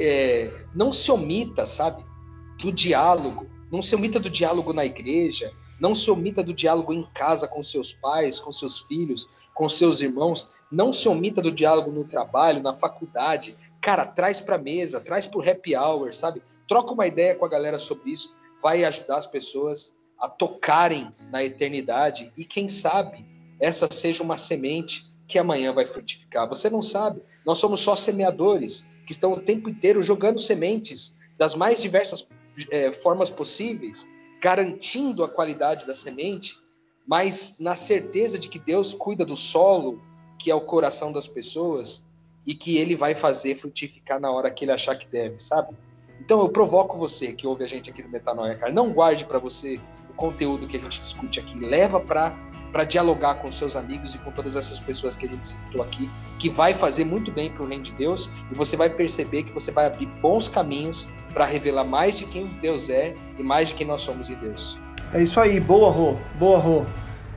é, 0.00 0.50
não 0.74 0.92
se 0.92 1.10
omita, 1.10 1.66
sabe? 1.66 2.04
Do 2.58 2.72
diálogo, 2.72 3.46
não 3.70 3.80
se 3.80 3.94
omita 3.94 4.18
do 4.18 4.30
diálogo 4.30 4.72
na 4.72 4.84
igreja, 4.84 5.52
não 5.80 5.94
se 5.94 6.10
omita 6.10 6.42
do 6.42 6.52
diálogo 6.52 6.92
em 6.92 7.02
casa 7.14 7.48
com 7.48 7.62
seus 7.62 7.92
pais, 7.92 8.38
com 8.38 8.52
seus 8.52 8.80
filhos, 8.80 9.28
com 9.54 9.68
seus 9.68 10.00
irmãos. 10.00 10.48
Não 10.70 10.92
se 10.92 11.08
omita 11.08 11.42
do 11.42 11.52
diálogo 11.52 11.90
no 11.90 12.04
trabalho, 12.04 12.62
na 12.62 12.74
faculdade. 12.74 13.56
Cara, 13.80 14.06
traz 14.06 14.40
para 14.40 14.58
mesa, 14.58 15.00
traz 15.00 15.26
para 15.26 15.38
o 15.38 15.50
happy 15.50 15.76
hour, 15.76 16.14
sabe? 16.14 16.42
Troca 16.66 16.92
uma 16.92 17.06
ideia 17.06 17.34
com 17.34 17.44
a 17.44 17.48
galera 17.48 17.78
sobre 17.78 18.12
isso. 18.12 18.36
Vai 18.62 18.84
ajudar 18.84 19.18
as 19.18 19.26
pessoas 19.26 19.94
a 20.18 20.28
tocarem 20.28 21.12
na 21.30 21.42
eternidade 21.42 22.32
e 22.36 22.44
quem 22.44 22.68
sabe 22.68 23.26
essa 23.60 23.88
seja 23.90 24.22
uma 24.22 24.38
semente 24.38 25.12
que 25.26 25.38
amanhã 25.38 25.72
vai 25.72 25.84
frutificar. 25.84 26.48
Você 26.48 26.70
não 26.70 26.82
sabe. 26.82 27.22
Nós 27.44 27.58
somos 27.58 27.80
só 27.80 27.96
semeadores 27.96 28.86
que 29.06 29.12
estão 29.12 29.32
o 29.32 29.40
tempo 29.40 29.68
inteiro 29.68 30.02
jogando 30.02 30.40
sementes 30.40 31.16
das 31.36 31.54
mais 31.54 31.80
diversas 31.80 32.26
é, 32.70 32.92
formas 32.92 33.30
possíveis 33.30 34.08
garantindo 34.42 35.22
a 35.22 35.28
qualidade 35.28 35.86
da 35.86 35.94
semente, 35.94 36.56
mas 37.06 37.56
na 37.58 37.74
certeza 37.74 38.38
de 38.38 38.48
que 38.48 38.58
Deus 38.58 38.94
cuida 38.94 39.24
do 39.24 39.36
solo, 39.36 40.00
que 40.38 40.50
é 40.50 40.54
o 40.54 40.60
coração 40.60 41.12
das 41.12 41.26
pessoas, 41.26 42.06
e 42.46 42.54
que 42.54 42.76
ele 42.76 42.96
vai 42.96 43.14
fazer 43.14 43.54
frutificar 43.54 44.20
na 44.20 44.30
hora 44.30 44.50
que 44.50 44.64
ele 44.64 44.72
achar 44.72 44.96
que 44.96 45.06
deve, 45.06 45.38
sabe? 45.38 45.76
Então 46.20 46.40
eu 46.40 46.48
provoco 46.48 46.96
você 46.96 47.32
que 47.32 47.46
ouve 47.46 47.64
a 47.64 47.68
gente 47.68 47.90
aqui 47.90 48.02
no 48.02 48.08
Metanoia, 48.08 48.54
cara, 48.54 48.72
não 48.72 48.92
guarde 48.92 49.24
para 49.24 49.38
você 49.38 49.80
o 50.10 50.14
conteúdo 50.14 50.66
que 50.66 50.76
a 50.76 50.80
gente 50.80 51.00
discute 51.00 51.40
aqui, 51.40 51.58
leva 51.58 52.00
para 52.00 52.36
para 52.72 52.84
dialogar 52.84 53.34
com 53.34 53.52
seus 53.52 53.76
amigos 53.76 54.14
e 54.14 54.18
com 54.18 54.30
todas 54.30 54.56
essas 54.56 54.80
pessoas 54.80 55.14
que 55.14 55.26
a 55.26 55.28
gente 55.28 55.46
citou 55.46 55.82
aqui, 55.82 56.08
que 56.38 56.48
vai 56.48 56.72
fazer 56.72 57.04
muito 57.04 57.30
bem 57.30 57.50
para 57.50 57.62
o 57.62 57.66
reino 57.66 57.84
de 57.84 57.92
Deus 57.92 58.30
e 58.50 58.54
você 58.54 58.78
vai 58.78 58.88
perceber 58.88 59.42
que 59.42 59.52
você 59.52 59.70
vai 59.70 59.84
abrir 59.84 60.06
bons 60.22 60.48
caminhos 60.48 61.06
para 61.34 61.44
revelar 61.44 61.84
mais 61.84 62.16
de 62.16 62.24
quem 62.24 62.46
Deus 62.62 62.88
é 62.88 63.14
e 63.38 63.42
mais 63.42 63.68
de 63.68 63.74
quem 63.74 63.86
nós 63.86 64.00
somos 64.00 64.30
em 64.30 64.36
Deus. 64.36 64.80
É 65.14 65.22
isso 65.22 65.38
aí, 65.38 65.60
boa 65.60 65.90
Rô, 65.90 66.16
boa 66.38 66.58
Rô. 66.58 66.86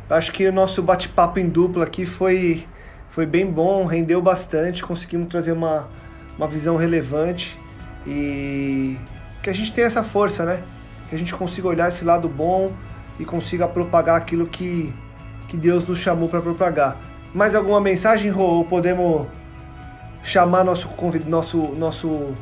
Acho 0.10 0.32
que 0.32 0.48
o 0.48 0.54
nosso 0.54 0.82
bate-papo 0.82 1.40
em 1.40 1.50
dupla 1.50 1.84
aqui 1.84 2.06
foi, 2.06 2.66
foi 3.10 3.26
bem 3.26 3.46
bom, 3.46 3.86
rendeu 3.86 4.22
bastante, 4.22 4.82
conseguimos 4.82 5.28
trazer 5.28 5.52
uma, 5.52 5.90
uma 6.38 6.48
visão 6.48 6.78
relevante 6.78 7.60
e 8.08 8.98
que 9.44 9.50
a 9.50 9.54
gente 9.54 9.74
tenha 9.74 9.88
essa 9.88 10.06
força, 10.06 10.46
né? 10.46 10.64
Que 11.10 11.16
a 11.16 11.20
gente 11.20 11.34
consiga 11.34 11.68
olhar 11.68 11.90
esse 11.90 12.06
lado 12.06 12.30
bom 12.30 12.72
e 13.20 13.26
consiga 13.26 13.68
propagar 13.68 14.16
aquilo 14.16 14.46
que, 14.46 14.94
que 15.50 15.58
Deus 15.58 15.86
nos 15.86 16.00
chamou 16.00 16.30
para 16.30 16.42
propagar. 16.42 16.98
Mais 17.34 17.56
alguma 17.56 17.82
mensagem, 17.82 18.32
Rô? 18.32 18.44
Ou 18.44 18.64
podemos 18.64 19.28
chamar 20.24 20.64
nosso, 20.64 20.90
nosso, 21.28 21.58
nosso 21.76 22.34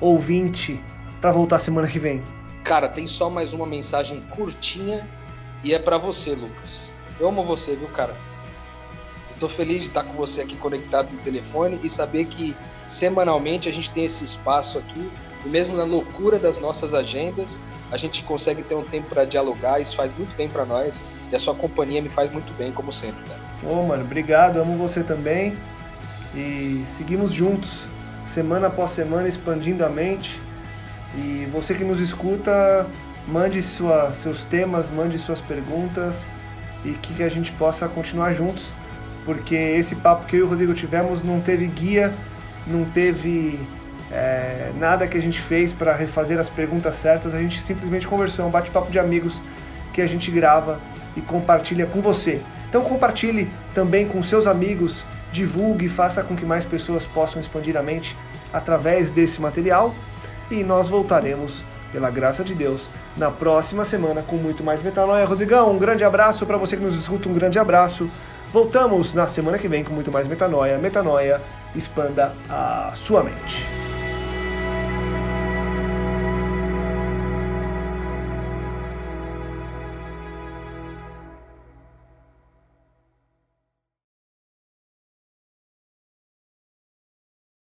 ouvinte 0.00 0.80
para 1.20 1.30
voltar 1.30 1.58
semana 1.58 1.86
que 1.86 1.98
vem? 1.98 2.22
Cara, 2.68 2.86
tem 2.86 3.06
só 3.06 3.30
mais 3.30 3.54
uma 3.54 3.64
mensagem 3.64 4.20
curtinha 4.28 5.08
e 5.64 5.72
é 5.72 5.78
para 5.78 5.96
você, 5.96 6.32
Lucas. 6.32 6.92
Eu 7.18 7.26
amo 7.26 7.42
você, 7.42 7.74
viu, 7.74 7.88
cara? 7.88 8.14
Eu 9.30 9.40
tô 9.40 9.48
feliz 9.48 9.80
de 9.80 9.86
estar 9.86 10.02
com 10.02 10.12
você 10.12 10.42
aqui 10.42 10.54
conectado 10.54 11.10
no 11.10 11.18
telefone 11.20 11.80
e 11.82 11.88
saber 11.88 12.26
que 12.26 12.54
semanalmente 12.86 13.70
a 13.70 13.72
gente 13.72 13.90
tem 13.90 14.04
esse 14.04 14.22
espaço 14.22 14.76
aqui 14.76 15.10
e 15.46 15.48
mesmo 15.48 15.78
na 15.78 15.84
loucura 15.84 16.38
das 16.38 16.58
nossas 16.58 16.92
agendas, 16.92 17.58
a 17.90 17.96
gente 17.96 18.22
consegue 18.22 18.62
ter 18.62 18.74
um 18.74 18.84
tempo 18.84 19.08
para 19.08 19.24
dialogar, 19.24 19.80
isso 19.80 19.96
faz 19.96 20.14
muito 20.14 20.36
bem 20.36 20.46
para 20.46 20.66
nós 20.66 21.02
e 21.32 21.34
a 21.34 21.38
sua 21.38 21.54
companhia 21.54 22.02
me 22.02 22.10
faz 22.10 22.30
muito 22.30 22.52
bem, 22.58 22.70
como 22.70 22.92
sempre, 22.92 23.24
cara. 23.24 23.40
Ô, 23.62 23.82
mano, 23.82 24.04
obrigado, 24.04 24.58
amo 24.58 24.76
você 24.76 25.02
também 25.02 25.56
e 26.34 26.84
seguimos 26.98 27.32
juntos, 27.32 27.70
semana 28.26 28.66
após 28.66 28.90
semana, 28.90 29.26
expandindo 29.26 29.86
a 29.86 29.88
mente. 29.88 30.47
E 31.14 31.48
você 31.50 31.74
que 31.74 31.84
nos 31.84 32.00
escuta, 32.00 32.86
mande 33.26 33.62
sua, 33.62 34.12
seus 34.14 34.44
temas, 34.44 34.90
mande 34.90 35.18
suas 35.18 35.40
perguntas 35.40 36.16
e 36.84 36.90
que 36.90 37.22
a 37.22 37.28
gente 37.28 37.52
possa 37.52 37.88
continuar 37.88 38.32
juntos, 38.34 38.66
porque 39.24 39.54
esse 39.54 39.96
papo 39.96 40.26
que 40.26 40.36
eu 40.36 40.40
e 40.40 40.42
o 40.42 40.48
Rodrigo 40.48 40.74
tivemos 40.74 41.22
não 41.22 41.40
teve 41.40 41.66
guia, 41.66 42.12
não 42.66 42.84
teve 42.84 43.58
é, 44.10 44.70
nada 44.78 45.06
que 45.06 45.18
a 45.18 45.20
gente 45.20 45.40
fez 45.40 45.72
para 45.72 45.94
refazer 45.94 46.38
as 46.38 46.48
perguntas 46.48 46.96
certas, 46.96 47.34
a 47.34 47.38
gente 47.38 47.60
simplesmente 47.60 48.06
conversou, 48.06 48.44
é 48.44 48.48
um 48.48 48.50
bate-papo 48.50 48.90
de 48.90 48.98
amigos 48.98 49.40
que 49.92 50.00
a 50.00 50.06
gente 50.06 50.30
grava 50.30 50.80
e 51.16 51.20
compartilha 51.20 51.86
com 51.86 52.00
você. 52.00 52.40
Então 52.68 52.82
compartilhe 52.82 53.50
também 53.74 54.06
com 54.06 54.22
seus 54.22 54.46
amigos, 54.46 55.04
divulgue, 55.32 55.88
faça 55.88 56.22
com 56.22 56.36
que 56.36 56.46
mais 56.46 56.64
pessoas 56.64 57.04
possam 57.04 57.40
expandir 57.40 57.76
a 57.76 57.82
mente 57.82 58.16
através 58.52 59.10
desse 59.10 59.40
material 59.40 59.94
e 60.50 60.64
nós 60.64 60.88
voltaremos, 60.88 61.62
pela 61.92 62.10
graça 62.10 62.44
de 62.44 62.54
Deus, 62.54 62.88
na 63.16 63.30
próxima 63.30 63.84
semana 63.84 64.22
com 64.22 64.36
muito 64.36 64.62
mais 64.62 64.82
Metanoia. 64.82 65.24
Rodrigão, 65.24 65.70
um 65.70 65.78
grande 65.78 66.04
abraço 66.04 66.46
para 66.46 66.56
você 66.56 66.76
que 66.76 66.82
nos 66.82 66.98
escuta, 66.98 67.28
um 67.28 67.34
grande 67.34 67.58
abraço. 67.58 68.08
Voltamos 68.52 69.12
na 69.12 69.26
semana 69.26 69.58
que 69.58 69.68
vem 69.68 69.84
com 69.84 69.92
muito 69.92 70.10
mais 70.10 70.26
Metanoia. 70.26 70.78
Metanoia, 70.78 71.40
expanda 71.74 72.34
a 72.48 72.92
sua 72.94 73.22
mente. 73.22 73.66